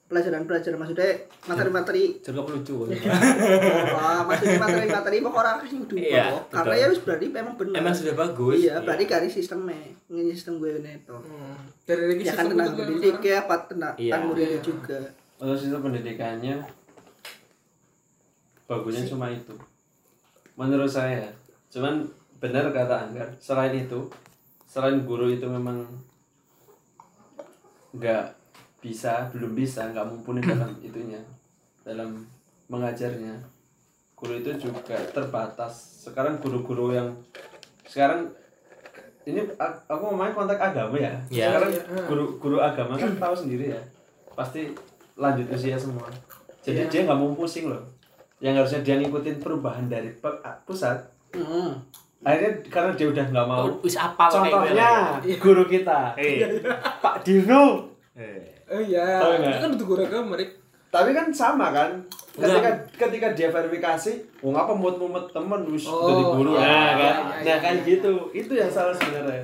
Pelajaran-pelajaran 0.05 0.77
maksudnya 0.77 1.17
materi-materi 1.49 2.21
cukup 2.21 2.45
lucu 2.53 2.85
Wah, 3.97 4.21
maksudnya 4.21 4.61
materi-materi 4.61 5.17
pokok 5.25 5.41
ora 5.41 5.51
akeh 5.57 5.67
sing 5.73 5.81
diubah. 5.89 6.05
Iya. 6.05 6.25
Karena 6.53 6.75
ya 6.77 6.85
wis 6.93 7.01
berarti 7.01 7.25
memang 7.33 7.53
benar. 7.57 7.75
emang 7.81 7.93
sudah 7.97 8.13
bagus 8.13 8.61
Iya, 8.61 8.85
berarti 8.85 9.03
dari 9.09 9.29
sistemnya. 9.33 9.81
Ini 10.05 10.29
sistem 10.29 10.61
gue 10.61 10.77
ini 10.77 10.93
tuh. 11.09 11.17
Hmm. 11.17 11.57
dari 11.89 12.03
lagi 12.05 12.21
Ya 12.21 12.33
kan 12.37 12.45
kan 12.47 12.69
pendidik 12.69 13.17
ya 13.19 13.35
apa 13.41 13.55
tentang 13.65 13.93
Iya. 13.97 14.13
muridnya 14.21 14.59
juga. 14.61 14.99
Untuk 15.41 15.57
sistem 15.57 15.81
pendidikannya 15.81 16.55
bagusnya 18.65 19.03
cuma 19.05 19.29
itu. 19.29 19.53
Menurut 20.53 20.87
saya, 20.87 21.25
cuman 21.73 22.05
benar 22.37 22.69
kata 22.69 23.09
Anggar. 23.09 23.27
Selain 23.41 23.73
itu, 23.73 24.05
selain 24.65 25.01
guru 25.01 25.27
itu 25.27 25.49
memang 25.49 25.81
nggak 27.91 28.25
bisa, 28.85 29.25
belum 29.33 29.57
bisa, 29.57 29.89
nggak 29.89 30.05
mumpuni 30.05 30.45
dalam 30.45 30.69
itunya, 30.79 31.17
dalam 31.81 32.21
mengajarnya. 32.69 33.33
Guru 34.13 34.37
itu 34.37 34.69
juga 34.69 34.95
terbatas. 35.09 36.05
Sekarang 36.05 36.37
guru-guru 36.37 36.93
yang 36.93 37.09
sekarang 37.83 38.29
ini 39.25 39.41
aku 39.89 40.01
ngomongnya 40.05 40.31
konteks 40.31 40.61
agama 40.61 40.95
ya. 40.95 41.13
Ya. 41.27 41.49
Sekarang 41.51 41.71
Iya. 41.73 42.03
guru 42.05 42.23
guru 42.37 42.57
agama 42.61 42.93
kan 42.93 43.11
tahu 43.17 43.33
sendiri 43.35 43.73
ya. 43.73 43.81
Pasti 44.31 44.69
lanjut 45.17 45.49
usia 45.49 45.75
semua. 45.75 46.05
Jadi 46.61 46.85
Iya. 46.85 46.89
dia 46.93 46.99
nggak 47.09 47.19
mau 47.19 47.33
pusing 47.33 47.67
loh. 47.67 47.81
Yang 48.39 48.53
harusnya 48.61 48.81
dia 48.85 48.95
ngikutin 49.01 49.37
perubahan 49.41 49.85
dari 49.85 50.13
pusat. 50.63 51.01
Heeh. 51.33 51.69
Akhirnya 52.23 52.51
karena 52.71 52.91
dia 52.95 53.07
udah 53.11 53.25
nggak 53.27 53.47
mau. 53.49 53.67
Oh, 53.67 53.73
Contohnya 54.31 55.19
Iya. 55.19 55.35
guru 55.37 55.67
kita, 55.67 56.15
Eh. 56.15 56.39
Pak 57.03 57.21
Dino. 57.21 57.91
Eh. 58.15 58.54
Oh 58.71 58.81
iya 58.81 59.05
Tahu 59.21 59.31
itu 59.41 59.57
kan 59.61 59.69
untuk 59.73 59.87
guru 59.93 60.01
agama 60.05 60.33
Rik. 60.39 60.51
Tapi 60.89 61.09
kan 61.11 61.27
sama 61.29 61.75
kan. 61.75 61.91
Ketika 62.35 62.71
ketika 62.99 63.27
dia 63.31 63.47
verifikasi, 63.51 64.11
oh 64.43 64.51
ngapa 64.51 64.75
mumet-mumet 64.75 65.31
temen 65.31 65.61
wis 65.71 65.87
Oh, 65.87 66.07
jadi 66.07 66.23
guru. 66.23 66.51
iya, 66.55 66.67
nah, 66.67 66.91
kan. 66.95 66.99
iya, 66.99 67.11
nah 67.15 67.41
iya, 67.43 67.55
kan 67.63 67.73
iya. 67.79 67.87
gitu. 67.87 68.11
Itu 68.35 68.53
yang 68.55 68.71
salah 68.71 68.95
sebenarnya. 68.95 69.43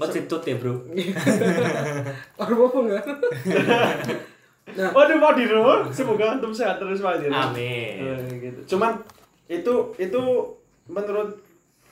Nggak 0.00 0.10
citut 0.16 0.42
ya 0.48 0.56
bro 0.56 0.74
Orang 2.40 2.58
apa 2.64 2.78
enggak? 2.80 3.04
nah, 4.80 4.88
Waduh 4.96 5.16
Pak 5.20 5.32
Dino, 5.36 5.60
semoga 5.92 6.24
antum 6.40 6.54
sehat 6.56 6.80
terus 6.80 7.04
Pak 7.04 7.20
amin 7.28 8.00
Eh, 8.00 8.16
gitu. 8.40 8.76
Cuman 8.76 8.96
itu 9.44 9.74
itu 10.00 10.22
menurut 10.88 11.36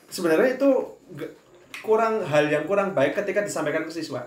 sebenarnya 0.08 0.56
itu 0.56 0.70
kurang 1.84 2.24
hal 2.24 2.48
yang 2.48 2.64
kurang 2.64 2.96
baik 2.96 3.12
ketika 3.12 3.44
disampaikan 3.44 3.84
ke 3.84 3.92
siswa. 3.92 4.24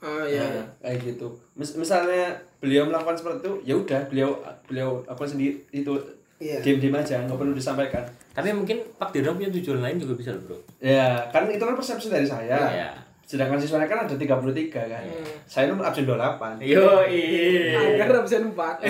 Ah 0.00 0.22
iya. 0.22 0.44
Nah, 0.44 0.66
kayak 0.80 0.98
gitu. 1.04 1.26
Mis- 1.52 1.74
misalnya 1.74 2.30
beliau 2.56 2.84
melakukan 2.84 3.14
seperti 3.14 3.38
itu, 3.40 3.52
ya 3.64 3.74
udah 3.74 4.00
beliau 4.06 4.30
beliau 4.64 4.90
apa 5.04 5.22
sendiri 5.22 5.58
itu 5.70 5.92
Iya. 6.38 6.62
diam-diam 6.62 6.94
aja, 6.94 7.18
nggak 7.20 7.34
perlu 7.34 7.50
disampaikan. 7.52 8.06
tapi 8.30 8.54
mungkin 8.54 8.78
Pak 8.94 9.10
Dirno 9.10 9.34
punya 9.34 9.50
tujuan 9.50 9.82
lain 9.82 9.98
juga 9.98 10.14
bisa 10.14 10.30
loh 10.30 10.38
bro 10.40 10.58
Ya, 10.78 11.26
kan 11.28 11.46
itu 11.46 11.58
kan 11.58 11.74
persepsi 11.74 12.06
dari 12.06 12.22
saya. 12.22 12.54
Iya. 12.70 12.88
Sedangkan 13.26 13.58
siswanya 13.58 13.84
kan 13.84 14.06
ada 14.06 14.14
33 14.14 14.38
kan. 14.70 15.02
Hmm. 15.02 15.26
Saya 15.44 15.66
itu 15.66 15.74
absen 15.76 16.06
28. 16.06 16.62
yo 16.62 17.02
iya 17.04 17.98
Anggar 17.98 18.22
absen 18.22 18.54
4. 18.54 18.86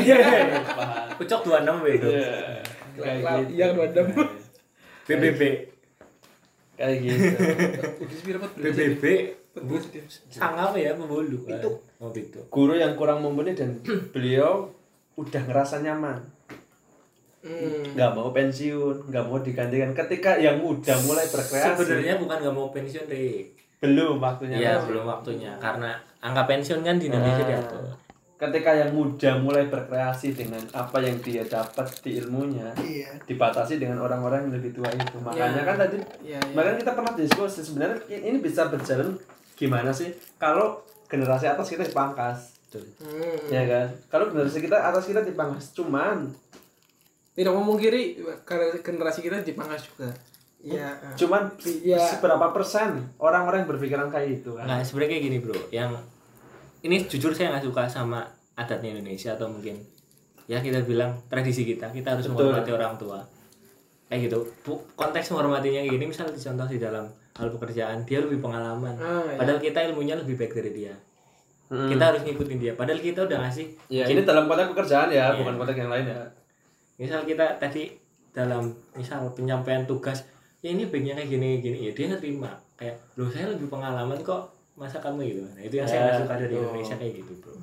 Ucok 1.16 1.40
26 1.42 1.88
itu 1.90 2.08
Iya. 2.12 2.60
Kayak 2.94 3.16
Lah, 3.24 3.34
gitu. 3.40 3.50
iya, 3.54 3.66
26. 3.72 4.12
BBB 5.08 5.40
Kayak 6.76 6.96
gitu. 7.00 7.24
Udah 7.98 8.14
sepira 8.14 8.38
14. 8.38 8.60
BBB 8.60 9.04
Sangat 10.28 10.70
ya 10.74 10.94
pembulu 10.94 11.38
kan? 11.42 11.58
Itu. 11.58 11.70
oh 11.98 12.08
gitu 12.10 12.38
Guru 12.46 12.74
yang 12.74 12.94
kurang 12.94 13.20
mumpuni 13.20 13.52
dan 13.52 13.78
beliau 14.14 14.70
udah 15.14 15.42
ngerasa 15.44 15.80
nyaman. 15.80 16.18
Hmm. 17.38 17.94
nggak 17.94 18.10
mau 18.12 18.34
pensiun, 18.34 19.08
nggak 19.08 19.24
mau 19.24 19.38
digantikan. 19.38 19.94
Ketika 19.94 20.34
yang 20.36 20.58
muda 20.58 20.90
mulai 21.00 21.22
berkreasi, 21.24 21.70
sebenarnya 21.76 22.18
bukan 22.18 22.36
nggak 22.36 22.50
mau 22.52 22.68
pensiun 22.68 23.06
deh 23.06 23.46
belum 23.78 24.18
waktunya. 24.18 24.56
Iya 24.58 24.72
Mas. 24.74 24.84
belum 24.90 25.04
waktunya 25.06 25.52
karena 25.56 25.94
angka 26.18 26.42
pensiun 26.44 26.82
kan 26.82 26.98
di 26.98 27.06
Indonesia 27.06 27.42
Ah. 27.42 27.48
diatur 27.48 27.84
Ketika 28.38 28.70
yang 28.70 28.94
muda 28.94 29.34
mulai 29.34 29.66
berkreasi 29.66 30.30
dengan 30.30 30.62
apa 30.70 30.98
yang 30.98 31.18
dia 31.18 31.42
dapat 31.42 31.90
di 31.98 32.22
ilmunya, 32.22 32.70
Iya. 32.74 33.18
dibatasi 33.26 33.82
dengan 33.82 33.98
orang-orang 33.98 34.46
yang 34.46 34.54
lebih 34.54 34.70
tua 34.72 34.86
itu. 34.90 35.18
Makanya 35.18 35.58
Ya. 35.58 35.66
kan 35.66 35.74
tadi, 35.76 35.98
Iya, 36.22 36.38
iya. 36.38 36.54
makanya 36.54 36.78
kita 36.78 36.92
pernah 36.94 37.14
diskusi 37.14 37.60
sebenarnya 37.60 37.98
ini 38.06 38.38
bisa 38.38 38.70
berjalan 38.70 39.18
gimana 39.58 39.90
sih 39.90 40.14
kalau 40.38 40.80
generasi 41.10 41.50
atas 41.50 41.66
kita 41.66 41.82
dipangkas, 41.82 42.54
Betul. 42.68 42.86
Hmm. 43.02 43.38
ya 43.50 43.62
kan? 43.66 43.86
Kalau 44.06 44.24
generasi 44.30 44.62
kita 44.62 44.76
atas 44.78 45.04
kita 45.04 45.20
dipangkas, 45.20 45.74
cuman 45.74 46.30
Tidak 47.32 47.54
memungkiri 47.54 48.18
karena 48.42 48.74
generasi 48.82 49.22
kita 49.22 49.42
dipangkas 49.42 49.86
juga. 49.86 50.10
Iya. 50.58 50.90
cuman 51.14 51.54
Iya. 51.62 52.02
seberapa 52.02 52.50
persen 52.50 53.14
orang-orang 53.22 53.62
yang 53.62 53.70
berpikiran 53.70 54.10
kayak 54.10 54.42
gitu 54.42 54.58
kan 54.58 54.66
Nah, 54.66 54.82
sebenarnya 54.82 55.14
kayak 55.14 55.24
gini, 55.30 55.38
Bro. 55.38 55.54
Yang 55.70 56.02
ini 56.82 57.06
jujur 57.06 57.30
saya 57.30 57.54
nggak 57.54 57.70
suka 57.70 57.86
sama 57.86 58.26
adatnya 58.58 58.98
Indonesia 58.98 59.38
atau 59.38 59.46
mungkin 59.46 59.78
ya 60.50 60.58
kita 60.58 60.82
bilang 60.82 61.14
tradisi 61.30 61.62
kita. 61.62 61.94
Kita 61.94 62.18
harus 62.18 62.26
Betul. 62.26 62.50
menghormati 62.50 62.70
orang 62.74 62.98
tua. 62.98 63.22
Kayak 64.10 64.20
gitu. 64.26 64.38
Konteks 64.98 65.30
menghormatinya 65.30 65.78
kayak 65.78 65.94
gini 65.94 66.04
misal 66.10 66.26
contoh 66.26 66.66
di 66.66 66.78
dalam 66.82 67.06
hal 67.38 67.48
pekerjaan, 67.48 68.02
dia 68.02 68.18
lebih 68.18 68.38
pengalaman. 68.38 68.94
Ah, 68.94 69.22
iya. 69.24 69.38
Padahal 69.38 69.58
kita 69.58 69.78
ilmunya 69.86 70.14
lebih 70.14 70.34
baik 70.34 70.52
dari 70.52 70.72
dia. 70.74 70.94
Hmm. 71.68 71.86
Kita 71.86 72.02
harus 72.04 72.22
ngikutin 72.22 72.58
dia. 72.58 72.72
Padahal 72.74 72.98
kita 72.98 73.20
udah 73.22 73.38
ngasih 73.40 73.66
ya 73.88 74.04
ini 74.04 74.20
dalam 74.22 74.44
konteks 74.44 74.68
pekerjaan 74.68 75.08
ya 75.08 75.30
Iya. 75.30 75.38
bukan 75.38 75.54
konteks 75.56 75.78
yang 75.78 75.88
lain 75.88 76.06
ya 76.06 76.20
misal 76.96 77.22
kita 77.22 77.46
tadi 77.56 77.94
dalam 78.28 78.66
misal 78.92 79.30
penyampaian 79.30 79.84
tugas 79.84 80.26
ya 80.58 80.68
ini 80.68 80.84
baiknya 80.84 81.14
kayak 81.14 81.30
gini 81.30 81.48
gini 81.58 81.78
ya 81.78 81.92
dia 81.92 82.06
nerima 82.08 82.50
kayak 82.74 82.98
loh 83.14 83.28
saya 83.28 83.46
lebih 83.48 83.68
pengalaman 83.68 84.18
kok 84.18 84.50
masa 84.74 84.98
kamu 84.98 85.22
gitu 85.24 85.40
nah 85.46 85.62
itu 85.62 85.74
yang 85.74 85.86
saya 85.86 86.00
nggak 86.02 86.10
Ya, 86.10 86.20
suka 86.20 86.34
dari. 86.36 86.54
Indonesia 86.56 86.94
kayak 86.96 87.12
gitu 87.14 87.32
bro 87.38 87.54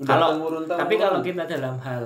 kalau 0.00 0.28
tapi 0.64 0.94
kalau 0.96 1.20
kita 1.20 1.44
dalam 1.44 1.76
hal 1.78 2.04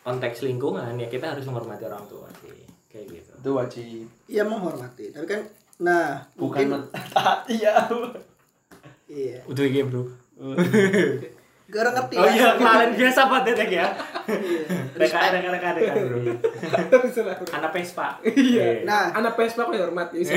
konteks 0.00 0.42
lingkungan 0.42 0.96
ya 0.96 1.06
kita 1.06 1.30
harus 1.30 1.44
menghormati 1.44 1.84
orang 1.84 2.02
tua 2.08 2.26
sih 2.40 2.66
kayak 2.88 3.06
gitu 3.12 3.32
itu 3.36 3.50
wajib 3.52 4.04
Iya 4.26 4.42
menghormati, 4.42 5.12
tapi 5.12 5.26
kan 5.28 5.40
nah 5.80 6.20
bukan 6.36 6.68
mungkin 6.68 6.92
taati 7.10 7.54
ya 7.64 7.74
iya. 9.08 9.40
udah 9.48 9.64
gitu 9.64 9.88
bro 9.88 10.02
Gak 11.70 11.86
orang 11.86 11.94
ngerti 12.02 12.14
oh 12.18 12.26
iya 12.26 12.48
kalian 12.58 12.92
biasa 12.98 13.20
banget 13.30 13.54
ya 13.54 13.54
ya 13.54 13.86
Iya. 14.30 14.62
rekan 14.94 15.30
rekan 15.34 15.50
rekan 15.56 15.72
rekan 15.78 15.94
bro 16.06 16.18
anak 17.50 17.70
Vespa 17.72 18.18
Iya. 18.22 18.84
Nah, 18.86 19.10
Anak 19.10 19.34
Vespa 19.34 19.66
kok 19.66 19.74
ya 19.74 19.82
hormat. 19.88 20.08
Iya. 20.12 20.34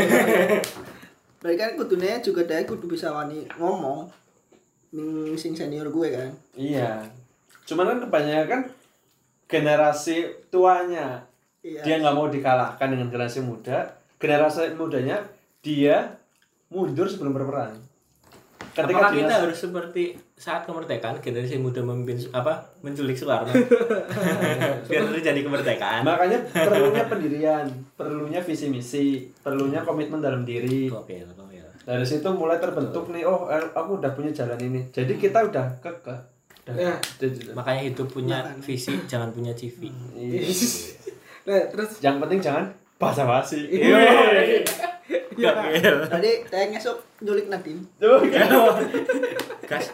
berarti 1.43 1.57
kan 1.59 1.71
kudune 1.75 2.23
juga 2.23 2.41
dia 2.47 2.63
kudu 2.63 2.87
bisa 2.87 3.11
wani 3.11 3.43
ngomong 3.59 4.07
ning 4.93 5.35
sing 5.35 5.51
senior 5.51 5.89
gue 5.89 6.07
kan. 6.13 6.31
iya 6.55 7.01
cuman 7.67 7.89
kan 7.91 7.99
kebanyakan 8.07 8.61
generasi 9.49 10.29
tuanya 10.47 11.19
Iya. 11.63 11.79
dia 11.83 11.95
nggak 11.99 12.15
mau 12.15 12.27
dikalahkan 12.27 12.87
dengan 12.91 13.07
generasi 13.07 13.39
muda 13.39 13.87
generasi 14.23 14.71
mudanya 14.73 15.19
dia 15.59 16.15
mundur 16.69 17.03
sebelum 17.05 17.35
berperang 17.35 17.75
Apakah 18.73 19.13
dia- 19.13 19.21
kita 19.21 19.33
harus 19.37 19.59
seperti 19.59 20.03
saat 20.33 20.63
kemerdekaan 20.63 21.19
generasi 21.19 21.61
muda 21.61 21.77
memimpin 21.79 22.17
apa 22.33 22.73
menculik 22.81 23.13
Soekarno? 23.13 23.53
Biar 24.89 25.03
terjadi 25.13 25.45
kemerdekaan. 25.45 26.01
Makanya 26.01 26.41
perlunya 26.65 27.05
pendirian 27.05 27.65
perlunya 27.93 28.41
visi 28.41 28.73
misi 28.73 29.05
perlunya 29.37 29.85
komitmen 29.85 30.17
dalam 30.17 30.41
diri. 30.41 30.89
Oke 30.89 31.21
oke 31.21 31.53
dari 31.83 32.01
situ 32.01 32.25
mulai 32.31 32.57
terbentuk 32.57 33.11
nih 33.11 33.21
oh 33.21 33.45
eh, 33.45 33.61
aku 33.75 34.01
udah 34.01 34.09
punya 34.09 34.33
jalan 34.33 34.57
ini. 34.57 34.81
Jadi 34.89 35.21
kita 35.21 35.43
udah 35.43 35.77
kekeh. 35.77 36.19
Udah, 36.63 36.73
Ya. 36.73 36.95
udah- 36.97 37.53
makanya 37.53 37.81
hidup 37.85 38.07
punya 38.09 38.41
visi 38.57 38.95
jangan 39.05 39.29
punya 39.29 39.53
CV 39.53 39.85
Iya. 40.15 40.47
Nah, 41.43 41.61
terus? 41.69 41.99
Yang 41.99 42.15
penting 42.23 42.39
jangan 42.41 42.65
basa 43.03 43.23
basi 43.27 43.67
Iya. 45.33 45.51
Tadi 46.07 46.31
teh 46.47 46.63
ngesuk 46.71 46.97
nyulik 47.25 47.51
Nadim. 47.51 47.83
gas 49.67 49.91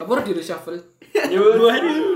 apa 0.00 0.10
harus 0.16 0.24
di 0.24 0.32
reshuffle? 0.32 0.80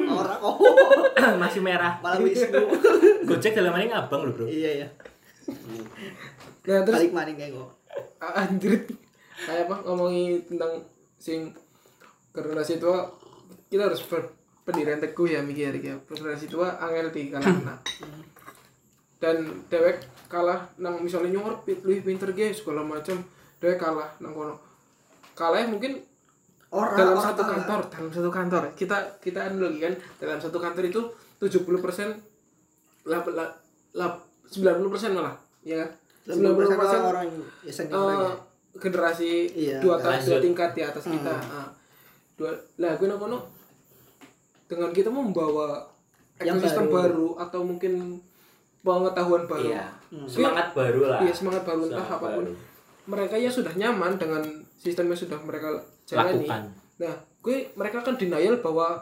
Ora 0.08 0.34
kok. 0.40 0.56
masih 1.42 1.60
merah. 1.60 2.00
Malah 2.00 2.16
Wisnu. 2.24 2.64
gojek 3.28 3.52
dalam 3.52 3.76
ini 3.76 3.92
ngabang 3.92 4.24
loh 4.24 4.32
bro. 4.32 4.44
Iya 4.48 4.70
ya. 4.86 4.88
Nah, 6.64 6.80
terus 6.80 6.96
Balik 6.96 7.12
maning 7.12 7.36
kayak 7.36 7.52
kok. 7.52 7.70
Ah, 8.24 8.48
anjir 8.48 8.88
kayak 9.36 9.68
apa? 9.68 9.76
Ngomongin 9.84 10.40
tentang 10.48 10.80
sing 11.20 11.52
generasi 12.32 12.80
tua 12.80 13.04
kita 13.68 13.84
harus 13.92 14.00
pendirian 14.64 14.98
teguh 14.98 15.28
ya 15.28 15.44
mikir 15.44 15.76
ya 15.76 15.94
generasi 16.08 16.48
tua 16.48 16.72
angel 16.80 17.12
di 17.12 17.28
kalahna 17.28 17.76
dan 19.18 19.36
dewek 19.66 19.98
kalah 20.26 20.66
nang 20.76 20.98
misalnya 20.98 21.34
nyuar 21.34 21.62
lebih 21.62 22.02
pinter 22.04 22.30
guys 22.30 22.58
segala 22.58 22.82
macam 22.82 23.20
dewek 23.58 23.78
kalah 23.78 24.10
nang 24.18 24.32
kono 24.32 24.54
kalah 25.32 25.64
mungkin 25.66 26.02
Ora 26.68 26.90
dalam 26.94 27.14
satu 27.16 27.40
kalah. 27.40 27.52
kantor 27.54 27.80
dalam 27.88 28.10
satu 28.10 28.30
kantor 28.30 28.62
kita 28.74 28.96
kita 29.22 29.38
anu 29.46 29.62
lagi 29.64 29.78
kan 29.80 29.94
dalam 30.18 30.38
satu 30.38 30.58
kantor 30.58 30.84
itu 30.84 31.00
70% 31.38 31.70
lap, 33.04 33.24
lap, 33.28 33.52
lap, 33.92 34.12
90% 34.48 34.80
malah 35.12 35.34
ya 35.62 35.78
kan 35.78 35.90
90% 36.24 36.34
90% 36.34 36.74
orang-orang 36.74 37.26
ya 37.62 37.70
senior 37.70 37.94
eh, 38.00 38.16
ya. 38.16 38.32
generasi 38.74 39.30
Iya, 39.54 39.76
dua 39.78 39.94
atas 39.98 40.24
dua 40.24 40.40
tingkat 40.40 40.70
di 40.72 40.82
atas 40.82 41.04
kita 41.04 41.30
Ah. 41.30 41.68
dua 42.34 42.50
lah 42.76 42.96
gue 42.96 43.06
kono 43.06 43.38
dengan 44.66 44.90
kita 44.90 45.06
membawa 45.08 45.84
Yang 46.40 46.58
ekosistem 46.58 46.86
baru. 46.88 46.96
baru. 46.96 47.28
atau 47.38 47.60
mungkin 47.62 48.18
pengetahuan 48.84 49.42
baru 49.44 49.64
iya 49.66 49.84
semangat 50.24 50.70
baru 50.70 51.00
lah 51.06 51.20
Iya, 51.20 51.32
semangat 51.32 51.62
baru 51.64 51.80
entah 51.82 51.98
Semangat 51.98 52.14
apa 52.14 52.26
pun 52.30 52.44
baru. 52.44 52.54
mereka 53.06 53.34
ya 53.34 53.48
sudah 53.48 53.72
nyaman 53.72 54.12
dengan 54.14 54.42
sistem 54.76 55.08
yang 55.08 55.18
sudah 55.18 55.38
mereka 55.40 55.68
jalani 56.04 56.44
lakukan 56.44 56.62
nah 56.94 57.14
gue 57.40 57.56
mereka 57.74 57.98
kan 58.00 58.14
denial 58.14 58.54
bahwa 58.58 59.00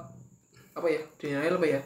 apa 0.72 0.86
ya 0.86 1.02
denial 1.16 1.54
apa 1.54 1.68
ya 1.68 1.82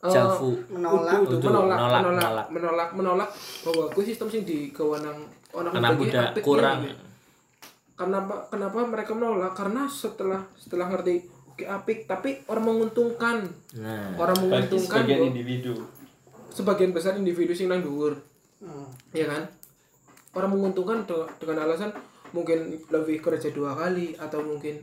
Eh, 0.00 0.12
Jalfu. 0.12 0.52
Menolak. 0.68 1.16
kudu- 1.18 1.40
Kudu, 1.40 1.48
menolak, 1.48 1.78
menolak, 1.80 1.80
menolak, 1.80 2.04
menolak. 2.04 2.46
menolak, 2.50 2.88
menolak, 2.92 3.30
bahwa 3.64 3.84
gue 3.88 4.04
sistem 4.04 4.28
sih 4.28 4.42
di 4.42 4.68
kewenang 4.68 5.16
anak 5.50 5.72
anak 5.72 5.90
muda 5.96 6.22
kurang 6.38 6.78
ya, 6.82 6.92
gitu. 6.92 7.04
kenapa 7.96 8.34
kenapa 8.46 8.84
mereka 8.84 9.12
menolak 9.12 9.54
karena 9.54 9.86
setelah 9.86 10.44
setelah 10.54 10.90
ngerti 10.90 11.24
oke 11.46 11.64
apik 11.64 12.04
tapi 12.04 12.36
orang 12.44 12.64
menguntungkan 12.66 13.48
nah 13.76 14.12
orang 14.18 14.36
bagi 14.36 14.44
menguntungkan 14.44 14.98
sebagian 15.00 15.16
kok. 15.16 15.28
individu 15.30 15.74
sebagian 16.54 16.90
besar 16.90 17.14
individu 17.14 17.50
sing 17.50 17.66
nang 17.66 17.80
dhuwur 17.80 18.14
Hmm. 18.56 18.86
ya 19.10 19.26
kan 19.26 19.44
orang 20.32 20.50
menguntungkan 20.50 21.04
de- 21.04 21.28
dengan 21.36 21.62
alasan 21.62 21.92
mungkin 22.30 22.64
lebih 22.88 23.20
kerja 23.20 23.50
dua 23.50 23.76
kali 23.76 24.16
atau 24.16 24.40
mungkin 24.40 24.80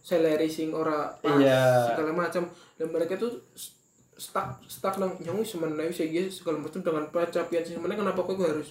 salary 0.00 0.48
sing 0.48 0.72
ora 0.72 1.12
pas 1.14 1.36
Iya. 1.36 1.92
segala 1.92 2.16
macam 2.16 2.48
dan 2.72 2.88
mereka 2.88 3.14
tuh 3.14 3.36
stuck 4.16 4.48
stuck 4.64 4.96
nang 4.96 5.12
yang 5.20 5.36
wis 5.36 5.50
semeneh 5.50 5.86
wis 5.86 6.00
iki 6.00 6.26
segala 6.28 6.56
macam 6.58 6.80
dengan 6.80 7.04
pencapaian 7.06 7.60
sing 7.60 7.76
semeneh 7.76 7.94
kenapa 7.96 8.16
kok 8.18 8.32
gue 8.32 8.48
harus 8.48 8.68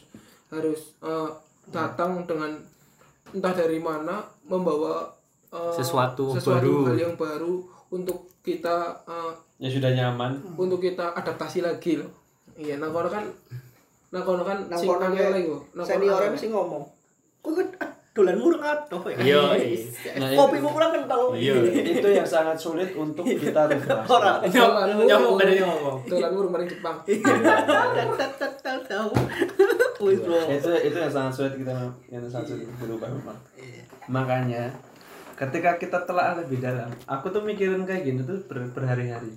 harus 0.49 0.79
eh, 1.01 1.29
datang 1.67 2.25
dengan 2.25 2.57
entah 3.29 3.53
dari 3.53 3.77
mana 3.77 4.19
membawa 4.41 5.05
eh, 5.47 5.71
Sesuatu 5.71 6.33
sesuatu 6.33 6.65
baru. 6.81 6.87
hal 6.87 6.97
yang 6.97 7.15
baru 7.15 7.61
untuk 7.89 8.33
kita 8.41 8.75
eh, 9.05 9.33
yang 9.59 9.71
sudah 9.71 9.91
nyaman 9.91 10.31
untuk 10.55 10.81
kita 10.81 11.13
adaptasi 11.13 11.61
lagi 11.61 11.95
loh 11.95 12.09
iya 12.57 12.75
nah 12.75 12.89
kono 12.89 13.07
kan 13.07 13.23
nah 14.07 14.21
kono 14.21 14.41
kan 14.41 14.57
Nang 14.65 14.75
sing 14.75 14.87
kono 14.87 15.03
angel 15.03 15.15
kayak 15.15 15.31
lagi 15.31 15.45
kok 15.45 15.61
nah 15.69 15.83
kono 15.83 15.87
Seniornya 15.87 16.17
angel. 16.19 16.33
mesti 16.33 16.47
ngomong. 16.49 16.83
Kok 17.39 17.51
kan 17.53 17.67
ah, 17.77 17.91
dolan 18.11 18.35
murung 18.35 18.59
atuh 18.59 19.01
ya. 19.07 19.17
Iya, 19.19 19.41
Nah, 20.17 20.27
Kopi 20.33 20.57
mu 20.57 20.69
kurang 20.69 20.89
kental. 20.91 21.21
Iya. 21.31 21.53
itu 21.69 22.07
yang 22.09 22.25
sangat 22.25 22.57
sulit 22.57 22.89
untuk 22.91 23.21
kita 23.23 23.61
rubah 23.69 24.01
Ora. 24.03 24.41
nyamuk 24.43 25.05
nyamuk 25.05 25.37
ada 25.37 25.53
yang 25.53 25.69
ngomong 25.69 25.97
dolan 26.03 26.31
murung 26.31 26.51
maring 26.51 26.65
Jepang. 26.67 26.97
Itu 29.97 30.71
itu 30.79 30.93
yang 30.95 31.09
sangat 31.09 31.33
sulit 31.33 31.53
kita 31.55 31.73
yang 32.07 32.21
sangat 32.23 32.47
sulit 32.47 32.69
berubah 32.75 33.09
memang 33.09 33.37
makanya 34.07 34.69
ketika 35.35 35.75
kita 35.75 35.97
telah 36.03 36.37
lebih 36.37 36.57
dalam 36.57 36.89
aku 37.05 37.27
tuh 37.27 37.41
mikirin 37.41 37.81
kayak 37.83 38.03
gini 38.03 38.21
tuh 38.21 38.37
ber- 38.45 38.69
berhari-hari. 38.71 39.33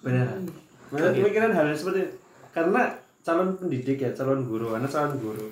Beneran 0.00 0.46
beneran 0.92 1.16
mikirin 1.18 1.50
hal 1.50 1.64
yang 1.64 1.74
seperti 1.74 2.00
itu. 2.02 2.14
karena 2.52 2.82
calon 3.22 3.56
pendidik 3.56 3.96
ya 3.98 4.12
calon 4.12 4.44
guru 4.44 4.76
anak 4.76 4.86
calon 4.86 5.16
guru. 5.16 5.48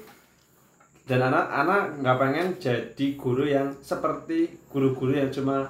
Dan 1.02 1.24
anak-anak 1.24 1.98
nggak 1.98 2.18
pengen 2.18 2.48
jadi 2.56 3.06
guru 3.16 3.42
yang 3.42 3.72
seperti 3.80 4.46
guru-guru 4.68 5.10
yang 5.12 5.26
cuma 5.28 5.66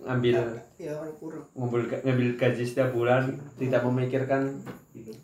ngambil 0.00 0.34
Ya 0.74 0.98
kurang. 1.14 1.46
ngumpul 1.52 1.78
ngambil 1.86 2.34
gaji 2.34 2.64
setiap 2.64 2.90
bulan 2.90 3.28
tidak 3.54 3.84
memikirkan 3.84 4.50
gitu, 4.90 5.14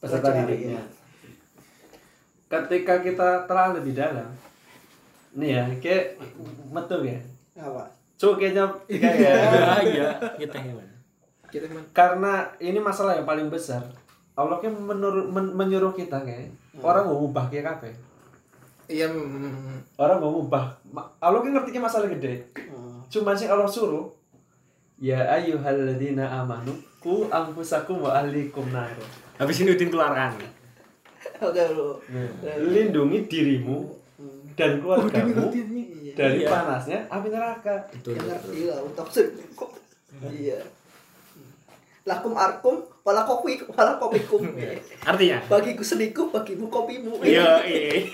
peserta 0.00 0.34
didiknya. 0.34 0.82
ketika 2.46 2.98
kita 3.00 3.28
telah 3.44 3.70
lebih 3.72 3.92
dalam 3.92 4.30
nih 5.32 5.50
ya 5.52 5.62
kayak 5.78 6.18
metu 6.68 6.96
ya. 7.02 7.20
Apa? 7.54 7.86
Cuk 8.16 8.40
kayaknya 8.40 8.64
kayak 8.88 9.14
ya 9.14 9.32
Ah, 9.60 9.80
iya 9.80 10.08
kita 11.48 11.66
man 11.68 11.84
karena 11.90 12.32
ini 12.58 12.78
masalah 12.78 13.14
yang 13.14 13.24
paling 13.24 13.46
besar 13.46 13.82
Allah 14.32 14.58
kan 14.58 14.68
menurut 14.70 15.26
men- 15.26 15.54
menyuruh 15.54 15.90
kita 15.90 16.20
kayak 16.20 16.52
orang 16.78 17.04
mau 17.04 17.22
ubah 17.22 17.46
kayak 17.46 17.66
apa 17.72 17.88
iya 18.86 19.06
mm, 19.06 19.96
orang 19.96 20.18
mau 20.18 20.38
ubah 20.38 20.76
Allah 21.18 21.40
kan 21.40 21.52
ngerti 21.52 21.78
masalah 21.78 22.08
gede 22.08 22.44
Hmm. 22.66 23.00
cuman 23.08 23.32
sih 23.32 23.46
Allah 23.46 23.66
suruh 23.66 24.10
ya 24.96 25.22
ayyuhalladzina 25.30 26.22
amanu 26.36 26.70
ku 26.98 27.26
anfusakum 27.28 28.00
wa 28.00 28.14
ahlikum 28.14 28.66
nar 28.68 28.90
habis 29.36 29.60
ini 29.60 29.72
Udin 29.72 29.88
keluarkan 29.88 30.34
Oke 31.36 31.60
bro. 31.68 32.00
lindungi 32.64 33.26
dirimu 33.26 33.92
dan 34.54 34.80
keluargamu 34.80 35.52
Iya. 35.52 36.14
dari 36.16 36.40
Iya. 36.40 36.48
panasnya 36.48 36.98
api 37.06 37.28
neraka 37.28 37.74
betul 37.90 38.14
Ya 38.14 38.20
betul. 38.20 38.30
ngerti 38.30 38.60
lah 38.64 38.78
untuk 38.80 39.06
kok. 39.52 39.70
Iya. 40.24 40.58
Lakum 42.06 42.32
arkum 42.32 42.86
wala 43.02 43.22
kopi 43.22 43.58
wala 43.66 43.98
kopikum. 43.98 44.46
artinya? 45.10 45.42
Bagiku 45.44 45.82
seniku, 45.82 46.30
bagimu 46.30 46.70
kopimu. 46.70 47.18
iya 47.20 47.58
iya. 47.66 48.06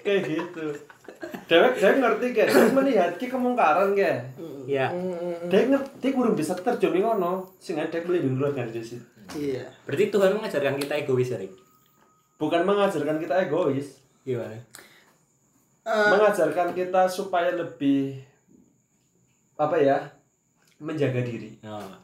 Kayak 0.00 0.20
gitu. 0.26 0.66
Dewek 1.44 1.76
dewek 1.76 1.96
ngerti 2.00 2.26
kayak 2.32 2.48
dewek 2.50 2.72
melihat 2.72 3.10
ki 3.14 3.28
kemungkaran 3.28 3.92
kayak 3.92 4.32
iya. 4.64 4.88
Dewek 5.46 5.68
ngerti 5.70 6.08
kurang 6.10 6.32
bisa 6.32 6.56
terjun 6.56 6.90
nih 6.90 7.04
ngono 7.04 7.52
sehingga 7.56 7.86
dewek 7.86 8.08
melindungi 8.08 8.36
keluarga 8.38 8.64
dari 8.66 8.82
situ 8.82 9.06
Iya. 9.32 9.64
berarti 9.86 10.10
Tuhan 10.10 10.34
mengajarkan 10.34 10.76
kita 10.76 10.92
egois 10.98 11.30
ya 11.30 11.38
Rik? 11.38 11.54
bukan 12.36 12.66
mengajarkan 12.66 13.16
kita 13.16 13.34
egois. 13.46 14.02
Gimana 14.26 14.58
Eh, 15.82 16.08
mengajarkan 16.10 16.74
kita 16.74 17.06
supaya 17.06 17.50
lebih 17.50 18.18
apa 19.54 19.78
ya 19.78 19.98
menjaga 20.78 21.22
diri. 21.22 21.58
Oh. 21.62 22.01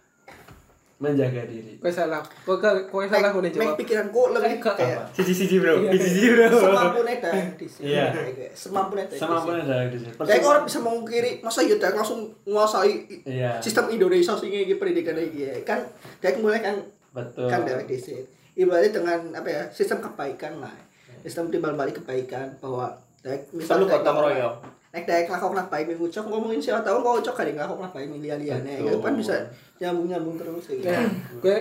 Menjaga 0.98 1.46
diri 1.46 1.78
Kowe 1.78 1.88
salah. 1.88 2.18
Kowe 2.42 2.58
kowe 2.90 3.06
salah 3.06 3.30
Mek 3.30 3.54
jawab. 3.54 3.78
pikiranku 3.78 4.34
lebih 4.34 4.58
Kayak- 4.58 4.74
kayak 4.74 5.02
siji 5.14 5.30
siji 5.32 5.56
bro 5.58 5.78
Iya. 5.78 5.94
siji 5.94 6.08
siji 6.10 6.28
bro 6.34 6.46
semampunya 6.50 7.14
dah 7.16 7.34
di 7.54 7.66
sini. 7.66 7.84
Iya. 7.94 8.04
Semampunya 8.50 9.04
dah. 9.06 9.14
semampunya 9.16 9.62
dari 9.62 9.88
di 9.88 9.98
sini 10.00 10.10
Kayak 10.18 10.42
orang 10.44 10.64
bisa 10.64 10.78
mengkiri, 10.80 11.30
masa 11.38 11.62
ya 11.62 11.76
Dek 11.76 11.94
langsung 11.94 12.20
menguasai 12.42 12.94
iya 13.24 13.50
sistem 13.58 13.86
Indonesia 13.88 14.34
sih 14.34 14.48
ini 14.48 14.74
pendidikan 14.74 15.14
ini 15.14 15.62
kan 15.62 15.86
Dek 16.18 16.42
mulai 16.42 16.58
kan 16.58 16.74
betul 17.08 17.46
kan 17.46 17.62
dari 17.62 17.86
di 17.86 17.94
sini. 17.94 18.22
Ibaratnya 18.52 18.90
dengan 18.92 19.20
apa 19.32 19.48
ya 19.48 19.62
sistem 19.70 20.02
kebaikan 20.02 20.58
lah, 20.58 20.74
sistem 21.20 21.46
timbal 21.46 21.72
balik 21.72 21.94
kebaikan 21.96 22.58
bahwa 22.58 22.90
perlu 23.22 23.86
Dek 23.86 24.02
gotong 24.02 24.18
royong 24.20 24.56
Nek 24.88 25.04
dek 25.04 25.28
lakok 25.28 25.52
baik 25.68 25.84
minggu 25.92 26.08
cok 26.08 26.26
ngomongin 26.32 26.60
siapa 26.64 26.80
tahu 26.80 27.04
kok 27.04 27.28
cok 27.28 27.36
kali 27.44 27.52
lakok 27.52 27.92
baik 27.92 28.08
miliar 28.08 28.40
liane 28.40 28.80
itu 28.80 28.96
kan 29.04 29.12
bisa 29.12 29.36
nyambung 29.76 30.08
nyambung 30.08 30.36
terus 30.40 30.64
kayak 30.64 30.80
gitu. 30.80 30.88
Ya, 30.88 31.04
kowe 31.44 31.56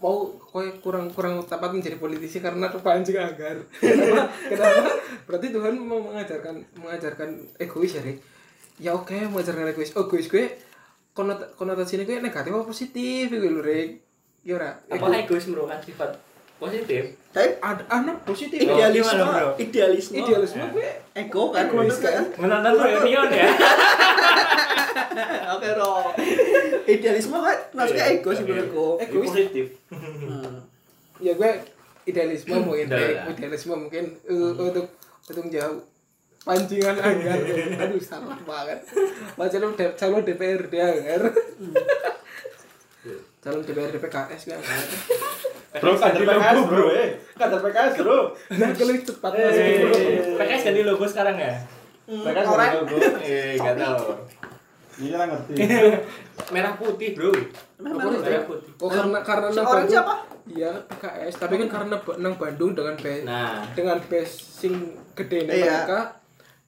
mau 0.00 0.16
kowe 0.48 0.64
kurang 0.80 1.12
kurang 1.12 1.44
tepat 1.44 1.76
menjadi 1.76 2.00
politisi 2.00 2.40
karena 2.40 2.72
kepancing 2.72 3.20
agar. 3.20 3.60
Kenapa? 3.76 4.32
Kenapa? 4.48 4.90
Berarti 5.28 5.46
Tuhan 5.52 5.76
mau 5.76 6.00
mengajarkan 6.00 6.54
mengajarkan 6.80 7.28
egois 7.60 7.92
ya, 7.92 8.00
Rik? 8.00 8.18
Ya 8.80 8.96
oke, 8.96 9.12
mengajarkan 9.28 9.76
egois. 9.76 9.92
Egois 9.92 10.26
gue 10.32 10.44
konot 11.12 11.52
konotasinya 11.60 12.08
gue 12.08 12.24
negatif 12.24 12.48
apa 12.56 12.64
positif 12.64 13.28
gitu 13.28 13.46
lho, 13.52 13.60
Rik? 13.60 14.00
Ya 14.48 14.56
ora. 14.56 14.80
apa 14.88 15.06
egois 15.20 15.44
merupakan 15.44 15.76
sifat 15.84 16.29
positif 16.60 17.16
Tapi 17.30 17.46
ada 17.58 17.82
anak 17.88 18.22
positif. 18.22 18.58
Oh, 18.60 18.74
idealisme, 18.74 19.14
gimana, 19.14 19.38
bro? 19.40 19.50
idealisme, 19.56 20.14
Idealisme 20.18 20.64
gue 20.68 20.90
ego 21.14 21.42
kan, 21.48 21.64
Egois 21.64 21.96
kan. 21.96 22.24
menonton 22.36 22.74
reunion 22.76 23.28
ya 23.30 23.48
Oke 25.54 25.68
bro, 25.72 25.94
idealisme 26.84 27.36
kan 27.38 27.58
maksudnya 27.72 28.04
Iya, 28.04 28.14
ego 28.14 28.30
sih 28.30 28.42
oke. 28.42 28.50
menurutku. 28.50 28.86
Egois. 29.00 29.26
positif 29.26 29.66
Hmm. 29.88 30.56
ya 31.18 31.32
gue 31.32 31.50
idealisme 32.02 32.56
mungkin 32.56 32.86
Udah, 32.86 32.98
Rik. 32.98 33.12
udah. 33.14 33.30
idealisme 33.30 33.74
mungkin 33.78 34.04
uh, 34.24 34.52
untuk 34.56 34.86
untuk 35.22 35.46
jauh 35.48 35.80
pancingan 36.40 36.96
anggar 36.96 37.36
aduh 37.84 38.00
salah 38.00 38.40
banget 38.40 38.80
Wah, 39.36 39.46
calon 39.46 40.24
DPRD 40.24 40.74
anggar 40.74 41.22
calon 43.38 43.60
DPRD 43.60 43.96
PKS 43.98 44.42
kan 44.48 44.60
bro 45.72 45.92
kader 45.94 46.20
PKS 46.20 46.58
bro. 46.64 46.84
eh. 46.90 47.08
Kader 47.32 47.58
PKS 47.60 47.92
bro. 47.96 48.18
Nah 48.52 48.68
kalau 48.72 48.94
cepat 49.00 49.30
Eh. 49.32 49.76
bro 49.78 49.92
PKS 50.36 50.62
ganti 50.64 50.82
logo 50.82 51.04
sekarang 51.04 51.36
ya? 51.36 51.54
Hmm, 52.04 52.22
PKS 52.22 52.46
orang 52.48 52.70
logo. 52.76 52.96
Eh 53.20 53.54
nggak 53.54 53.76
tahu. 53.76 54.02
Ini 54.98 55.08
lah 55.12 55.26
ngerti. 55.28 55.52
Merah 56.54 56.72
putih 56.74 57.08
bro. 57.12 57.30
Merah 57.78 57.96
putih. 57.96 58.18
merah 58.20 58.44
putih. 58.44 58.70
Oh 58.76 58.88
karena 58.88 59.18
karena 59.20 59.46
Si 59.46 59.54
nang 59.54 59.64
orang 59.64 59.76
Bandung- 59.80 59.94
siapa? 59.94 60.14
iya 60.48 60.72
PKS 60.84 61.34
tapi 61.38 61.54
kan 61.56 61.68
karena 61.70 61.86
nang 62.18 62.34
Bandung 62.34 62.72
dengan 62.72 62.94
base 62.96 63.22
nah. 63.22 63.62
dengan 63.70 64.02
base 64.02 64.34
sing 64.34 64.74
gede 65.14 65.46
nih 65.46 65.62
Iya. 65.62 65.86
mereka 65.86 66.00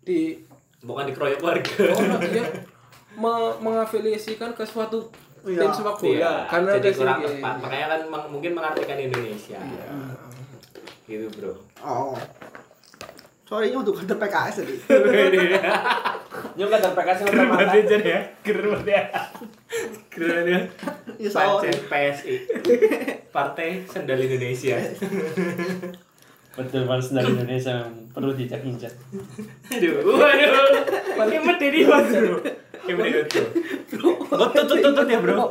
di 0.01 0.39
bukan 0.81 1.05
dikeroyok 1.05 1.41
warga. 1.41 1.75
Oh 1.91 1.99
dia 2.23 2.47
me- 3.13 3.57
mengafiliasikan 3.59 4.51
ke 4.53 4.63
suatu 4.63 5.03
Iya. 5.03 5.32
Tim 5.43 5.70
sepak 5.74 5.97
bola. 5.99 6.14
Iya, 6.14 6.32
karena 6.47 6.70
jadi 6.78 6.88
ada 6.88 6.99
kurang 6.99 7.18
sing- 7.18 7.30
tepat. 7.38 7.55
Makanya 7.59 7.86
kan 7.90 8.01
meng- 8.09 8.30
mungkin 8.30 8.51
mengartikan 8.55 8.99
Indonesia. 8.99 9.59
Gitu 11.07 11.26
bro. 11.34 11.53
Oh. 11.82 12.14
Sorry 13.43 13.68
ini 13.68 13.76
untuk 13.76 13.99
kader 13.99 14.16
PKS 14.16 14.64
tadi. 14.64 14.74
nyok 16.57 16.68
kader 16.72 16.93
PKS 16.97 17.18
yang 17.20 17.28
udah 17.36 17.47
mata 17.53 17.74
ya. 17.76 18.20
Keren 18.40 18.66
banget 18.70 18.86
ya. 18.88 19.03
Keren 20.09 20.45
ya 20.47 20.61
Ya 21.20 21.28
PSI 21.88 22.34
Partai 23.28 23.84
Sendal 23.84 24.20
Indonesia. 24.20 24.76
Betul 26.53 26.84
balas 26.84 27.09
dari 27.09 27.32
Indonesia 27.32 27.80
perlu 28.12 28.36
dicek 28.36 28.61
injak 28.61 28.93
aduh. 29.72 30.05
Waduh 30.05 30.84
paling 31.16 31.40
mati 31.49 31.66
di 31.72 31.80
bro 32.85 33.07
itu? 33.07 33.43
Bro, 33.93 34.11
tutut 34.51 34.78
tutut 34.80 35.07
ya 35.07 35.18
bro. 35.18 35.47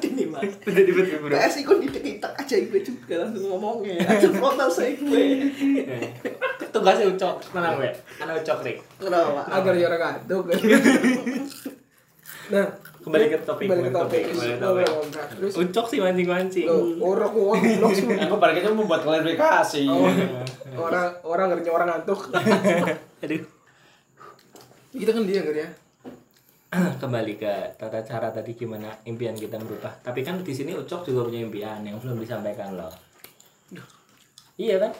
Ini 0.00 0.24
mas. 0.26 0.50
Udah 0.60 0.82
di 0.82 0.92
betul 0.92 1.18
bro. 1.20 1.32
PS 1.32 1.54
ikut 1.60 1.76
di 1.78 1.88
TikTok 1.88 2.32
aja 2.34 2.54
gue 2.56 2.80
juga 2.80 3.14
langsung 3.22 3.46
ngomongnya. 3.48 4.02
Aja 4.02 4.28
frontal 4.28 4.68
saya 4.68 4.92
gue. 4.94 5.24
Tugasnya 6.68 7.06
ucok, 7.08 7.34
tenang 7.48 7.78
we. 7.78 7.88
Anak 8.18 8.42
ucok 8.42 8.58
rik. 8.62 8.78
Kenapa? 8.98 9.46
agar 9.46 9.72
ya 9.72 9.86
orang 9.86 10.00
ngantuk 10.02 10.44
nah 12.44 12.66
Kembali 13.00 13.24
ke 13.28 13.36
topik, 13.40 13.68
kembali 13.68 13.84
ke 13.84 13.92
topik 13.92 14.22
kembali 14.32 14.52
ke 14.52 14.60
topik. 14.60 14.86
Terus 15.36 15.52
Ucok 15.56 15.86
sih 15.88 16.00
mancing 16.00 16.24
mancing. 16.24 16.66
oh, 16.68 16.88
orang 17.04 17.32
orang 17.32 17.60
blok 17.76 17.92
semua 17.92 18.16
aku 18.16 18.36
baliknya 18.36 18.72
membuat 18.72 19.00
klarifikasi 19.00 19.84
Oh, 19.88 20.08
orang 20.78 21.12
orang 21.20 21.46
ngerti 21.52 21.68
orang 21.68 21.88
ngantuk 21.92 22.20
Aduh. 23.24 23.44
kita 24.92 25.10
kan 25.12 25.22
dia 25.24 25.40
nggak 25.40 25.56
ya 25.56 25.68
Kembali 27.02 27.38
ke 27.38 27.78
tata 27.78 28.02
cara 28.02 28.34
tadi 28.34 28.58
gimana 28.58 28.90
impian 29.06 29.38
kita 29.38 29.62
merubah. 29.62 29.94
Tapi 30.02 30.26
kan 30.26 30.42
di 30.42 30.50
sini 30.50 30.74
Ucok 30.74 31.06
juga 31.06 31.30
punya 31.30 31.46
impian 31.46 31.86
yang 31.86 32.02
belum 32.02 32.18
disampaikan 32.18 32.74
loh. 32.74 32.90
Iya 34.58 34.82
kan? 34.82 34.92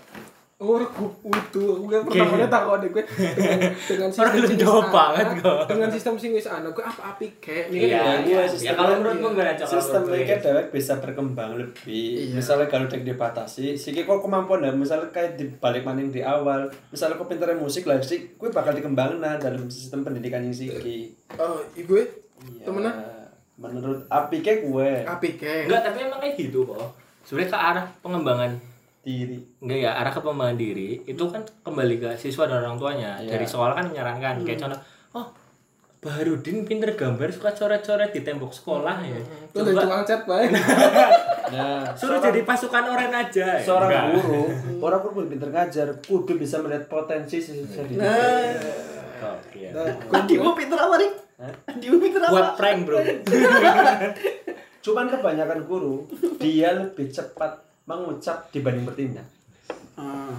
Orang 0.54 0.86
utuh 1.20 1.82
gue 1.82 1.98
pertamanya 2.00 2.46
takut 2.46 2.78
deh 2.78 2.88
gue 2.88 3.02
dengan 3.34 3.70
dengan 3.74 4.08
sistem 4.08 4.30
sing 4.30 4.62
wis 4.62 4.62
banget 4.88 5.26
kok. 5.42 5.66
dengan 5.66 5.88
sistem 5.90 6.14
sing 6.14 6.30
wis 6.30 6.46
ana 6.46 6.70
gue 6.70 6.80
apa 6.80 7.02
api 7.10 7.26
kayak 7.42 7.64
ini 7.68 7.90
Iya, 7.90 7.98
kan 7.98 8.18
iya. 8.22 8.40
sistem 8.46 8.64
Ya 8.64 8.72
kalau 8.72 8.86
kan- 8.86 8.98
menurutmu 9.02 9.28
gimana 9.30 9.52
Cok? 9.52 9.66
Kalau 9.66 9.74
sistem 9.76 10.02
ini 10.06 10.22
ya? 10.24 10.36
dewek 10.38 10.66
bisa 10.70 10.92
berkembang 10.98 11.50
lebih 11.58 12.06
Iya. 12.24 12.34
misalnya 12.38 12.66
kalau 12.66 12.86
dek 12.86 13.02
dibatasi 13.02 13.66
sih 13.74 13.90
kok 13.92 14.22
kemampuan 14.22 14.62
dan 14.62 14.74
misalnya 14.74 15.10
kayak 15.10 15.34
di 15.34 15.50
balik 15.52 15.82
maning 15.82 16.08
di 16.08 16.22
awal 16.22 16.70
misalnya 16.88 17.18
kok 17.18 17.26
pinternya 17.26 17.58
musik 17.58 17.82
lah 17.84 17.98
sih 17.98 18.32
gue 18.32 18.48
bakal 18.48 18.70
dikembangin 18.70 19.18
dalam 19.18 19.66
sistem 19.66 20.02
pendidikan 20.02 20.38
yang 20.40 20.54
sih 20.54 20.70
oh 21.34 21.58
gue 21.72 22.02
iya. 22.46 22.62
temennya 22.62 22.94
menurut 23.54 24.06
api 24.06 24.38
kayak 24.38 24.60
gue 24.62 24.90
api 25.04 25.28
kayak 25.34 25.66
Enggak, 25.66 25.82
tapi 25.84 25.98
emang 26.00 26.18
kayak 26.18 26.34
gitu 26.36 26.62
kok. 26.64 26.90
Sebenarnya 27.22 27.50
ke 27.50 27.58
arah 27.58 27.86
pengembangan 27.98 28.50
diri 29.04 29.36
enggak 29.60 29.78
ya 29.78 29.90
arah 29.94 30.08
ke 30.08 30.18
pengembangan 30.18 30.56
diri 30.56 31.04
itu 31.04 31.24
kan 31.24 31.42
kembali 31.60 31.94
ke 31.98 32.10
siswa 32.14 32.44
dan 32.44 32.60
orang 32.60 32.74
tuanya 32.74 33.10
Iya. 33.16 33.30
dari 33.30 33.44
sekolah 33.44 33.72
kan 33.74 33.86
menyarankan 33.86 34.34
kayak 34.40 34.58
contoh 34.58 34.80
oh 35.14 35.26
Baharudin 36.00 36.64
pinter 36.64 36.92
gambar 36.92 37.28
suka 37.30 37.48
coret-coret 37.50 38.10
di 38.10 38.20
tembok 38.20 38.48
sekolah 38.50 39.00
ya 39.02 39.16
itu 39.16 39.56
dari 39.56 39.72
coba 39.72 39.82
tukang 39.82 40.04
cat 40.04 40.22
baik 40.22 40.50
nah 41.46 41.84
suruh 41.90 42.16
seorang- 42.16 42.24
jadi 42.26 42.40
pasukan 42.42 42.84
oren 42.86 43.12
aja 43.14 43.46
ya? 43.50 43.60
seorang 43.62 43.88
Enggak. 43.88 44.04
guru 44.14 44.42
orang 44.82 45.00
guru 45.00 45.12
pun 45.14 45.26
pinter 45.26 45.48
ngajar 45.50 45.88
kudu 45.98 46.32
bisa 46.34 46.56
melihat 46.58 46.84
potensi 46.86 47.36
siswa 47.38 47.80
di 47.82 47.96
Nah, 47.96 48.52
Oke. 49.24 49.72
Nah, 49.72 49.88
Adimu 50.14 50.52
pinter 50.52 50.76
apa 50.76 50.94
nih? 50.96 51.08
Hah? 51.34 51.52
Adimu 51.70 51.96
pinter 51.96 52.20
buat 52.22 52.36
apa? 52.42 52.52
prank 52.54 52.78
bro 52.84 53.00
cuman 54.84 55.06
kebanyakan 55.08 55.60
guru 55.64 56.04
dia 56.36 56.68
lebih 56.74 57.08
cepat 57.08 57.56
mengucap 57.84 58.48
dibanding 58.50 58.84
bertindak 58.84 59.26
Ah, 59.94 60.34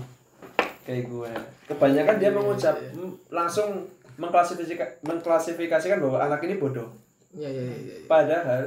kayak 0.84 1.08
gue. 1.08 1.32
Kebanyakan 1.66 2.16
dia 2.18 2.28
mengucap 2.30 2.76
mm, 2.76 3.32
langsung 3.32 3.88
mengklasifikasikan 4.16 5.00
mengklasifikasikan 5.02 5.98
bahwa 5.98 6.20
anak 6.20 6.44
ini 6.44 6.56
bodoh. 6.56 6.92
Ya 7.32 7.48
ya 7.48 7.64
ya 7.64 7.76
ya. 7.78 7.96
padahal 8.06 8.64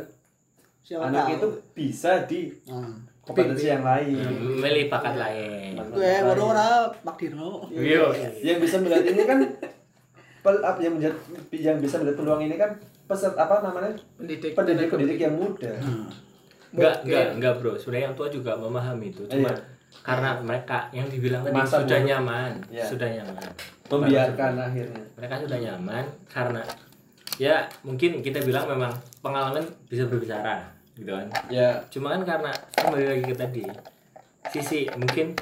siapa 0.80 1.08
anak 1.08 1.24
tahu? 1.24 1.34
itu 1.36 1.46
bisa 1.74 2.24
di 2.24 2.48
Ah. 2.66 2.88
kompetensi 3.20 3.68
yang 3.68 3.84
lain. 3.84 4.16
Milih 4.56 4.88
bakat 4.88 5.14
lain. 5.14 5.76
Gue 5.92 6.12
baru 6.24 6.42
ora 6.48 6.68
Pak 6.88 7.16
Dirno. 7.16 7.68
Iya. 7.68 8.08
yang 8.40 8.58
bisa 8.58 8.80
melihat 8.80 9.04
ini 9.04 9.22
kan 9.22 9.38
pel- 10.40 10.64
yang 10.80 10.96
menjadi 10.96 11.16
yang 11.52 11.76
bisa 11.78 12.00
melihat 12.00 12.16
peluang 12.16 12.40
ini 12.40 12.56
kan 12.56 12.80
peserta 13.04 13.36
apa 13.38 13.60
namanya? 13.60 13.92
Pendidik. 14.16 14.56
Pendidik 14.56 14.88
pendidik 14.88 15.18
yang 15.18 15.36
muda. 15.36 15.76
Hmm. 15.76 16.08
Enggak, 16.70 16.94
enggak, 17.02 17.26
enggak 17.34 17.52
bro. 17.56 17.72
Sebenarnya 17.74 18.04
yang 18.08 18.16
tua 18.16 18.28
juga 18.28 18.52
memahami 18.54 19.06
itu. 19.08 19.22
Cuma 19.24 19.48
Iya. 19.48 19.64
karena 20.04 20.30
mereka 20.38 20.78
yang 20.90 21.08
dibilang 21.08 21.40
tadi 21.40 21.56
Masa 21.56 21.80
sudah 21.80 21.96
bodoh. 21.96 22.06
nyaman 22.06 22.52
Ya. 22.68 22.84
sudah 22.84 23.08
nyaman 23.08 23.48
membiarkan 23.88 24.52
akhirnya 24.54 25.02
mereka 25.16 25.34
sudah 25.40 25.58
nyaman 25.58 26.04
karena 26.28 26.62
ya 27.40 27.56
mungkin 27.80 28.20
kita 28.20 28.44
bilang 28.44 28.68
memang 28.68 28.92
pengalaman 29.18 29.64
bisa 29.88 30.04
berbicara 30.04 30.60
gitu 30.92 31.08
kan 31.08 31.26
ya 31.48 31.80
cuma 31.88 32.12
kan 32.12 32.22
karena 32.22 32.52
kembali 32.76 33.04
lagi 33.08 33.24
ke 33.24 33.34
tadi 33.34 33.64
sisi 34.46 34.84
mungkin 34.92 35.32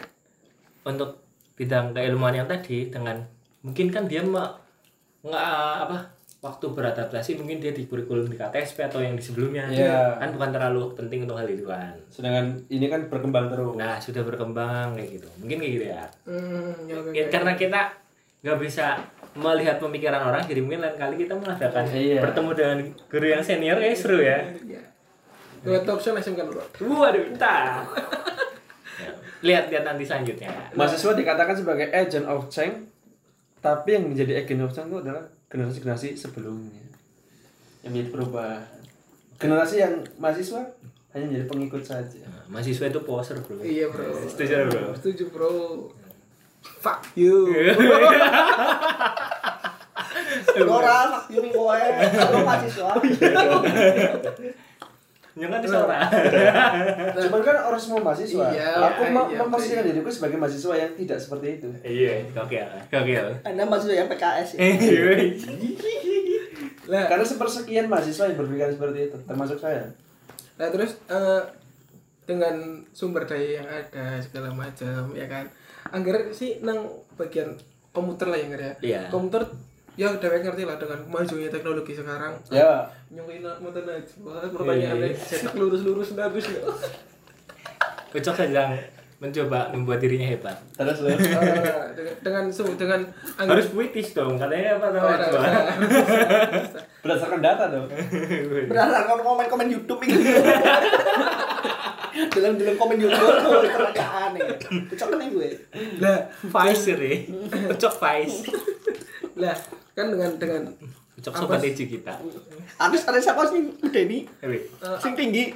untuk 0.84 1.26
bidang 1.58 1.90
keilmuan 1.90 2.32
yang 2.32 2.46
tadi 2.46 2.86
dengan 2.86 3.18
mungkin 3.60 3.90
kan 3.90 4.06
dia 4.06 4.22
nggak 4.22 4.50
apa 5.26 5.98
waktu 6.46 6.66
beradaptasi 6.68 7.36
mungkin 7.36 7.58
dia 7.58 7.70
di 7.70 7.84
kurikulum 7.84 8.26
di 8.26 8.36
KTSP 8.36 8.86
atau 8.86 8.98
yang 8.98 9.12
di 9.12 9.22
sebelumnya. 9.22 9.66
Iya. 9.66 10.14
kan 10.16 10.30
bukan 10.30 10.50
terlalu 10.50 10.94
penting 10.94 11.26
untuk 11.26 11.36
hal 11.36 11.46
itu 11.46 11.64
kan. 11.64 11.92
Sedangkan 12.06 12.62
ini 12.68 12.86
kan 12.86 13.00
berkembang 13.06 13.50
terus. 13.50 13.74
Nah 13.74 13.98
sudah 13.98 14.22
berkembang 14.22 14.94
kayak 14.94 15.18
gitu. 15.18 15.28
Mungkin 15.38 15.56
kayak 15.58 15.72
gitu 15.74 15.86
ya. 15.88 16.02
Hmm, 16.24 16.72
ya, 16.86 16.94
oke, 16.96 17.10
Ya, 17.10 17.24
karena 17.26 17.52
kita 17.52 17.80
nggak 18.40 18.58
bisa 18.58 18.86
melihat 19.34 19.76
pemikiran 19.76 20.22
orang 20.22 20.40
jadi 20.42 20.62
mungkin 20.62 20.80
lain 20.80 20.94
kali 20.94 21.14
kita 21.18 21.34
mengadakan 21.34 21.84
Iya. 21.90 22.22
bertemu 22.22 22.50
dengan 22.52 22.78
guru 23.04 23.26
yang 23.26 23.42
senior 23.42 23.76
kayak 23.76 23.98
seru 23.98 24.18
ya. 24.18 24.38
Iya. 24.62 24.82
Dua 25.60 25.82
talk 25.82 25.98
show 25.98 26.14
langsung 26.14 26.32
kan 26.32 26.46
bro. 26.46 26.62
waduh 26.80 27.26
entah 27.26 27.82
Ya, 28.96 29.12
lihat 29.44 29.68
lihat 29.68 29.84
nanti 29.84 30.06
selanjutnya. 30.06 30.48
Mahasiswa 30.72 31.12
dikatakan 31.12 31.52
sebagai 31.52 31.90
agent 31.90 32.24
of 32.24 32.48
change 32.48 32.86
tapi 33.58 33.92
yang 33.92 34.06
menjadi 34.06 34.40
agent 34.40 34.62
of 34.62 34.70
change 34.70 34.88
itu 34.88 34.98
adalah 35.02 35.26
generasi-generasi 35.46 36.18
sebelumnya 36.18 36.82
yang 37.82 37.94
menjadi 37.94 38.10
perubahan 38.12 38.66
generasi 39.38 39.78
yang 39.78 39.94
mahasiswa 40.18 40.62
hanya 41.14 41.24
menjadi 41.30 41.46
pengikut 41.48 41.82
saja 41.86 42.24
Nah, 42.26 42.44
mahasiswa 42.50 42.86
itu 42.90 43.00
poser 43.02 43.36
bro 43.40 43.58
Iya 43.62 43.88
bro. 43.88 44.06
Setuju, 44.26 44.54
bro? 44.70 44.90
Setuju 44.98 45.24
bro. 45.32 45.52
Fuck 46.82 47.14
you. 47.14 47.46
Ora 50.66 50.96
fuck 51.14 51.30
you 51.30 51.42
kowe. 51.54 51.78
Aku 51.78 52.38
mahasiswa. 52.42 52.90
Yang 55.36 55.52
kan 55.52 55.60
disora 55.60 56.00
cuman 57.28 57.40
kan 57.44 57.56
orang 57.68 57.76
semua 57.76 58.00
mahasiswa. 58.00 58.56
Iya, 58.56 58.72
aku 58.72 59.02
ma- 59.12 59.28
iya, 59.28 59.36
memposisikan 59.44 59.84
diriku 59.84 60.08
sebagai 60.08 60.40
mahasiswa 60.40 60.72
yang 60.72 60.90
tidak 60.96 61.18
seperti 61.20 61.46
itu. 61.60 61.68
Iya 61.84 62.24
oke 62.32 62.56
oke 62.88 63.12
Anda 63.44 63.62
mahasiswa 63.68 63.94
yang 64.00 64.08
PKS 64.08 64.48
ya. 64.56 64.60
Lah, 66.86 67.04
karena 67.10 67.26
sepersekian 67.26 67.86
mahasiswa 67.90 68.32
yang 68.32 68.38
berpikir 68.40 68.72
seperti 68.72 68.98
itu 69.12 69.16
termasuk 69.28 69.58
saya. 69.60 69.84
Nah 70.56 70.72
terus 70.72 70.96
eh, 71.12 71.42
dengan 72.24 72.82
sumber 72.96 73.28
daya 73.28 73.62
yang 73.62 73.68
ada 73.68 74.18
segala 74.24 74.50
macam 74.50 75.12
ya 75.14 75.26
kan, 75.28 75.46
anggar 75.92 76.32
sih 76.32 76.58
nang 76.64 76.90
bagian 77.14 77.54
komputer 77.92 78.26
lah 78.32 78.38
yang 78.40 78.50
ya. 78.56 78.72
Iya. 78.80 79.00
Komputer 79.12 79.46
ya 79.96 80.06
udah 80.08 80.28
ngerti 80.38 80.62
lah 80.62 80.76
dengan 80.76 81.00
majunya 81.06 81.48
teknologi 81.48 81.92
sekarang. 81.92 82.36
ya. 82.48 82.84
Nyungin 83.08 83.40
motor 83.42 83.82
najwa, 83.82 84.44
pertanyaannya 84.46 85.10
cetak 85.12 85.54
lurus-lurus 85.54 86.12
bagus 86.12 86.46
ya. 86.46 86.60
Kocok 88.08 88.34
sedang 88.38 88.76
mencoba 89.16 89.72
membuat 89.72 89.96
dirinya 89.98 90.28
hebat. 90.28 90.52
Terus 90.70 91.00
loh 91.00 91.08
Eh, 91.08 91.16
dengan 91.96 92.12
dengan 92.20 92.44
su- 92.52 92.76
dengan 92.76 93.00
harus 93.38 93.66
puitis 93.66 94.12
dong 94.12 94.36
katanya 94.36 94.76
apa 94.76 94.86
Oh, 94.86 94.92
namanya 94.92 95.72
berdasarkan 97.00 97.40
data 97.40 97.64
dong. 97.66 97.88
Berdasarkan 98.68 99.16
komen-komen 99.18 99.68
YouTube 99.70 100.04
ini. 100.04 100.20
Dalam-dalam 102.16 102.74
komen 102.74 102.96
YouTube 102.96 103.32
kerajaan 103.66 104.30
nih. 104.32 104.48
Cocok 104.88 105.08
kan 105.12 105.28
gue. 105.28 105.48
lah 106.00 106.18
Vice 106.42 106.84
ya 106.88 106.96
Kocok 107.68 107.94
Vice 108.00 108.38
lah 109.36 109.56
kan 109.92 110.06
dengan 110.08 110.30
dengan 110.40 110.62
Kocok 111.16 111.32
Apa 111.32 111.40
sobat 111.44 111.58
sih? 111.60 111.72
EJ 111.72 111.80
kita 111.90 112.12
Ada 112.76 112.96
ada 112.96 113.18
siapa 113.20 113.44
sih 113.48 113.60
udah 113.80 114.02
ini? 114.02 114.24
Ewe. 114.40 114.58
Sing 114.96 115.12
tinggi. 115.12 115.52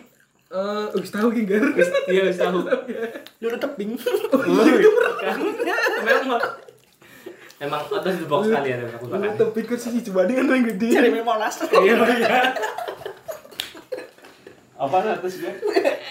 eh 0.50 0.56
uh, 0.90 1.06
tahu 1.06 1.30
ginggar 1.30 1.62
Iya 2.10 2.26
wis 2.26 2.36
tahu. 2.36 2.66
Dulu 3.38 3.56
tebing. 3.56 3.94
Kan? 5.22 5.38
Memang 6.02 6.42
Emang 7.60 7.84
atas 7.84 8.16
the 8.16 8.24
box 8.24 8.48
kali 8.48 8.72
ya 8.72 8.80
aku 8.88 9.04
makan. 9.06 9.36
tepik 9.36 9.68
kok 9.68 9.76
sih 9.76 10.00
coba 10.08 10.24
dengan 10.24 10.48
yang 10.48 10.64
gede. 10.64 10.88
Jeremy 10.96 11.20
Monas. 11.20 11.60
Iya 11.68 11.92
iya. 12.08 12.40
Apa 14.80 14.96
atas 15.20 15.34
gue 15.36 15.52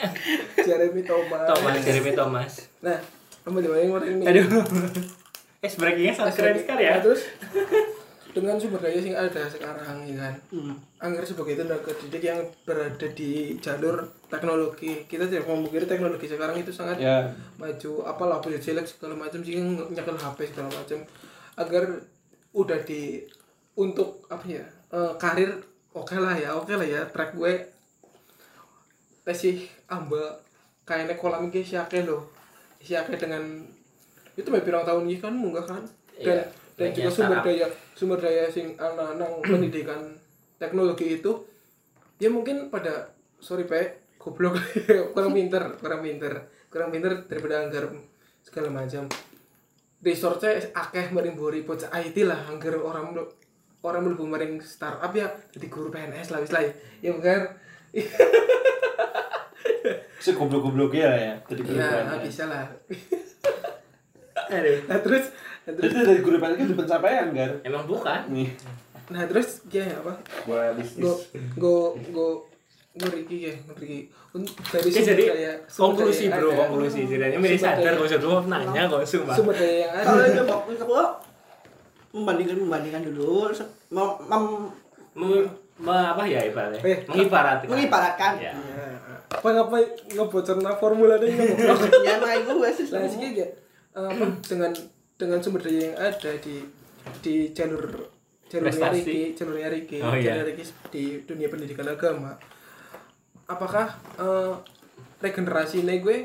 Jeremy 0.69 1.01
Thomas. 1.01 1.41
Thomas, 1.49 1.73
Jeremy 1.81 2.13
Thomas. 2.13 2.53
Nah, 2.85 2.97
kamu 3.41 3.65
di 3.65 3.69
mana 3.89 4.05
ini? 4.05 4.23
Aduh. 4.29 4.45
Es 5.65 5.75
breakingnya 5.75 6.15
sangat 6.15 6.39
keren 6.39 6.55
sekali 6.55 6.87
ya. 6.87 6.95
Nah, 6.95 6.99
terus 7.03 7.27
dengan 8.35 8.55
sumber 8.61 8.79
daya 8.79 9.01
yang 9.01 9.17
ada 9.19 9.43
sekarang 9.51 10.07
ya 10.07 10.15
kan. 10.15 10.35
Hmm. 10.55 10.75
Angger 11.03 11.27
sebagai 11.27 11.59
tenaga 11.59 11.91
didik 11.99 12.23
yang 12.23 12.39
berada 12.63 13.07
di 13.11 13.59
jalur 13.59 14.07
teknologi. 14.31 15.03
Kita 15.03 15.27
tidak 15.27 15.49
memungkiri 15.51 15.83
teknologi 15.83 16.31
sekarang 16.31 16.55
itu 16.63 16.71
sangat 16.71 17.03
ya 17.03 17.27
maju 17.59 18.07
apalah 18.07 18.39
boleh 18.39 18.61
jelek 18.61 18.87
segala 18.87 19.19
macam 19.19 19.43
sih 19.43 19.59
nyekel 19.59 20.15
HP 20.15 20.55
segala 20.55 20.71
macam 20.71 21.03
agar 21.59 21.83
udah 22.55 22.79
di 22.87 23.27
untuk 23.75 24.23
apa 24.31 24.45
ya 24.47 24.63
eh, 24.95 25.13
karir 25.19 25.59
oke 25.91 26.15
lah 26.15 26.39
ya 26.39 26.55
oke 26.55 26.71
lah 26.71 26.87
ya 26.87 27.03
track 27.11 27.35
gue 27.35 27.78
tesih 29.29 29.61
amba 29.85 30.41
kayaknya 30.81 31.13
kolam 31.13 31.45
ini 31.45 31.61
siake 31.61 32.01
loh 32.01 32.25
siake 32.81 33.13
dengan 33.13 33.61
itu 34.33 34.47
mau 34.47 34.63
pirang 34.63 34.81
tahun 34.81 35.05
ini 35.05 35.19
kan 35.19 35.35
munggah 35.35 35.67
kan? 35.67 35.83
Dan 36.17 36.39
Iya, 36.39 36.43
dan 36.79 36.87
juga 36.95 37.09
sumber 37.11 37.37
daya 37.43 37.67
sumber 37.91 38.19
daya 38.19 38.43
sing 38.47 38.73
anak-anak 38.73 39.29
pendidikan 39.51 39.99
teknologi 40.55 41.19
itu 41.19 41.31
ya 42.17 42.31
mungkin 42.31 42.71
pada 42.71 43.11
sorry 43.37 43.67
pe 43.67 43.99
goblok. 44.15 44.55
Kurang 45.15 45.31
pinter 45.35 45.63
kurang 45.77 46.01
pinter. 46.01 46.33
Kurang 46.71 46.89
pinter 46.89 47.27
daripada 47.27 47.67
anggar 47.67 47.91
segala 48.41 48.71
macam. 48.71 49.07
Resource 49.99 50.71
akeh 50.71 51.11
mering 51.11 51.35
bori 51.35 51.67
bocah 51.67 51.91
IT 51.99 52.23
lah 52.23 52.47
anggar 52.47 52.79
orang 52.79 53.11
melu- 53.11 53.35
orang 53.83 54.07
mlebu 54.07 54.23
maring 54.27 54.59
startup 54.63 55.11
ya 55.11 55.27
jadi 55.51 55.67
guru 55.67 55.91
PNS 55.91 56.31
lah 56.31 56.39
wis 56.39 56.51
lah 56.55 56.63
ya. 57.03 57.11
Bukan 57.11 57.41
segoblok-goblok 60.19 60.91
ya 60.93 61.09
ya 61.09 61.33
jadi 61.47 61.61
guru 61.63 61.79
ya 61.79 62.19
bisa 62.19 62.43
lah 62.45 62.65
Aduh. 64.49 64.77
nah 64.87 64.99
terus 64.99 65.25
nah 65.63 65.71
terus 65.73 65.91
Itu 65.91 65.99
dari 66.01 66.21
guru 66.21 66.37
itu 66.37 66.73
pencapaian 66.73 67.27
kan 67.31 67.51
Emang 67.61 67.83
bukan. 67.85 68.19
nih 68.29 68.49
nah 69.09 69.25
terus 69.25 69.65
ya 69.67 69.89
apa 69.89 70.13
gua 70.45 70.69
go 70.69 70.77
bisnis 70.77 71.01
go 71.01 71.13
go 71.57 71.77
go 72.93 73.07
Riki 73.09 73.49
ya 73.49 73.53
Riki 73.73 74.05
untuk 74.29 74.53
dari 74.69 74.89
sumber 74.91 75.07
jadi 75.07 75.23
daya 75.25 75.53
konklusi 75.65 76.25
daya 76.27 76.37
bro, 76.37 76.49
ada. 76.51 76.59
konklusi. 76.61 76.99
Milih 77.07 77.57
Sumber 77.57 77.57
sadar 77.57 77.93
gak 77.95 78.05
usah 78.05 78.19
dulu 78.19 78.37
nanya 78.45 78.81
kok 78.85 79.01
sumpah. 79.01 79.33
sumber 79.33 79.55
daya 79.55 79.75
yang 79.79 79.91
ada 79.91 80.03
Kalau 80.03 80.21
dia 80.21 80.43
mau 80.85 81.09
membandingkan 82.11 82.57
membandingkan 82.59 83.01
dulu 83.05 83.49
mem, 83.89 84.09
mem- 84.25 84.69
Mem- 85.17 85.51
me- 85.81 86.09
apa 86.09 86.21
ya 86.23 86.45
ibaratnya? 86.45 86.79
Eh, 86.79 86.97
Mengibaratkan. 87.09 87.65
mengibaratkan. 87.65 88.31
Ya. 88.37 88.53
Apa 89.29 89.47
ngapa 89.47 89.77
ngebocorna 90.09 90.73
formula 90.73 91.15
deh 91.15 91.29
ngobrol 91.29 91.77
ya 92.01 92.17
nah 92.17 92.33
itu 92.33 92.49
gue 92.51 92.69
sih 92.73 92.85
lah 92.89 93.05
sih 93.05 93.29
ya 93.35 93.47
dengan 94.41 94.71
dengan 95.15 95.37
sumber 95.37 95.61
daya 95.61 95.79
yang 95.85 95.97
ada 95.97 96.31
di 96.37 96.55
di 97.19 97.51
jalur 97.51 98.09
Prestasi. 98.49 99.05
Riki 99.05 99.19
jalurnya 99.35 99.69
Riki 99.69 100.01
Oh, 100.01 100.09
iya. 100.11 100.33
jalur 100.33 100.49
Riki 100.49 100.63
di 100.89 101.03
dunia 101.21 101.45
pendidikan 101.47 101.85
agama 101.85 102.33
apakah 103.45 103.85
eh, 104.17 104.53
regenerasi 105.19 105.83
ini 105.83 106.01
gue 106.01 106.17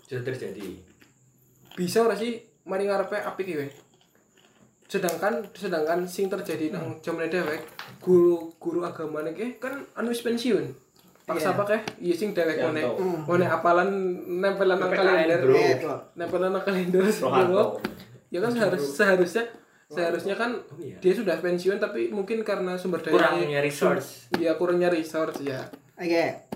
Sudah 0.00 0.22
terjadi. 0.22 0.62
bisa 1.74 1.98
ora 2.00 2.14
sih 2.14 2.38
mari 2.62 2.86
ngarepe 2.86 3.18
apik 3.18 3.42
iki 3.44 3.56
we 3.56 3.66
sedangkan 4.86 5.42
sedangkan 5.50 6.06
sing 6.06 6.28
terjadi 6.28 6.70
nang 6.70 7.00
jaman 7.00 7.26
dewek 7.26 7.66
guru 7.98 8.54
guru 8.54 8.84
agama 8.84 9.26
iki 9.26 9.58
kan 9.58 9.82
anu 9.94 10.14
wis 10.14 10.22
pensiun 10.22 10.70
paksa 11.24 11.50
Iya. 11.50 11.56
pakai 11.56 11.78
iya 11.98 12.14
sing 12.14 12.30
dewek 12.30 12.54
Ya, 12.54 12.68
ngene 12.68 12.82
toh. 12.82 12.96
ngene 13.26 13.46
apalan 13.46 13.88
nempelan 14.36 14.76
nang 14.76 14.90
kalender 14.90 15.40
tuh. 15.40 15.98
nempelan 16.14 16.50
nang 16.50 16.62
kalender 16.62 17.04
ya 18.28 18.38
kan 18.38 18.50
seharus 18.50 18.82
seharusnya 18.92 19.44
seharusnya 19.86 20.34
kan 20.34 20.50
Oh, 20.52 20.76
iya. 20.78 20.96
dia 20.98 21.12
sudah 21.12 21.36
pensiun 21.38 21.78
tapi 21.78 22.08
mungkin 22.08 22.40
karena 22.40 22.74
sumber 22.74 23.00
daya 23.00 23.14
Kurangnya 23.14 23.60
resource. 23.60 24.28
ya 24.34 24.52
kurangnya 24.54 24.88
resource 24.88 25.40
ya 25.40 25.64
Oke. 25.94 26.50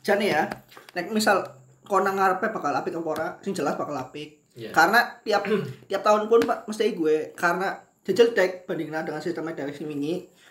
Jadi 0.00 0.30
ya, 0.30 0.46
nek 0.92 1.10
misal 1.10 1.42
kau 1.82 1.98
nang 1.98 2.14
ngarepe 2.14 2.46
bakal 2.48 2.70
apik 2.72 2.90
apa 2.92 3.08
ora? 3.08 3.28
Sing 3.38 3.50
jelas 3.52 3.74
bakal 3.74 3.90
apik. 3.92 4.38
Iya. 4.52 4.70
Karena 4.70 4.98
tiap 5.20 5.42
tiap 5.86 5.98
tahun 6.00 6.26
pun 6.26 6.42
Pak 6.42 6.66
mesti 6.66 6.90
gue 6.92 7.34
karena 7.34 7.74
jajal 8.02 8.30
dek 8.30 8.62
bandingnya 8.64 9.02
dengan 9.02 9.18
sistem 9.18 9.46
dari 9.48 9.70
sing 9.70 9.86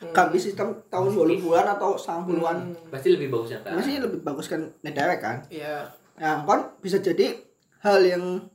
wingi. 0.02 0.14
Kami 0.14 0.38
sistem 0.42 0.68
tahun 0.90 1.14
80-an 1.14 1.68
atau 1.78 1.94
90-an. 1.94 2.58
Hmm. 2.74 2.90
Pasti 2.90 3.08
lebih 3.14 3.30
bagus 3.30 3.54
ya 3.54 3.60
kan. 3.62 3.78
Masih 3.78 4.02
lebih 4.02 4.20
bagus 4.26 4.50
kan 4.50 4.62
nek 4.82 4.94
dewek 4.98 5.20
kan. 5.22 5.38
ya 5.48 5.86
Nah, 6.18 6.46
kon 6.46 6.78
bisa 6.82 7.02
jadi 7.02 7.34
hal 7.82 7.98
yang 8.02 8.46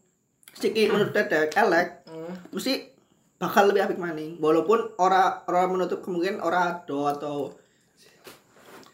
siki 0.54 0.86
menurut 0.86 1.12
Dedek 1.12 1.52
elek 1.54 2.06
Hmm. 2.06 2.32
mesti 2.48 2.90
bakal 3.36 3.68
lebih 3.68 3.84
apik 3.84 4.00
maning 4.00 4.40
walaupun 4.40 4.96
ora 4.96 5.44
ora 5.44 5.68
menutup 5.68 6.00
kemungkinan 6.00 6.40
ora 6.40 6.80
ado 6.80 7.04
atau 7.04 7.52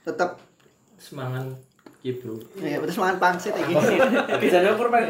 tetap 0.03 0.43
semangat 0.99 1.55
bro 2.13 2.35
ya 2.59 2.77
betul 2.77 2.93
semangat 2.93 3.17
pangsit 3.17 3.55
iki 3.55 3.79
Kejadian 4.37 4.75
aku 4.75 4.91
main 4.91 5.07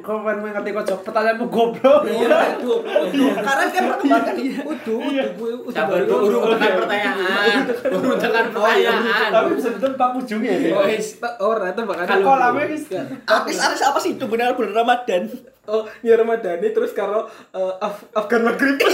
kau 0.00 0.16
main 0.16 0.38
main 0.38 0.54
ngerti 0.54 0.70
kocok 0.70 1.02
pertanyaanmu 1.02 1.46
goblok. 1.46 2.06
karena 2.06 3.64
kan 3.66 3.82
perkembangan 3.90 4.34
iya 4.36 4.62
Udu, 4.62 4.94
udu, 4.96 5.26
gue 5.34 5.50
udu. 5.60 5.74
sabar 5.74 5.98
baru- 6.00 6.22
urung 6.22 6.46
tekan 6.52 6.72
pertanyaan. 6.78 7.58
Urung 7.90 8.14
tekan 8.16 8.46
pertanyaan. 8.48 9.28
Tapi 9.28 9.48
bisa 9.52 9.68
betul 9.72 9.90
pak 9.92 10.08
ujungnya. 10.14 10.54
Ya. 10.54 10.70
Oh, 10.72 10.86
is- 10.86 11.18
ora 11.36 11.66
itu 11.68 11.82
bakal 11.82 12.04
Kan 12.04 12.18
kolamnya 12.22 12.64
guys. 12.68 12.86
artis 13.26 13.56
artis 13.58 13.82
apa 13.82 13.98
sih? 13.98 14.14
Itu 14.14 14.26
benar 14.26 14.54
bulan 14.54 14.70
Ramadan. 14.76 15.26
Oh, 15.66 15.82
ini 15.98 16.14
Ramadhani 16.14 16.70
terus 16.70 16.94
karo 16.94 17.26
eh, 17.50 17.74
Af 17.80 18.06
Afgan 18.12 18.46
Maghrib. 18.46 18.78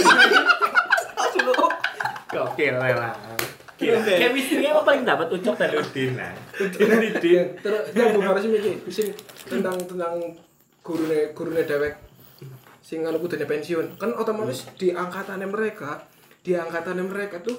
Gokil 2.27 2.73
lah. 2.73 3.13
Gila. 3.77 3.99
Chemistry-nya 4.05 4.69
apa 4.77 4.81
paling 4.85 5.03
dapat 5.03 5.27
Ucok 5.33 5.55
dan 5.57 5.71
Udin 5.73 6.11
lah. 6.13 6.33
Udin 6.61 6.89
Udin. 6.93 7.45
Terus 7.57 7.83
yang 7.97 8.13
gue 8.13 8.23
harus 8.23 8.45
mikir, 8.45 8.77
sing 8.93 9.09
tentang 9.49 9.77
tentang 9.83 10.13
gurune 10.85 11.33
gurune 11.33 11.65
dewek 11.65 11.97
sing 12.83 13.01
anu 13.01 13.17
kudune 13.17 13.49
pensiun. 13.49 13.97
Kan 13.97 14.13
otomatis 14.13 14.69
di 14.77 14.93
angkatannya 14.93 15.47
mereka, 15.49 16.05
di 16.45 16.53
angkatannya 16.53 17.05
mereka 17.07 17.41
tuh 17.41 17.57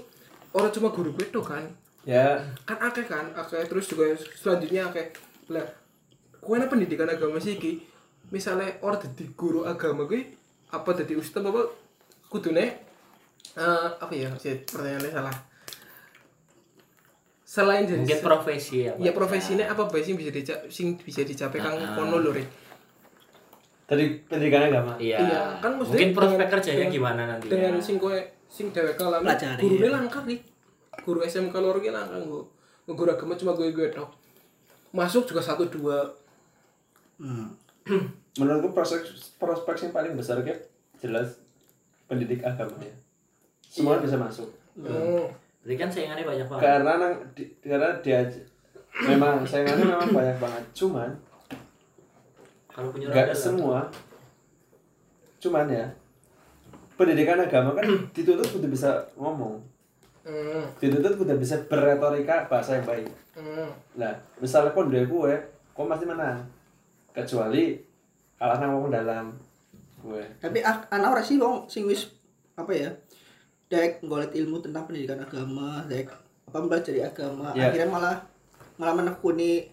orang 0.54 0.70
cuma 0.70 0.94
guru 0.94 1.10
bedo 1.10 1.42
kan. 1.42 1.66
Ya. 2.06 2.38
Kan 2.68 2.78
akeh 2.78 3.08
kan, 3.08 3.34
akeh 3.34 3.64
terus 3.66 3.90
juga 3.90 4.14
selanjutnya 4.14 4.92
akeh. 4.92 5.10
Lah, 5.50 5.66
ana 6.44 6.68
pendidikan 6.68 7.08
agama 7.08 7.40
sih 7.40 7.56
iki, 7.56 7.80
misalnya 8.30 8.76
orang 8.80 9.00
dadi 9.02 9.28
guru 9.34 9.64
agama 9.64 10.06
gue 10.08 10.36
apa 10.72 10.90
dadi 10.96 11.14
ustaz 11.14 11.44
apa 11.44 11.70
kudune 12.26 12.66
eh 13.54 13.88
apa 14.02 14.10
ya 14.10 14.34
sih 14.34 14.58
pertanyaannya 14.66 15.10
salah 15.14 15.36
selain 17.54 17.86
jadi 17.86 18.02
Mungkin 18.02 18.18
profesi 18.18 18.76
ya. 18.82 18.92
ya 18.98 19.14
profesinya 19.14 19.70
apa 19.70 19.86
bae 19.86 20.02
sing 20.02 20.18
bisa 20.18 20.34
dica 20.34 20.58
sing 20.66 20.98
bisa 20.98 21.22
dicapai 21.22 21.62
kang 21.62 21.78
kono 21.94 22.18
lho 22.18 22.34
Rek? 22.34 22.48
Tadi 23.86 24.04
pendidikan 24.26 24.66
agama. 24.72 24.98
Iya. 24.98 25.22
Iya, 25.22 25.40
kan 25.62 25.78
maksudnya 25.78 26.02
Mungkin 26.02 26.10
prospek 26.18 26.46
kerjanya 26.50 26.86
gimana 26.90 27.22
nanti? 27.30 27.46
dengan 27.46 27.78
sing 27.78 28.02
kowe 28.02 28.18
sing 28.50 28.74
dhewek 28.74 28.98
alami 28.98 29.30
Pelajari. 29.30 29.60
gurune 29.62 29.88
langka 29.94 30.18
nih 30.26 30.40
guru 31.06 31.18
SMK 31.22 31.54
loro 31.62 31.78
ki 31.78 31.94
langka 31.94 32.18
nggo 32.18 32.40
guru 32.90 33.10
agama 33.14 33.38
cuma 33.38 33.54
gue 33.54 33.70
gue 33.70 33.86
tok 33.94 34.10
masuk 34.94 35.26
juga 35.26 35.42
satu 35.42 35.66
dua 35.70 36.10
hmm. 37.22 37.46
Menurutku 38.42 38.74
prospek 38.74 39.14
prospek 39.38 39.86
yang 39.86 39.92
paling 39.94 40.12
besar 40.18 40.42
kayak 40.42 40.66
jelas 40.98 41.38
pendidik 42.10 42.42
agama 42.42 42.74
ya. 42.82 42.94
Semua 43.62 44.02
bisa 44.02 44.18
masuk. 44.18 44.50
Hmm. 44.74 45.30
Berarti 45.64 45.74
kan 45.74 45.88
saingannya 45.88 46.22
banyak 46.22 46.46
banget. 46.46 46.62
Karena 46.62 46.92
nang 46.94 47.14
di, 47.32 47.42
karena 47.58 47.88
dia 47.98 48.20
memang 49.02 49.42
saingannya 49.42 49.84
memang 49.86 50.10
banyak 50.12 50.36
banget. 50.38 50.64
Cuman 50.74 51.10
Kalau 52.68 52.88
punya 52.90 53.08
radar, 53.08 53.32
semua. 53.32 53.88
Cuman 55.38 55.66
ya 55.66 55.86
pendidikan 56.94 57.38
agama 57.38 57.72
kan 57.72 57.84
dituntut 58.14 58.50
udah 58.54 58.70
bisa 58.70 58.90
ngomong, 59.14 59.58
Hmm. 60.24 60.64
dituntut 60.78 61.16
udah 61.18 61.36
bisa 61.36 61.60
berretorika 61.64 62.44
bahasa 62.46 62.76
yang 62.76 62.86
baik. 62.86 63.08
Hmm. 63.32 63.68
Nah, 63.94 64.08
misalnya 64.38 64.72
kon 64.72 64.88
duwe 64.88 65.04
gue, 65.04 65.32
kau 65.70 65.84
pasti 65.84 66.04
menang. 66.04 66.40
Kecuali 67.10 67.76
kalah 68.34 68.56
nang 68.56 68.74
wong 68.74 68.88
dalam 68.88 69.32
gue. 70.00 70.20
tapi 70.36 70.60
ak- 70.60 70.88
anak 70.90 71.08
ora 71.10 71.22
sih 71.22 71.36
wong 71.36 71.64
sing 71.64 71.84
wis 71.84 72.12
apa 72.54 72.68
ya 72.70 72.90
dek 73.74 73.92
ngolet 74.00 74.30
ilmu 74.32 74.56
tentang 74.60 74.86
pendidikan 74.86 75.18
agama 75.18 75.82
dek 75.84 76.06
apa 76.44 76.56
mempelajari 76.56 77.02
agama 77.02 77.50
Ya. 77.52 77.66
akhirnya 77.66 77.90
malah 77.90 78.16
malah 78.76 78.94
menekuni 78.94 79.66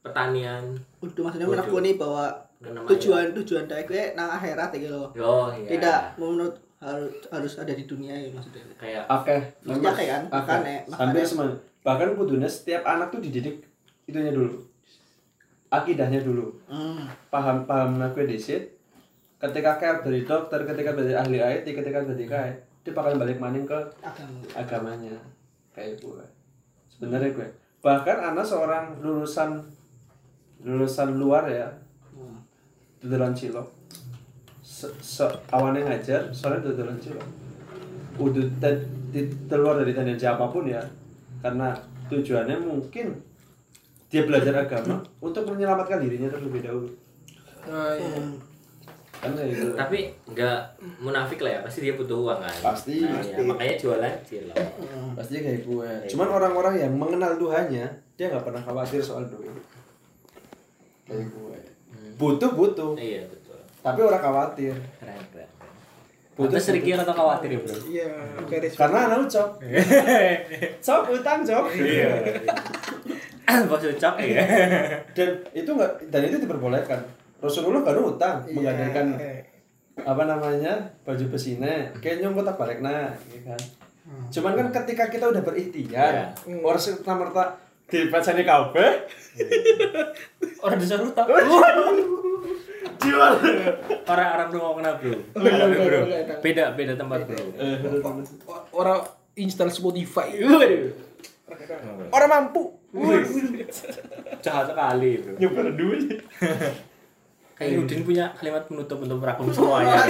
pertanian. 0.00 0.74
udah 0.98 1.22
maksudnya 1.22 1.46
Waduh. 1.46 1.54
menekuni 1.62 1.90
bahwa 1.94 2.24
Mengenai 2.56 2.88
tujuan 2.88 3.26
tujuan 3.34 3.64
dek 3.64 3.86
gue 3.86 4.02
nang 4.12 4.30
akhirat 4.32 4.70
gitu 4.72 4.88
loh 4.90 5.08
Oh 5.14 5.48
iya. 5.50 5.68
tidak 5.70 6.00
menurut 6.16 6.54
harus 6.78 7.12
harus 7.28 7.54
ada 7.56 7.72
di 7.72 7.84
dunia 7.84 8.12
ya 8.12 8.28
maksudnya 8.28 8.60
Kayak 8.74 9.04
Oke, 9.06 9.36
Maksudnya 9.62 9.92
kayak 9.92 10.10
kan, 10.10 10.22
Oke. 10.26 10.34
makanya- 10.34 10.82
makanya- 10.86 11.24
semua. 11.24 11.46
Bahkan 11.80 12.08
kudunya 12.14 12.44
setiap 12.46 12.82
anak 12.82 13.08
tuh 13.08 13.20
dididik 13.20 13.64
itunya 14.04 14.28
dulu. 14.30 14.60
Akidahnya 15.68 16.20
dulu. 16.20 16.52
hmm. 16.66 17.04
Paham 17.28 17.64
paham 17.64 18.00
aku 18.00 18.24
disit. 18.24 18.76
Ketika 19.36 19.76
kayak 19.76 20.00
dari 20.00 20.22
dokter, 20.22 20.60
ketika 20.62 20.92
dari 20.92 21.12
ahli 21.12 21.36
IT, 21.36 21.66
ketika 21.66 22.00
dari 22.00 22.24
kayak 22.24 22.56
dia 22.84 22.92
bakal 22.92 23.16
balik 23.16 23.40
maning 23.40 23.64
ke 23.64 23.78
agama 24.04 24.36
agamanya 24.52 25.16
kayak 25.72 25.98
gue. 25.98 26.24
Sebenarnya 26.86 27.32
gue. 27.32 27.48
Bahkan 27.80 28.18
anak 28.32 28.44
seorang 28.44 29.00
lulusan 29.00 29.64
lulusan 30.60 31.16
luar 31.16 31.44
ya, 31.48 31.68
Hmm. 32.12 32.40
dodolan 33.00 33.32
cilok. 33.32 33.68
Se, 34.60 34.88
se 35.00 35.24
awalnya 35.48 35.88
ngajar, 35.88 36.28
soalnya 36.30 36.72
dodolan 36.72 36.96
cilok. 36.96 37.24
Udah 38.16 38.46
te- 38.60 38.84
di 39.12 39.26
keluar 39.48 39.80
dari 39.80 39.92
tendensi 39.92 40.24
apa 40.24 40.48
pun 40.48 40.64
ya, 40.64 40.80
karena 41.44 41.74
tujuannya 42.08 42.56
mungkin 42.60 43.16
dia 44.08 44.22
belajar 44.24 44.54
agama 44.54 45.02
untuk 45.18 45.44
menyelamatkan 45.50 45.98
dirinya 45.98 46.30
terlebih 46.30 46.62
dahulu. 46.62 46.88
Nah, 47.66 47.92
iya. 47.96 48.20
Kan 49.24 49.32
kayak 49.34 49.50
gitu. 49.50 49.68
tapi 49.72 49.98
nggak 50.28 50.58
munafik 51.00 51.38
lah 51.40 51.50
ya 51.56 51.60
pasti 51.64 51.78
dia 51.80 51.94
butuh 51.96 52.18
uang 52.20 52.38
kan 52.44 52.56
Pasti, 52.60 53.00
nah, 53.00 53.16
pasti. 53.16 53.32
ya, 53.32 53.42
makanya 53.42 53.74
jualan 53.80 54.14
cilok 54.22 54.56
Pasti 55.16 55.34
kayak 55.40 55.60
gue. 55.64 55.90
Cuman 56.12 56.28
orang-orang 56.28 56.74
yang 56.76 56.92
mengenal 56.92 57.34
Tuhannya, 57.34 57.86
dia 58.14 58.26
nggak 58.28 58.44
pernah 58.44 58.60
khawatir 58.60 59.00
soal 59.00 59.24
duit. 59.24 59.50
Kayak 61.04 61.30
gue. 61.30 61.58
Butuh 62.14 62.50
butuh, 62.52 62.92
iya 62.94 63.24
betul 63.24 63.44
tapi 63.84 64.00
orang 64.00 64.22
khawatir. 64.22 64.72
keren 64.96 65.20
keren 65.28 65.48
Butuh, 66.34 66.56
Butuh 66.56 66.58
sedikit 66.58 67.04
atau 67.04 67.14
khawatir 67.14 67.46
ya 67.52 67.58
bro 67.62 67.76
Iya, 67.86 68.08
beres. 68.48 68.74
Karena 68.74 68.98
anak 69.06 69.28
ucap. 69.28 69.48
Cok 70.88 71.02
utang 71.14 71.40
cok. 71.46 71.64
iya 71.78 72.10
bos 73.70 73.84
ucap 73.84 74.16
ya 74.18 74.40
Dan 75.14 75.28
itu 75.52 75.70
nggak 75.70 75.92
dan 76.10 76.20
itu 76.26 76.36
diperbolehkan. 76.40 77.00
Rasulullah 77.44 77.82
kan 77.82 77.96
utang 78.00 78.36
Iya. 78.42 78.52
menggadaikan 78.54 79.06
apa 79.94 80.22
namanya 80.24 80.72
baju 81.02 81.24
besinya 81.28 81.70
kayak 81.94 82.18
nyong 82.18 82.34
kotak 82.34 82.56
balik 82.56 82.80
nah 82.80 83.12
gitu 83.24 83.44
kan? 83.44 83.60
Cuman 84.26 84.52
kan 84.54 84.68
ketika 84.74 85.04
kita 85.06 85.28
udah 85.28 85.40
berikhtiar 85.40 86.34
Iya. 86.40 86.56
orang 86.58 86.80
serta 86.80 87.12
merta 87.12 87.44
di 87.84 88.08
pasane 88.08 88.42
kabeh 88.42 88.90
orang 90.58 90.78
disuruh 90.78 91.12
tak 91.12 91.28
jual 92.96 93.32
orang-orang 94.04 94.46
tuh 94.48 94.58
mau 94.58 94.72
kena 94.74 94.96
bro. 94.96 95.12
Enggak, 95.34 95.52
enggak, 95.52 95.84
bro. 95.84 96.00
beda 96.40 96.64
beda 96.72 96.92
tempat 96.96 97.20
bro. 97.22 97.44
Orang 98.72 99.04
install 99.34 99.68
Spotify. 99.68 100.32
orang 102.08 102.30
mampu. 102.30 102.72
Jahat 104.40 104.66
sekali 104.66 105.10
bro. 105.20 105.34
Nyoba 105.36 105.60
duit 105.70 106.00
kayak 107.54 107.86
Udin 107.86 108.02
punya 108.02 108.34
kalimat 108.34 108.66
penutup 108.66 108.98
untuk 108.98 109.18
merangkum 109.22 109.48
semuanya 109.56 110.02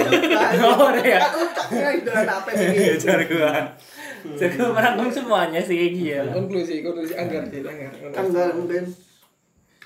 oh 0.65 0.89
ya. 0.97 1.21
Ya 1.73 1.87
itu 1.97 2.09
apa 2.09 2.49
ini 2.53 2.97
gua 3.29 3.53
merangkum 4.73 5.09
semuanya 5.13 5.61
sih 5.61 5.77
kayak 5.77 5.91
gitu 5.93 6.09
ya. 6.17 6.21
Konklusi, 6.33 6.81
konklusi. 6.81 7.13
Anggar 7.13 7.45
sih, 7.45 7.61
anggar. 7.61 7.89
kan 8.09 8.25
nggak 8.33 8.49
mungkin 8.57 8.83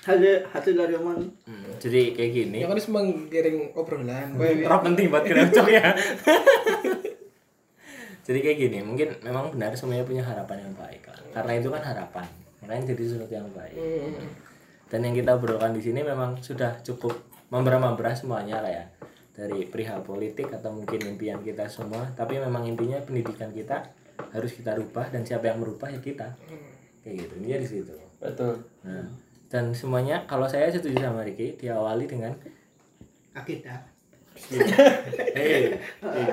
hasil 0.00 0.48
hasil 0.48 0.72
dari 0.80 0.96
omongan 0.96 1.28
Hmm, 1.44 1.76
jadi 1.76 2.16
kayak 2.16 2.30
gini. 2.32 2.56
Ya 2.64 2.66
kan 2.68 2.72
harus 2.72 2.88
menggiring 2.88 3.76
obrolan. 3.76 4.32
Kowe. 4.32 4.48
Rob 4.64 4.80
penting 4.80 5.12
buat 5.12 5.24
kena 5.28 5.44
ucok 5.52 5.68
ya. 5.68 5.92
Jadi 8.30 8.46
kayak 8.46 8.58
gini 8.62 8.78
mungkin 8.86 9.10
memang 9.26 9.50
benar 9.50 9.74
semuanya 9.74 10.06
punya 10.06 10.22
harapan 10.22 10.62
yang 10.62 10.74
baik 10.78 11.02
lah. 11.02 11.18
karena 11.34 11.52
itu 11.58 11.68
kan 11.72 11.82
harapan. 11.82 12.26
Makanya 12.62 12.94
jadi 12.94 13.02
sesuatu 13.10 13.32
yang 13.34 13.50
baik. 13.50 13.74
Hmm. 13.74 14.30
dan 14.90 15.06
yang 15.06 15.14
kita 15.14 15.38
obrolkan 15.38 15.70
di 15.70 15.82
sini 15.82 16.02
memang 16.02 16.38
sudah 16.42 16.78
cukup 16.82 17.14
memberah-memberah 17.50 18.14
semuanya 18.16 18.62
lah 18.62 18.72
ya. 18.72 18.84
Dari 19.36 19.66
perihal 19.68 20.02
politik 20.06 20.50
atau 20.50 20.72
mungkin 20.72 21.02
impian 21.04 21.42
kita 21.44 21.66
semua. 21.66 22.08
Tapi 22.16 22.38
memang 22.40 22.64
intinya 22.64 22.98
pendidikan 23.02 23.52
kita 23.52 23.90
harus 24.32 24.52
kita 24.56 24.76
rubah 24.76 25.10
dan 25.12 25.26
siapa 25.26 25.50
yang 25.50 25.60
merubah 25.60 25.90
ya 25.90 26.00
kita. 26.00 26.38
Kayak 27.04 27.14
gitu. 27.26 27.34
Ini 27.42 27.56
di 27.60 27.68
situ. 27.68 27.94
Betul. 28.20 28.62
Nah 28.84 29.30
dan 29.50 29.74
semuanya 29.74 30.22
kalau 30.30 30.46
saya 30.46 30.70
setuju 30.70 31.02
sama 31.02 31.26
Ricky 31.26 31.58
diawali 31.58 32.06
dengan 32.06 32.30
akidah. 33.34 33.82
Hei, 35.34 35.74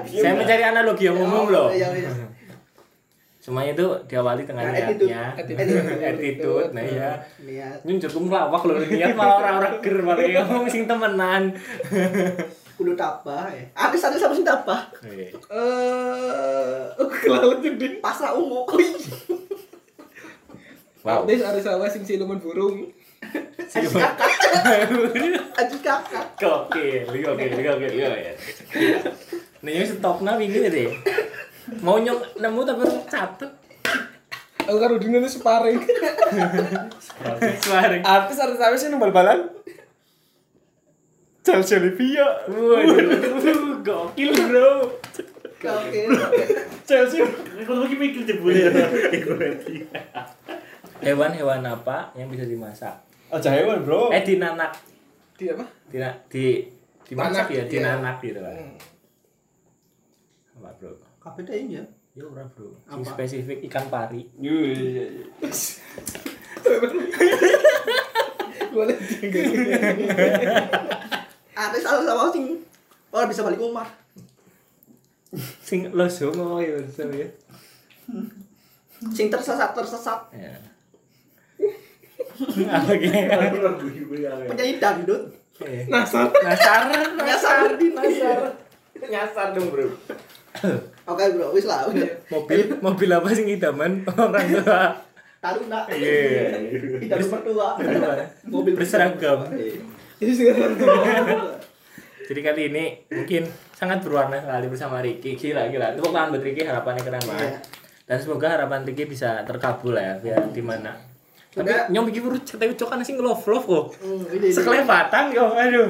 saya 0.05 0.37
mencari 0.37 0.63
analogi 0.63 1.09
yang 1.09 1.17
umum 1.17 1.49
loh. 1.49 1.73
Iya, 1.73 1.97
iya. 1.97 2.13
Semuanya 3.47 3.71
itu 3.71 3.87
diawali 4.05 4.43
dengan 4.43 4.67
Nah, 4.67 4.75
attitude. 4.75 5.07
niatnya. 5.07 5.23
Attitude. 5.39 6.03
attitude 6.11 6.69
nah 6.69 6.83
ya 6.83 7.11
niat. 7.39 7.79
Nyun 7.81 7.97
cukup 8.03 8.21
ngelawak 8.27 8.61
loh 8.61 8.75
niat 8.83 9.15
malah 9.15 9.35
orang-orang 9.39 9.73
ger 9.87 9.95
malah 10.01 10.19
ya 10.19 10.43
ngomong 10.43 10.67
sing 10.67 10.83
temenan. 10.83 11.55
Kudu 12.77 12.91
tabah 12.93 13.47
ya 13.49 13.63
artis 13.73 14.03
artis 14.03 14.19
apa 14.21 14.35
sih 14.35 14.43
tabah 14.43 14.81
Eh, 15.01 15.31
oh, 16.93 17.07
kelalut 17.07 17.63
jadi. 17.63 17.97
pasrah 17.97 18.35
ungu 18.35 18.67
wow. 21.01 21.23
Artis 21.23 21.39
artis 21.41 21.63
apa 21.65 21.87
sing 21.87 22.03
siluman 22.03 22.37
burung. 22.37 22.83
Ajis 23.57 23.89
kakak. 23.89 24.29
Ajis 25.55 25.79
kakak. 25.81 26.25
Gokil, 26.35 27.01
gokil, 27.17 27.49
gokil, 27.55 27.91
gokil. 27.91 28.35
Nih 29.57 29.71
yang 29.73 29.89
stopna 29.89 30.37
wingi 30.37 30.69
deh. 30.69 30.91
Mau 31.83 31.99
nyong 31.99 32.39
nemu 32.39 32.59
tapi 32.63 32.81
catet. 33.11 33.51
Aku 34.67 34.77
karo 34.83 34.99
dino 34.99 35.23
ini 35.23 35.29
sparring. 35.31 35.79
Suara. 37.63 37.95
Artis 38.03 38.35
artis 38.39 38.59
apa 38.59 38.75
sih 38.75 38.91
nembal 38.91 39.15
balan? 39.15 39.47
Chelsea 41.47 41.79
Olivia. 41.79 42.27
Waduh, 42.51 43.79
gokil 43.79 44.31
bro. 44.51 44.91
oke 45.57 46.01
Chelsea. 46.83 47.23
Kalau 47.63 47.87
lagi 47.87 47.95
mikir 47.95 48.27
jebul 48.27 48.51
ya. 48.51 48.67
Hewan-hewan 50.99 51.63
apa 51.63 52.11
yang 52.19 52.27
bisa 52.27 52.43
dimasak? 52.43 52.99
Aja 53.31 53.55
hewan 53.55 53.87
bro. 53.87 54.11
Eh 54.11 54.23
dinanak, 54.23 54.75
Di 55.39 55.47
apa? 55.47 55.63
Dina, 55.87 56.11
di 56.27 56.67
dimasak 57.07 57.47
Nanak, 57.47 57.55
ya, 57.55 57.63
iya. 57.63 57.71
dinanak 57.71 58.15
gitu 58.19 58.39
kan. 58.43 58.51
Hmm. 58.51 58.75
Apa 60.59 60.69
bro? 60.75 61.06
Kabeh 61.27 61.43
deh 61.43 61.57
ya 61.79 61.83
Ya 62.17 62.25
ora 62.25 62.41
bro. 62.49 62.73
Apa? 62.89 63.05
spesifik 63.13 63.61
ikan 63.69 63.93
pari. 63.93 64.25
Iya. 64.41 65.21
Boleh 68.73 68.97
artis 71.57 71.83
artis 71.85 72.09
apa 72.09 72.29
sing 72.33 72.45
orang 73.09 73.29
bisa 73.29 73.41
balik 73.45 73.61
rumah 73.61 73.85
Sing 75.61 75.91
loso 75.93 76.31
mau 76.33 76.57
ya, 76.57 76.77
ya. 76.79 77.27
sing 79.13 79.27
tersesat 79.29 79.73
tersesat 79.77 80.19
Ya. 80.33 80.57
Apa 82.69 82.93
penyanyi 84.49 84.77
dangdut 84.77 85.23
Nasar. 85.89 86.29
Nasar, 86.45 86.81
Nyasar 87.17 87.81
di 87.81 87.89
nasar. 87.89 88.53
Nyasar 88.93 89.47
dong, 89.57 89.73
Bro. 89.73 89.89
Oke 91.07 91.23
bro 91.33 91.55
wis 91.55 91.65
lah 91.65 91.87
wis. 91.87 92.03
Mobil 92.27 92.59
mobil 92.83 93.09
apa 93.09 93.27
sih 93.31 93.47
idaman 93.47 94.03
orang 94.11 94.45
tua? 94.51 95.07
taruna 95.37 95.85
Iya. 95.87 96.59
tidak 97.01 97.17
mertua 97.29 97.77
Mobil 98.49 98.73
berseragam. 98.75 99.47
Itu. 100.17 100.43
Jadi 102.27 102.39
kali 102.43 102.61
ini 102.73 102.85
mungkin 103.07 103.47
sangat 103.71 104.03
berwarna 104.03 104.43
sekali 104.43 104.67
bersama 104.67 104.99
Ricky. 104.99 105.39
Gila, 105.39 105.71
gila. 105.71 105.95
Tepuk 105.95 106.11
tangan 106.11 106.35
buat 106.35 106.43
Ricky, 106.43 106.67
harapannya 106.67 107.01
keren 107.05 107.23
banget. 107.23 107.55
Iya. 107.55 107.59
Dan 108.03 108.17
semoga 108.19 108.47
harapan 108.51 108.83
Ricky 108.83 109.07
bisa 109.07 109.47
terkabul 109.47 109.95
ya, 109.95 110.19
biar 110.19 110.51
di 110.51 110.59
mana. 110.59 110.91
Tapi 111.57 111.65
Udah. 111.65 111.89
nyong 111.89 112.05
bikin 112.05 112.21
urut 112.23 112.43
cerita 112.45 112.69
ucok 112.69 112.87
kan 112.87 113.01
sih 113.01 113.17
ngelove 113.17 113.41
love 113.43 113.65
kok. 113.65 113.85
Hmm, 113.97 114.21
ini- 114.29 114.37
ini. 114.39 114.53
Sekelebatan 114.53 115.23
yo, 115.33 115.45
aduh. 115.49 115.89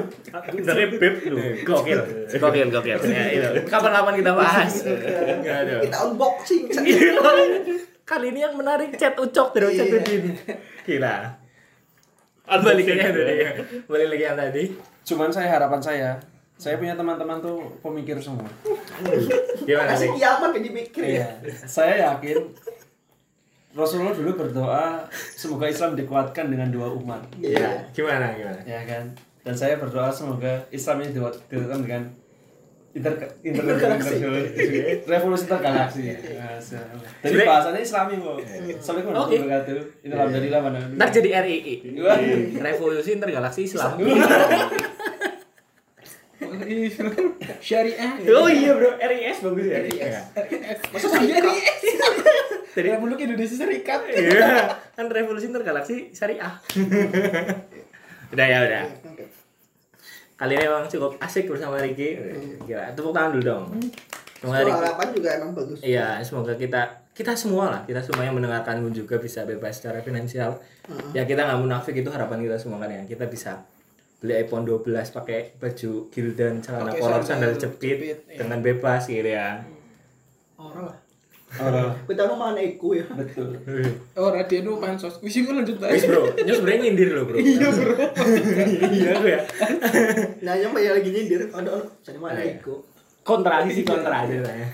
Dari 0.58 0.84
beb 0.90 1.14
lu. 1.28 1.36
Gokil. 1.60 1.98
Gokil, 2.30 2.68
gokil. 2.70 2.96
Ya, 3.04 3.24
itu. 3.28 3.68
Kapan-kapan 3.68 4.14
kita 4.16 4.32
bahas. 4.32 4.72
Kita 4.80 5.96
unboxing 6.02 6.72
Kali 8.08 8.32
ini 8.32 8.40
yang 8.40 8.56
menarik 8.56 8.96
chat 8.96 9.12
ucok 9.14 9.52
dari 9.52 9.76
chat 9.76 9.84
Iya. 9.84 10.00
Udin. 10.00 10.24
Gila. 10.82 11.16
Balik 12.48 12.84
lagi 12.86 12.96
yang 12.96 13.12
tadi. 13.12 13.36
Balik 13.84 14.08
lagi 14.08 14.24
yang 14.24 14.36
tadi. 14.40 14.64
Cuman 15.04 15.28
saya 15.28 15.48
harapan 15.50 15.76
saya, 15.78 16.10
saya 16.54 16.74
punya 16.74 16.96
teman-teman 16.96 17.36
tuh 17.38 17.60
pemikir 17.78 18.16
semua. 18.16 18.48
Gimana 19.60 19.92
sih? 19.92 20.08
kiamat 20.10 20.50
yang 20.50 20.64
dipikir 20.64 21.04
ya 21.14 21.28
Saya 21.62 22.08
yakin 22.08 22.40
Rasulullah 23.68 24.16
dulu 24.16 24.30
berdoa 24.34 25.04
semoga 25.12 25.68
Islam 25.68 25.92
dikuatkan 25.92 26.48
dengan 26.48 26.68
dua 26.68 26.88
umat. 26.90 27.20
Iya. 27.36 27.84
Gimana 27.92 28.32
gimana? 28.32 28.60
Ya 28.64 28.80
kan? 28.82 29.12
Dan 29.44 29.54
saya 29.54 29.76
berdoa 29.76 30.08
semoga 30.08 30.64
Islam 30.70 31.00
ini 31.00 31.12
dikuat- 31.12 31.40
dikuatkan 31.46 31.80
dengan 31.84 32.02
inter 32.90 33.12
internet 33.44 33.76
revolusi 35.04 35.44
intergalaksi. 35.44 36.00
Jadi 36.00 36.24
Sebenarnya- 37.22 37.46
bahasanya 37.46 37.80
Islami 37.80 38.14
kok. 38.18 38.36
Assalamualaikum 38.40 39.12
Oke. 39.12 39.36
warahmatullahi 39.36 39.44
wabarakatuh. 39.44 40.08
Alhamdulillah 40.08 40.60
mana. 40.64 40.78
Ntar 40.96 41.08
jadi 41.12 41.28
RII. 41.38 41.74
Wah. 42.00 42.18
Revolusi 42.64 43.10
Intergalaksi 43.14 43.60
Islam. 43.64 43.92
Syariah. 47.60 48.10
oh 48.38 48.48
iya 48.48 48.72
bro, 48.72 48.96
RIS 48.96 49.38
bagus 49.42 49.66
ya. 49.66 49.78
RIS. 49.84 50.16
masa 50.88 51.06
syariah 51.12 51.42
Jadi 52.78 52.94
Republik 52.94 53.18
Indonesia 53.26 53.56
Serikat. 53.58 54.00
iya, 54.06 54.70
kan 54.94 55.10
revolusi 55.10 55.50
intergalaksi 55.50 56.14
syariah. 56.14 56.54
udah 58.32 58.46
ya 58.46 58.58
udah. 58.62 58.82
Kali 60.38 60.54
ini 60.54 60.64
emang 60.70 60.86
cukup 60.86 61.18
asik 61.18 61.50
bersama 61.50 61.82
Ricky. 61.82 62.14
Gila, 62.62 62.94
tepuk 62.94 63.10
tangan 63.10 63.34
dulu 63.34 63.42
dong. 63.42 63.64
Semoga 64.38 64.62
Soal 64.62 64.66
Ricky, 64.70 64.78
harapan 64.78 65.06
juga 65.10 65.28
emang 65.34 65.50
bagus 65.50 65.78
iya, 65.82 66.22
semoga 66.22 66.54
kita 66.54 67.10
kita 67.10 67.34
semua 67.34 67.74
lah, 67.74 67.82
kita 67.82 67.98
semua 67.98 68.22
yang 68.22 68.38
mendengarkan 68.38 68.78
pun 68.78 68.94
juga 68.94 69.18
bisa 69.18 69.42
bebas 69.42 69.82
secara 69.82 69.98
finansial. 69.98 70.62
Ya 71.10 71.26
kita 71.26 71.42
nggak 71.42 71.58
munafik 71.58 71.98
itu 71.98 72.06
harapan 72.14 72.46
kita 72.46 72.54
semua 72.54 72.78
kan 72.78 72.86
ya. 72.86 73.02
Kita 73.02 73.26
bisa 73.26 73.66
beli 74.22 74.38
iPhone 74.46 74.62
12 74.62 74.86
pakai 75.10 75.58
baju 75.58 76.06
gildan, 76.14 76.62
celana 76.62 76.94
kolor, 76.94 77.26
sandal 77.26 77.26
sandal 77.26 77.52
jepit, 77.58 77.98
jepit, 77.98 78.18
iya. 78.30 78.38
dengan 78.38 78.62
bebas 78.62 79.10
gitu 79.10 79.26
ya. 79.26 79.66
Orang 80.54 80.94
lah. 80.94 81.07
Kita 81.48 82.22
mau 82.28 82.36
mana 82.48 82.60
iku 82.60 82.92
ya 82.92 83.04
betul. 83.16 83.56
Oh, 84.14 84.28
radio 84.28 84.60
nu 84.60 84.76
pansos. 84.76 85.16
Wis 85.20 85.40
iku 85.40 85.56
lanjut 85.56 85.80
Wis 85.80 86.04
bae. 86.04 86.08
bro, 86.08 86.22
ini 86.36 86.50
sebenarnya 86.52 86.80
nyindir 86.84 87.08
loh 87.16 87.24
bro. 87.24 87.36
Iya 87.36 87.68
bro. 87.72 87.92
iya 88.92 89.10
bro 89.16 89.28
ya. 89.28 89.40
nah 90.44 90.54
yang 90.54 90.72
ya 90.76 90.92
lagi 90.92 91.08
nyindir 91.08 91.48
ada 91.48 91.72
jadi 92.04 92.18
mana 92.20 92.40
Iya. 92.40 92.60
iku 92.60 92.76
Kontra 93.24 93.60
sih 93.64 93.84
kontra 93.84 94.24
aja 94.24 94.40
saya. 94.40 94.64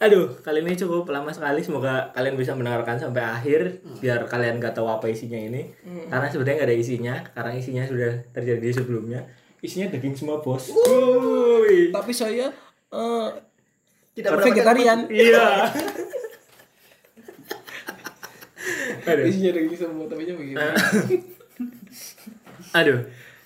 Aduh, 0.00 0.30
kali 0.40 0.62
ini 0.62 0.78
cukup 0.78 1.10
lama 1.10 1.28
sekali. 1.28 1.58
Semoga 1.58 2.08
kalian 2.14 2.38
bisa 2.38 2.54
mendengarkan 2.54 2.94
sampai 2.96 3.18
akhir, 3.20 3.82
biar 3.98 4.24
kalian 4.24 4.56
gak 4.56 4.72
tahu 4.72 4.86
apa 4.86 5.10
isinya 5.10 5.34
ini. 5.36 5.74
Karena 6.06 6.30
sebenarnya 6.30 6.62
nggak 6.62 6.70
ada 6.70 6.78
isinya, 6.78 7.14
karena 7.34 7.52
isinya 7.52 7.82
sudah 7.84 8.14
terjadi 8.30 8.80
sebelumnya. 8.80 9.20
Isinya 9.58 9.90
daging 9.90 10.14
semua 10.14 10.38
bos. 10.38 10.70
Wuih. 10.70 11.90
Tapi 11.90 12.14
saya 12.14 12.46
eh 12.90 13.26
tidak 14.14 14.42
vegetarian. 14.42 14.98
Iya. 15.06 15.70
Aduh. 19.10 19.24
Isinya 19.26 19.50
daging 19.56 19.78
semua, 19.78 20.06
tapi 20.06 20.28
nya 20.28 20.34
begitu. 20.36 20.60
Aduh, 22.76 23.00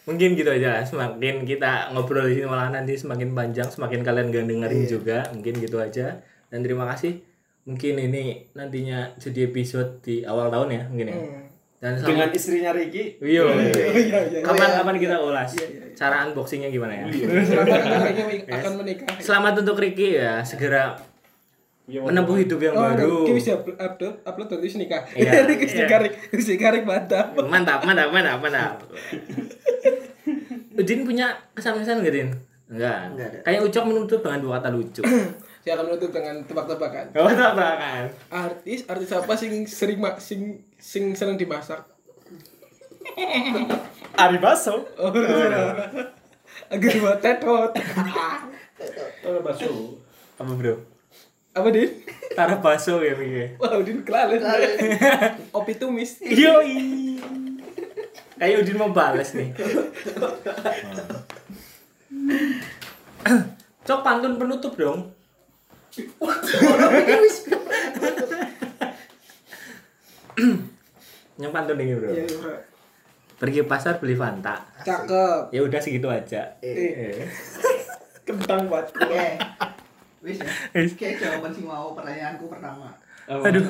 mungkin 0.04 0.34
gitu 0.36 0.50
aja. 0.50 0.84
Semakin 0.84 1.46
kita 1.46 1.94
ngobrol 1.94 2.28
di 2.28 2.42
sini 2.42 2.46
malah 2.50 2.68
nanti 2.74 2.98
semakin 2.98 3.32
panjang, 3.32 3.68
semakin 3.70 4.02
kalian 4.02 4.34
gak 4.34 4.46
dengerin 4.50 4.84
juga. 4.84 5.18
Mungkin 5.32 5.54
gitu 5.62 5.78
aja. 5.80 6.20
Dan 6.50 6.60
terima 6.66 6.84
kasih. 6.90 7.22
Mungkin 7.64 7.96
ini 7.96 8.52
nantinya 8.52 9.16
jadi 9.16 9.48
episode 9.48 10.04
di 10.04 10.20
awal 10.26 10.52
tahun 10.52 10.68
ya, 10.68 10.82
mungkin 10.90 11.08
ya. 11.08 11.16
Hmm. 11.16 11.43
Dan 11.84 12.00
Dengan 12.00 12.32
selamat 12.32 12.32
istrinya 12.32 12.72
Ricky. 12.72 13.20
Iya. 13.20 13.44
iya, 13.44 14.20
iya. 14.32 14.40
Kapan-kapan 14.40 14.96
kita 14.96 15.20
ulas. 15.20 15.52
Cara 15.92 16.24
unboxingnya 16.24 16.72
gimana 16.72 16.96
ya? 16.96 17.04
Selamat 17.44 17.76
akhirnya 17.76 18.24
akan 18.48 18.72
menikah. 18.80 19.06
Selamat 19.20 19.52
untuk 19.60 19.76
Ricky 19.76 20.16
ya, 20.16 20.40
segera 20.40 20.96
menempuh 21.84 22.40
hidup 22.40 22.56
yang 22.64 22.72
Oh, 22.72 22.88
baru. 22.88 23.28
Ki 23.28 23.36
bisa 23.36 23.60
upload 23.60 24.24
upload 24.24 24.56
wis 24.64 24.80
nikah. 24.80 25.04
Iya, 25.12 25.44
Rik 25.48 25.60
wis 25.60 25.76
iya. 25.76 25.84
nikah, 25.84 25.98
Rik. 26.00 26.14
Wis 26.32 26.48
nikah, 26.48 26.72
Rik, 26.72 26.88
mantap. 26.88 27.36
Mantap, 27.36 27.84
mantap, 27.84 28.08
mantap, 28.08 28.40
mantap. 28.40 28.76
Udin 30.80 31.04
punya 31.04 31.36
kesan-kesan 31.52 32.00
gak, 32.00 32.14
Din? 32.16 32.32
Enggak. 32.72 33.12
Enggak 33.12 33.26
ada. 33.28 33.38
Kayak 33.44 33.60
Ucok 33.68 33.84
menutup 33.92 34.20
dengan 34.24 34.40
dua 34.40 34.56
kata 34.56 34.72
lucu. 34.72 35.04
Saya 35.64 35.80
akan 35.80 35.88
menutup 35.88 36.12
dengan 36.12 36.44
tebak-tebakan. 36.44 37.16
Gak 37.16 37.24
apa 37.24 37.68
kan? 37.80 38.04
Artis, 38.28 38.84
artis 38.84 39.16
apa 39.16 39.32
sing 39.32 39.64
sering 39.64 39.96
ma 39.96 40.20
sing 40.20 40.60
sing 40.76 41.16
seneng 41.16 41.40
dimasak? 41.40 41.80
Ari 44.20 44.36
Baso. 44.44 44.84
Oh, 45.00 45.08
Agar 46.68 46.92
buat 47.00 47.18
tetot. 47.24 47.72
Oh, 49.24 49.40
Baso. 49.40 49.96
Apa 50.36 50.52
bro? 50.52 50.76
Apa, 51.54 51.70
Din? 51.70 52.02
Taruh 52.34 52.58
baso 52.58 52.98
ya 52.98 53.14
mikir. 53.14 53.54
Wah, 53.62 53.78
Din 53.80 54.02
kelalen. 54.02 54.42
Opi 55.54 55.78
tumis. 55.78 56.18
Yoi. 56.20 57.14
Kayak 58.34 58.66
Udin 58.66 58.76
mau 58.76 58.90
balas 58.90 59.32
nih. 59.32 59.54
Cok 63.86 64.00
pantun 64.02 64.34
penutup 64.36 64.74
dong. 64.74 65.14
yang 71.36 71.50
pantun 71.50 71.78
ini 71.78 71.94
bro 71.94 72.10
Iya, 72.10 72.26
bro. 72.32 72.54
pergi 73.36 73.58
ke 73.60 73.66
pasar 73.66 73.98
beli 73.98 74.14
Fanta 74.14 74.62
Cakep. 74.80 75.50
ya 75.50 75.60
udah 75.60 75.80
segitu 75.80 76.06
aja 76.06 76.54
Eh. 76.60 76.74
Eh. 77.14 77.26
Kentang 78.24 78.66
buat 78.66 78.88
Oke. 78.88 79.36
Wis 80.24 80.40
ya. 80.40 80.48
Wis. 80.72 80.96
Oke, 80.96 81.08
jawaban 81.14 81.52
sih 81.52 81.60
mau 81.60 81.92
pertanyaanku 81.92 82.48
pertama. 82.48 82.88
Aduh. 83.28 83.60